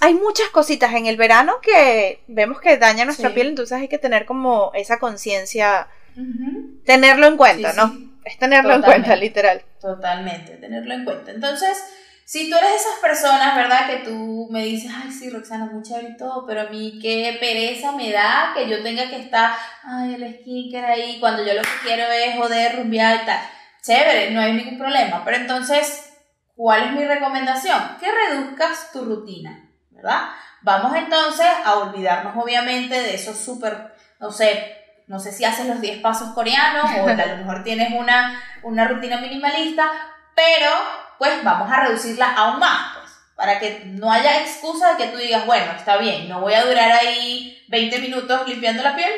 hay 0.00 0.14
muchas 0.14 0.48
cositas 0.50 0.94
en 0.94 1.06
el 1.06 1.16
verano 1.16 1.54
que 1.62 2.20
vemos 2.28 2.60
que 2.60 2.76
dañan 2.76 3.06
nuestra 3.06 3.34
piel, 3.34 3.48
entonces 3.48 3.78
hay 3.78 3.88
que 3.88 3.98
tener 3.98 4.26
como 4.26 4.70
esa 4.74 4.98
conciencia 4.98 5.88
Tenerlo 6.84 7.26
en 7.26 7.36
cuenta, 7.36 7.72
¿no? 7.72 8.09
Es 8.24 8.38
tenerlo 8.38 8.74
en 8.74 8.82
cuenta, 8.82 9.16
literal. 9.16 9.62
Totalmente, 9.80 10.56
tenerlo 10.56 10.94
en 10.94 11.04
cuenta. 11.04 11.30
Entonces, 11.30 11.82
si 12.24 12.48
tú 12.48 12.56
eres 12.56 12.70
de 12.70 12.76
esas 12.76 12.98
personas, 13.00 13.56
¿verdad? 13.56 13.88
Que 13.88 14.08
tú 14.08 14.48
me 14.50 14.62
dices, 14.62 14.92
ay, 14.94 15.10
sí, 15.10 15.30
Roxana, 15.30 15.66
muy 15.66 15.82
chévere 15.82 16.10
y 16.10 16.16
todo, 16.16 16.46
pero 16.46 16.60
a 16.60 16.70
mí 16.70 16.98
qué 17.02 17.36
pereza 17.40 17.92
me 17.92 18.12
da 18.12 18.52
que 18.54 18.68
yo 18.68 18.82
tenga 18.82 19.08
que 19.08 19.18
estar, 19.18 19.52
ay, 19.82 20.14
el 20.14 20.40
skincare 20.40 20.86
ahí, 20.86 21.18
cuando 21.18 21.44
yo 21.44 21.54
lo 21.54 21.62
que 21.62 21.68
quiero 21.82 22.04
es 22.04 22.36
joder, 22.36 22.76
rumbear 22.76 23.22
y 23.22 23.26
tal. 23.26 23.40
Chévere, 23.82 24.30
no 24.30 24.40
hay 24.40 24.52
ningún 24.52 24.78
problema. 24.78 25.24
Pero 25.24 25.38
entonces, 25.38 26.12
¿cuál 26.54 26.84
es 26.84 26.92
mi 26.92 27.04
recomendación? 27.04 27.96
Que 27.98 28.06
reduzcas 28.12 28.92
tu 28.92 29.04
rutina, 29.04 29.68
¿verdad? 29.90 30.28
Vamos 30.62 30.94
entonces 30.94 31.48
a 31.64 31.78
olvidarnos, 31.78 32.36
obviamente, 32.36 32.94
de 32.94 33.14
esos 33.14 33.38
súper, 33.38 33.94
no 34.20 34.30
sé, 34.30 34.79
no 35.10 35.18
sé 35.18 35.32
si 35.32 35.44
haces 35.44 35.66
los 35.66 35.80
10 35.80 36.02
pasos 36.02 36.28
coreanos 36.34 36.84
o 36.84 37.08
a 37.08 37.26
lo 37.26 37.36
mejor 37.38 37.64
tienes 37.64 37.92
una, 37.92 38.40
una 38.62 38.86
rutina 38.86 39.20
minimalista, 39.20 39.90
pero 40.36 40.70
pues 41.18 41.42
vamos 41.42 41.68
a 41.68 41.80
reducirla 41.80 42.32
aún 42.32 42.60
más, 42.60 42.96
pues, 42.96 43.10
para 43.34 43.58
que 43.58 43.82
no 43.86 44.12
haya 44.12 44.40
excusa 44.40 44.92
de 44.92 44.98
que 44.98 45.10
tú 45.10 45.18
digas, 45.18 45.46
bueno, 45.46 45.72
está 45.72 45.96
bien, 45.96 46.28
no 46.28 46.40
voy 46.40 46.54
a 46.54 46.64
durar 46.64 46.92
ahí 46.92 47.60
20 47.66 47.98
minutos 47.98 48.46
limpiando 48.46 48.84
la 48.84 48.94
piel, 48.94 49.10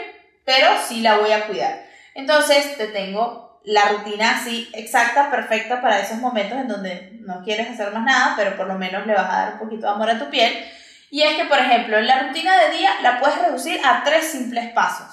pero 0.47 0.67
sí 0.89 1.03
la 1.03 1.19
voy 1.19 1.31
a 1.31 1.47
cuidar. 1.47 1.85
Entonces 2.15 2.79
te 2.79 2.87
tengo 2.87 3.61
la 3.63 3.85
rutina 3.91 4.39
así 4.39 4.71
exacta, 4.73 5.31
perfecta 5.31 5.83
para 5.83 6.01
esos 6.01 6.17
momentos 6.17 6.57
en 6.59 6.69
donde 6.69 7.19
no 7.21 7.43
quieres 7.45 7.69
hacer 7.69 7.93
más 7.93 8.05
nada, 8.05 8.33
pero 8.35 8.57
por 8.57 8.67
lo 8.67 8.79
menos 8.79 9.07
le 9.07 9.13
vas 9.13 9.29
a 9.31 9.37
dar 9.37 9.53
un 9.53 9.59
poquito 9.59 9.83
de 9.89 9.93
amor 9.93 10.09
a 10.09 10.19
tu 10.19 10.31
piel. 10.31 10.65
Y 11.11 11.21
es 11.21 11.37
que, 11.37 11.45
por 11.45 11.59
ejemplo, 11.59 12.01
la 12.01 12.21
rutina 12.21 12.57
de 12.57 12.79
día 12.79 12.93
la 13.03 13.21
puedes 13.21 13.39
reducir 13.43 13.79
a 13.85 14.03
tres 14.03 14.33
simples 14.33 14.73
pasos 14.73 15.12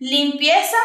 limpieza, 0.00 0.78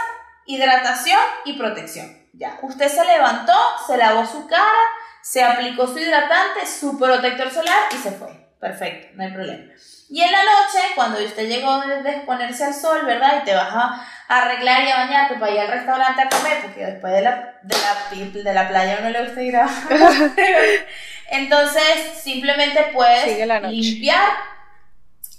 hidratación 0.45 1.19
y 1.45 1.53
protección. 1.53 2.15
Ya, 2.33 2.59
usted 2.61 2.89
se 2.89 3.03
levantó, 3.05 3.53
se 3.87 3.97
lavó 3.97 4.25
su 4.25 4.45
cara, 4.45 4.83
se 5.21 5.41
aplicó 5.43 5.87
su 5.87 5.97
hidratante, 5.97 6.67
su 6.67 6.99
protector 6.99 7.49
solar 7.49 7.83
y 7.91 7.95
se 7.95 8.11
fue. 8.11 8.27
Perfecto, 8.59 9.15
no 9.15 9.23
hay 9.23 9.31
problema. 9.31 9.73
Y 10.09 10.21
en 10.21 10.31
la 10.31 10.43
noche, 10.43 10.79
cuando 10.95 11.23
usted 11.23 11.47
llegó 11.47 11.81
de 11.81 12.09
exponerse 12.09 12.65
al 12.65 12.73
sol, 12.73 13.05
¿verdad? 13.05 13.41
Y 13.41 13.45
te 13.45 13.55
vas 13.55 13.73
a 13.73 14.07
arreglar 14.27 14.83
y 14.83 14.91
a 14.91 14.97
bañarte 14.97 15.35
para 15.35 15.51
ir 15.51 15.59
al 15.61 15.67
restaurante 15.67 16.21
a 16.21 16.29
comer, 16.29 16.61
porque 16.61 16.85
después 16.85 17.13
de 17.13 17.21
la, 17.21 17.59
de 17.63 17.75
la, 17.75 18.43
de 18.43 18.53
la 18.53 18.67
playa 18.67 18.97
uno 18.99 19.09
le 19.09 19.25
gusta 19.25 19.41
ir 19.41 19.55
a... 19.55 19.67
Entonces, 21.31 22.13
simplemente 22.21 22.91
puedes 22.93 23.47
limpiar, 23.69 24.29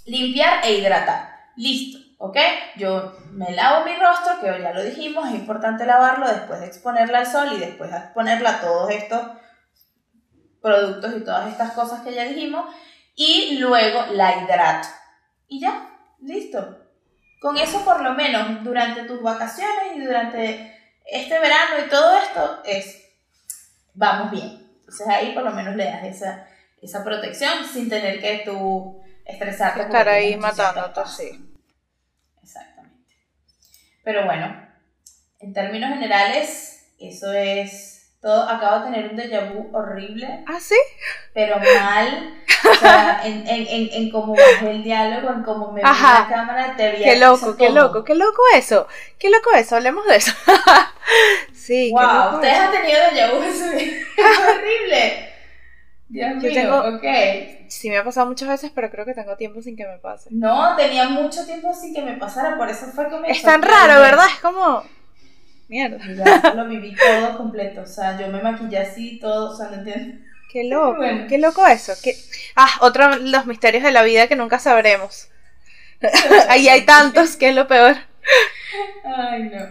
limpiar 0.05 0.65
e 0.65 0.73
hidratar. 0.73 1.29
Listo. 1.55 2.06
¿Ok? 2.17 2.37
Yo 2.77 3.15
me 3.31 3.51
lavo 3.51 3.85
mi 3.85 3.95
rostro, 3.95 4.39
que 4.39 4.61
ya 4.61 4.73
lo 4.73 4.83
dijimos, 4.83 5.27
es 5.27 5.35
importante 5.35 5.85
lavarlo 5.85 6.27
después 6.27 6.59
de 6.59 6.67
exponerla 6.67 7.19
al 7.19 7.27
sol 7.27 7.49
y 7.53 7.59
después 7.59 7.91
de 7.91 7.97
exponerla 7.97 8.51
a 8.51 8.61
todos 8.61 8.91
estos 8.91 9.21
productos 10.61 11.15
y 11.15 11.23
todas 11.23 11.49
estas 11.49 11.71
cosas 11.73 12.01
que 12.01 12.13
ya 12.13 12.25
dijimos, 12.25 12.65
y 13.15 13.57
luego 13.59 14.05
la 14.11 14.43
hidrato. 14.43 14.87
Y 15.47 15.61
ya, 15.61 15.89
listo. 16.21 16.77
Con 17.39 17.57
eso 17.57 17.83
por 17.85 18.01
lo 18.01 18.13
menos 18.13 18.63
durante 18.63 19.03
tus 19.03 19.21
vacaciones 19.21 19.95
y 19.95 20.01
durante 20.01 20.75
este 21.05 21.39
verano 21.39 21.85
y 21.85 21.89
todo 21.89 22.17
esto 22.17 22.61
es, 22.65 23.03
vamos 23.93 24.31
bien. 24.31 24.67
Entonces 24.79 25.07
ahí 25.07 25.33
por 25.33 25.43
lo 25.43 25.51
menos 25.51 25.75
le 25.75 25.85
das 25.85 26.03
esa, 26.03 26.47
esa 26.81 27.03
protección 27.03 27.63
sin 27.65 27.89
tener 27.89 28.19
que 28.19 28.41
tú 28.43 29.01
estresarte. 29.25 29.83
Estar 29.83 30.09
ahí 30.09 30.35
matándote, 30.35 31.01
sí. 31.05 31.46
Pero 34.07 34.23
bueno, 34.23 34.55
en 35.41 35.51
términos 35.51 35.89
generales, 35.89 36.93
eso 36.97 37.33
es 37.33 38.15
todo. 38.21 38.47
Acabo 38.47 38.79
de 38.79 38.85
tener 38.85 39.11
un 39.11 39.17
déjà 39.17 39.51
vu 39.51 39.69
horrible. 39.73 40.45
¿Ah, 40.47 40.61
sí? 40.61 40.77
Pero 41.33 41.57
mal. 41.59 42.41
O 42.71 42.73
sea, 42.75 43.19
en, 43.25 43.45
en, 43.45 43.67
en, 43.67 43.89
en 43.91 44.09
cómo 44.09 44.33
bajé 44.33 44.71
el 44.71 44.81
diálogo, 44.81 45.29
en 45.33 45.43
cómo 45.43 45.73
me 45.73 45.81
vi 45.81 45.85
la 45.85 46.27
cámara, 46.29 46.73
te 46.77 46.89
vi 46.93 47.03
Qué 47.03 47.17
loco, 47.17 47.57
qué 47.57 47.69
loco, 47.69 48.05
qué 48.05 48.15
loco 48.15 48.41
eso. 48.55 48.87
Qué 49.19 49.29
loco 49.29 49.51
eso, 49.53 49.75
hablemos 49.75 50.07
de 50.07 50.15
eso. 50.15 50.31
sí, 51.53 51.91
wow, 51.91 51.99
qué 51.99 52.13
loco 52.15 52.35
ustedes 52.37 52.59
han 52.59 52.71
tenido 52.71 52.99
déjà 53.11 53.31
vu. 53.33 53.41
Es 53.43 54.39
horrible. 54.39 55.33
Dios 56.07 56.35
mío, 56.37 56.53
tengo, 56.53 56.79
ok. 56.95 57.56
Sí, 57.67 57.89
me 57.89 57.97
ha 57.97 58.03
pasado 58.03 58.27
muchas 58.27 58.47
veces, 58.47 58.71
pero 58.73 58.89
creo 58.89 59.05
que 59.05 59.13
tengo 59.13 59.35
tiempo 59.35 59.61
sin 59.61 59.75
que 59.75 59.85
me 59.85 59.97
pase. 59.97 60.29
No, 60.31 60.75
tenía 60.75 61.09
mucho 61.09 61.45
tiempo 61.45 61.73
sin 61.73 61.93
que 61.93 62.01
me 62.01 62.17
pasara, 62.17 62.57
por 62.57 62.69
eso 62.69 62.87
fue 62.87 63.09
que 63.09 63.19
me... 63.19 63.31
Es 63.31 63.41
tan 63.41 63.61
raro, 63.61 63.99
¿verdad? 64.01 64.25
Es 64.33 64.39
como... 64.39 64.83
Mierda. 65.67 65.97
Ya, 66.15 66.53
lo 66.53 66.65
viví 66.67 66.95
todo 66.95 67.37
completo, 67.37 67.81
o 67.81 67.85
sea, 67.85 68.17
yo 68.17 68.27
me 68.29 68.41
maquillé 68.41 68.77
así, 68.79 69.19
todo, 69.19 69.51
o 69.51 69.55
sea, 69.55 69.67
¿no 69.67 69.75
entiendes? 69.75 70.21
Qué 70.51 70.63
loco, 70.63 71.01
qué 71.27 71.37
loco 71.37 71.67
eso. 71.67 71.93
Qué... 72.01 72.15
Ah, 72.55 72.69
otro 72.81 73.09
de 73.09 73.19
los 73.19 73.45
misterios 73.45 73.83
de 73.83 73.91
la 73.91 74.03
vida 74.03 74.27
que 74.27 74.37
nunca 74.37 74.59
sabremos. 74.59 75.27
Ahí 76.49 76.69
hay 76.69 76.85
tantos, 76.85 77.35
que 77.35 77.49
es 77.49 77.55
lo 77.55 77.67
peor. 77.67 77.97
Ay, 79.03 79.43
no. 79.43 79.65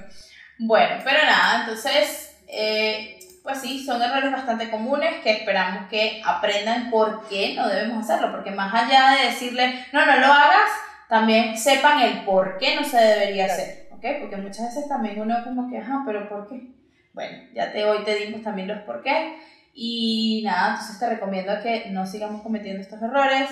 Bueno, 0.59 0.97
pero 1.05 1.25
nada, 1.25 1.61
entonces... 1.61 2.35
Eh, 2.49 3.19
pues 3.47 3.61
sí, 3.61 3.85
son 3.85 4.03
errores 4.03 4.33
bastante 4.33 4.69
comunes 4.71 5.23
que 5.23 5.31
esperamos 5.31 5.89
que 5.89 6.21
aprendan 6.27 6.91
por 6.91 7.29
qué 7.29 7.55
no 7.55 7.69
debemos 7.69 8.03
hacerlo, 8.03 8.33
porque 8.33 8.51
más 8.51 8.75
allá 8.75 9.11
de 9.11 9.27
decirle, 9.27 9.87
no, 9.93 10.05
no 10.05 10.19
lo 10.19 10.27
hagas, 10.27 10.69
también 11.09 11.57
sepan 11.57 12.01
el 12.01 12.25
por 12.25 12.59
qué 12.59 12.75
no 12.75 12.83
se 12.83 12.99
debería 12.99 13.45
hacer, 13.45 13.89
¿ok? 13.93 14.05
Porque 14.21 14.37
muchas 14.37 14.75
veces 14.75 14.89
también 14.89 15.21
uno 15.21 15.45
como 15.45 15.71
que, 15.71 15.79
ajá, 15.79 16.03
pero 16.05 16.29
¿por 16.29 16.49
qué? 16.49 16.73
Bueno, 17.13 17.39
ya 17.55 17.71
te, 17.71 17.85
hoy 17.85 18.03
te 18.05 18.17
dimos 18.17 18.43
también 18.43 18.67
los 18.67 18.81
por 18.81 19.01
qué. 19.05 19.39
Y 19.73 20.43
nada, 20.45 20.71
entonces 20.71 20.99
te 20.99 21.09
recomiendo 21.09 21.53
que 21.63 21.91
no 21.91 22.05
sigamos 22.05 22.43
cometiendo 22.43 22.83
estos 22.83 23.01
errores 23.01 23.49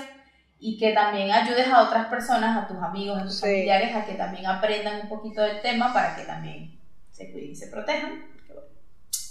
y 0.58 0.76
que 0.76 0.92
también 0.92 1.30
ayudes 1.30 1.68
a 1.68 1.82
otras 1.84 2.06
personas, 2.06 2.56
a 2.56 2.66
tus 2.66 2.82
amigos, 2.82 3.20
a 3.20 3.24
tus 3.24 3.40
familiares, 3.40 3.94
a 3.94 4.04
que 4.04 4.14
también 4.14 4.44
aprendan 4.46 5.02
un 5.02 5.08
poquito 5.08 5.40
del 5.40 5.60
tema 5.60 5.92
para 5.92 6.16
que 6.16 6.24
también 6.24 6.80
se 7.12 7.30
cuiden 7.30 7.52
y 7.52 7.54
se 7.54 7.68
protejan. 7.68 8.33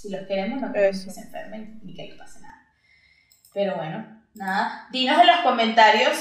Si 0.04 0.10
los 0.10 0.28
queremos, 0.28 0.60
no 0.60 0.74
queremos 0.74 1.01
que 1.06 1.12
se 1.12 1.22
enfermen 1.22 1.80
ni 1.82 1.95
que 1.95 2.04
les 2.04 2.16
pase 2.16 2.41
nada. 2.41 2.62
Pero 3.54 3.78
bueno, 3.78 4.06
nada. 4.34 4.89
Dinos 4.91 5.18
en 5.22 5.28
los 5.28 5.39
comentarios 5.43 6.12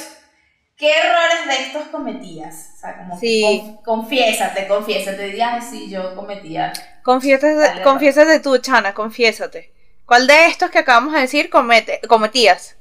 qué 0.76 0.89
errores 0.89 1.49
de 1.49 1.64
estos 1.64 1.89
cometías. 1.89 2.74
O 2.76 2.78
sea, 2.78 2.99
como 2.99 3.18
sí. 3.18 3.76
confiésate, 3.85 4.68
confiésate. 4.68 5.33
Digas, 5.33 5.68
sí, 5.68 5.91
yo 5.91 6.14
cometía. 6.14 6.72
Confiésate, 7.03 7.83
confiésate 7.83 8.39
tú, 8.39 8.57
Chana, 8.59 8.95
confiésate. 8.95 9.72
¿Cuál 10.07 10.28
de 10.28 10.47
estos 10.47 10.70
que 10.70 10.78
acabamos 10.78 11.14
de 11.14 11.22
decir 11.22 11.51
comete, 11.51 12.01
cometías? 12.07 12.76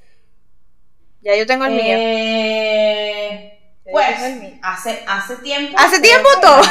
Ya 1.22 1.36
yo 1.36 1.48
tengo 1.48 1.66
el 1.66 1.74
mío. 1.74 1.98
Pues, 3.92 4.18
hace, 4.62 5.04
hace 5.08 5.36
tiempo. 5.38 5.78
Hace 5.78 6.00
tiempo 6.00 6.30
todo. 6.42 6.62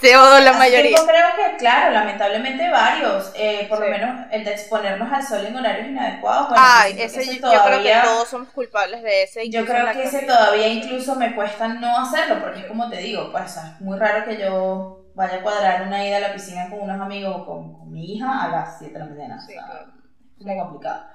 todo 0.00 0.40
la 0.40 0.52
mayoría. 0.54 0.96
Tiempo 0.96 1.06
creo 1.06 1.26
que, 1.36 1.56
claro, 1.56 1.92
lamentablemente 1.92 2.68
varios. 2.70 3.32
Eh, 3.34 3.66
por 3.68 3.80
lo 3.80 3.88
menos 3.88 4.26
el 4.30 4.44
de 4.44 4.52
exponernos 4.52 5.12
al 5.12 5.26
sol 5.26 5.46
en 5.46 5.56
horarios 5.56 5.88
inadecuados. 5.88 6.48
Bueno, 6.48 6.62
Ay, 6.66 6.96
ese, 7.00 7.24
yo, 7.38 7.64
creo 7.64 7.82
que 7.82 7.94
todos 8.04 8.28
somos 8.28 8.48
culpables 8.48 9.02
de 9.02 9.22
ese. 9.22 9.48
Yo 9.48 9.64
creo 9.64 9.92
que 9.92 10.04
ese 10.04 10.22
todavía 10.22 10.68
incluso 10.68 11.14
me 11.14 11.34
cuesta 11.34 11.68
no 11.68 11.98
hacerlo, 11.98 12.40
porque 12.40 12.66
como 12.66 12.88
te 12.88 12.98
digo, 12.98 13.30
pues 13.30 13.56
es 13.56 13.80
muy 13.80 13.98
raro 13.98 14.24
que 14.24 14.38
yo 14.38 15.04
vaya 15.14 15.38
a 15.38 15.42
cuadrar 15.42 15.82
una 15.82 16.06
ida 16.06 16.18
a 16.18 16.20
la 16.20 16.32
piscina 16.32 16.70
con 16.70 16.80
unos 16.80 17.00
amigos 17.00 17.34
o 17.36 17.46
con, 17.46 17.92
mi 17.92 18.14
hija 18.14 18.44
a 18.44 18.48
las 18.48 18.78
7 18.78 18.92
de 18.92 18.98
la 18.98 19.06
mañana. 19.06 19.38
como 20.38 20.62
complicado. 20.64 21.06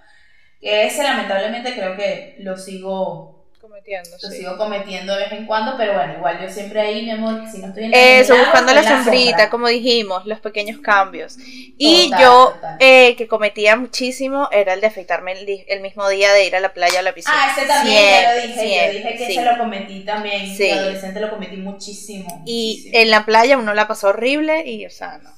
Que 0.59 0.87
ese 0.87 1.03
lamentablemente 1.03 1.73
creo 1.75 1.95
que 1.95 2.37
lo 2.39 2.57
sigo 2.57 3.32
cometiendo, 3.63 4.09
lo 4.21 4.29
sí. 4.29 4.37
sigo 4.39 4.57
cometiendo 4.57 5.13
de 5.15 5.23
vez 5.23 5.31
en 5.31 5.45
cuando, 5.45 5.77
pero 5.77 5.93
bueno, 5.93 6.15
igual 6.17 6.37
yo 6.41 6.49
siempre 6.53 6.81
ahí, 6.81 7.03
mi 7.03 7.11
amor, 7.11 7.43
si 7.49 7.59
no 7.59 7.67
estoy 7.67 7.85
en 7.85 7.91
la 7.91 7.97
Eso, 7.97 8.35
buscando 8.37 8.73
la 8.73 8.83
sombrita, 8.83 9.49
como 9.49 9.69
dijimos, 9.69 10.25
los 10.25 10.41
pequeños 10.41 10.79
cambios. 10.81 11.37
Y 11.39 12.09
Total, 12.09 12.21
yo, 12.21 12.51
total. 12.55 12.77
eh, 12.81 13.15
que 13.15 13.27
cometía 13.29 13.77
muchísimo, 13.77 14.49
era 14.51 14.73
el 14.73 14.81
de 14.81 14.87
afeitarme 14.87 15.31
el, 15.31 15.63
el 15.67 15.79
mismo 15.81 16.07
día 16.09 16.33
de 16.33 16.45
ir 16.45 16.55
a 16.57 16.59
la 16.59 16.73
playa 16.73 16.97
o 16.97 16.99
a 16.99 17.03
la 17.03 17.13
piscina. 17.13 17.35
Ah, 17.41 17.55
ese 17.57 17.65
también, 17.65 18.21
ya 18.21 18.33
lo 18.35 18.41
dije, 18.41 18.59
Siempre, 18.59 18.87
yo 18.87 18.97
dije 18.99 19.17
que 19.17 19.25
sí. 19.27 19.31
ese 19.37 19.45
lo 19.45 19.57
cometí 19.57 20.05
también, 20.05 20.57
Sí. 20.57 20.69
adolescente 20.69 21.19
lo 21.21 21.29
cometí 21.29 21.55
muchísimo. 21.55 22.43
Y 22.45 22.71
muchísimo. 22.77 22.99
en 23.01 23.11
la 23.11 23.25
playa 23.25 23.57
uno 23.57 23.73
la 23.73 23.87
pasó 23.87 24.09
horrible 24.09 24.67
y, 24.69 24.85
o 24.85 24.89
sea, 24.89 25.19
no. 25.19 25.31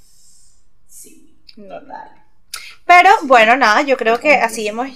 Sí, 0.88 1.38
no. 1.58 1.80
total. 1.80 2.10
Pero 2.86 3.10
bueno, 3.24 3.56
nada, 3.56 3.84
yo 3.84 3.98
creo 3.98 4.20
que 4.20 4.34
así 4.34 4.68
hemos... 4.68 4.90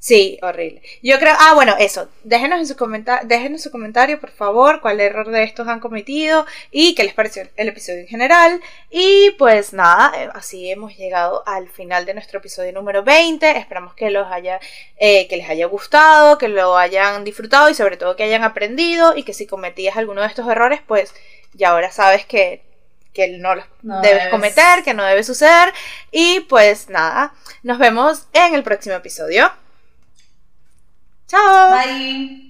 Sí, 0.00 0.38
horrible. 0.42 0.80
Yo 1.02 1.18
creo, 1.18 1.34
ah, 1.38 1.54
bueno, 1.54 1.74
eso. 1.78 2.08
Déjenos 2.22 2.60
en 2.60 2.66
su 2.68 2.76
comentario, 2.76 3.26
déjenos 3.28 3.62
su 3.62 3.70
comentario, 3.72 4.20
por 4.20 4.30
favor, 4.30 4.80
cuál 4.80 5.00
error 5.00 5.28
de 5.28 5.42
estos 5.42 5.66
han 5.66 5.80
cometido 5.80 6.46
y 6.70 6.94
qué 6.94 7.02
les 7.02 7.14
pareció 7.14 7.42
el 7.56 7.68
episodio 7.68 7.98
en 8.00 8.06
general. 8.06 8.60
Y 8.90 9.32
pues 9.38 9.72
nada, 9.72 10.12
eh, 10.16 10.28
así 10.34 10.70
hemos 10.70 10.96
llegado 10.96 11.42
al 11.46 11.68
final 11.68 12.06
de 12.06 12.14
nuestro 12.14 12.38
episodio 12.38 12.72
número 12.72 13.02
20. 13.02 13.58
Esperamos 13.58 13.92
que 13.94 14.10
los 14.10 14.30
haya, 14.30 14.60
eh, 14.98 15.26
que 15.26 15.36
les 15.36 15.50
haya 15.50 15.66
gustado, 15.66 16.38
que 16.38 16.46
lo 16.48 16.78
hayan 16.78 17.24
disfrutado 17.24 17.68
y 17.68 17.74
sobre 17.74 17.96
todo 17.96 18.14
que 18.14 18.22
hayan 18.22 18.44
aprendido 18.44 19.16
y 19.16 19.24
que 19.24 19.34
si 19.34 19.46
cometías 19.48 19.96
alguno 19.96 20.20
de 20.20 20.28
estos 20.28 20.48
errores, 20.48 20.80
pues 20.86 21.12
ya 21.54 21.70
ahora 21.70 21.90
sabes 21.90 22.24
que, 22.24 22.62
que 23.12 23.26
no 23.38 23.56
los 23.56 23.64
No 23.82 24.00
debes 24.00 24.18
debes. 24.18 24.30
cometer, 24.30 24.84
que 24.84 24.94
no 24.94 25.02
debe 25.02 25.24
suceder. 25.24 25.72
Y 26.12 26.38
pues 26.40 26.88
nada, 26.88 27.34
nos 27.64 27.78
vemos 27.78 28.28
en 28.32 28.54
el 28.54 28.62
próximo 28.62 28.94
episodio. 28.94 29.50
Chao. 31.28 31.70
Bye. 31.70 32.48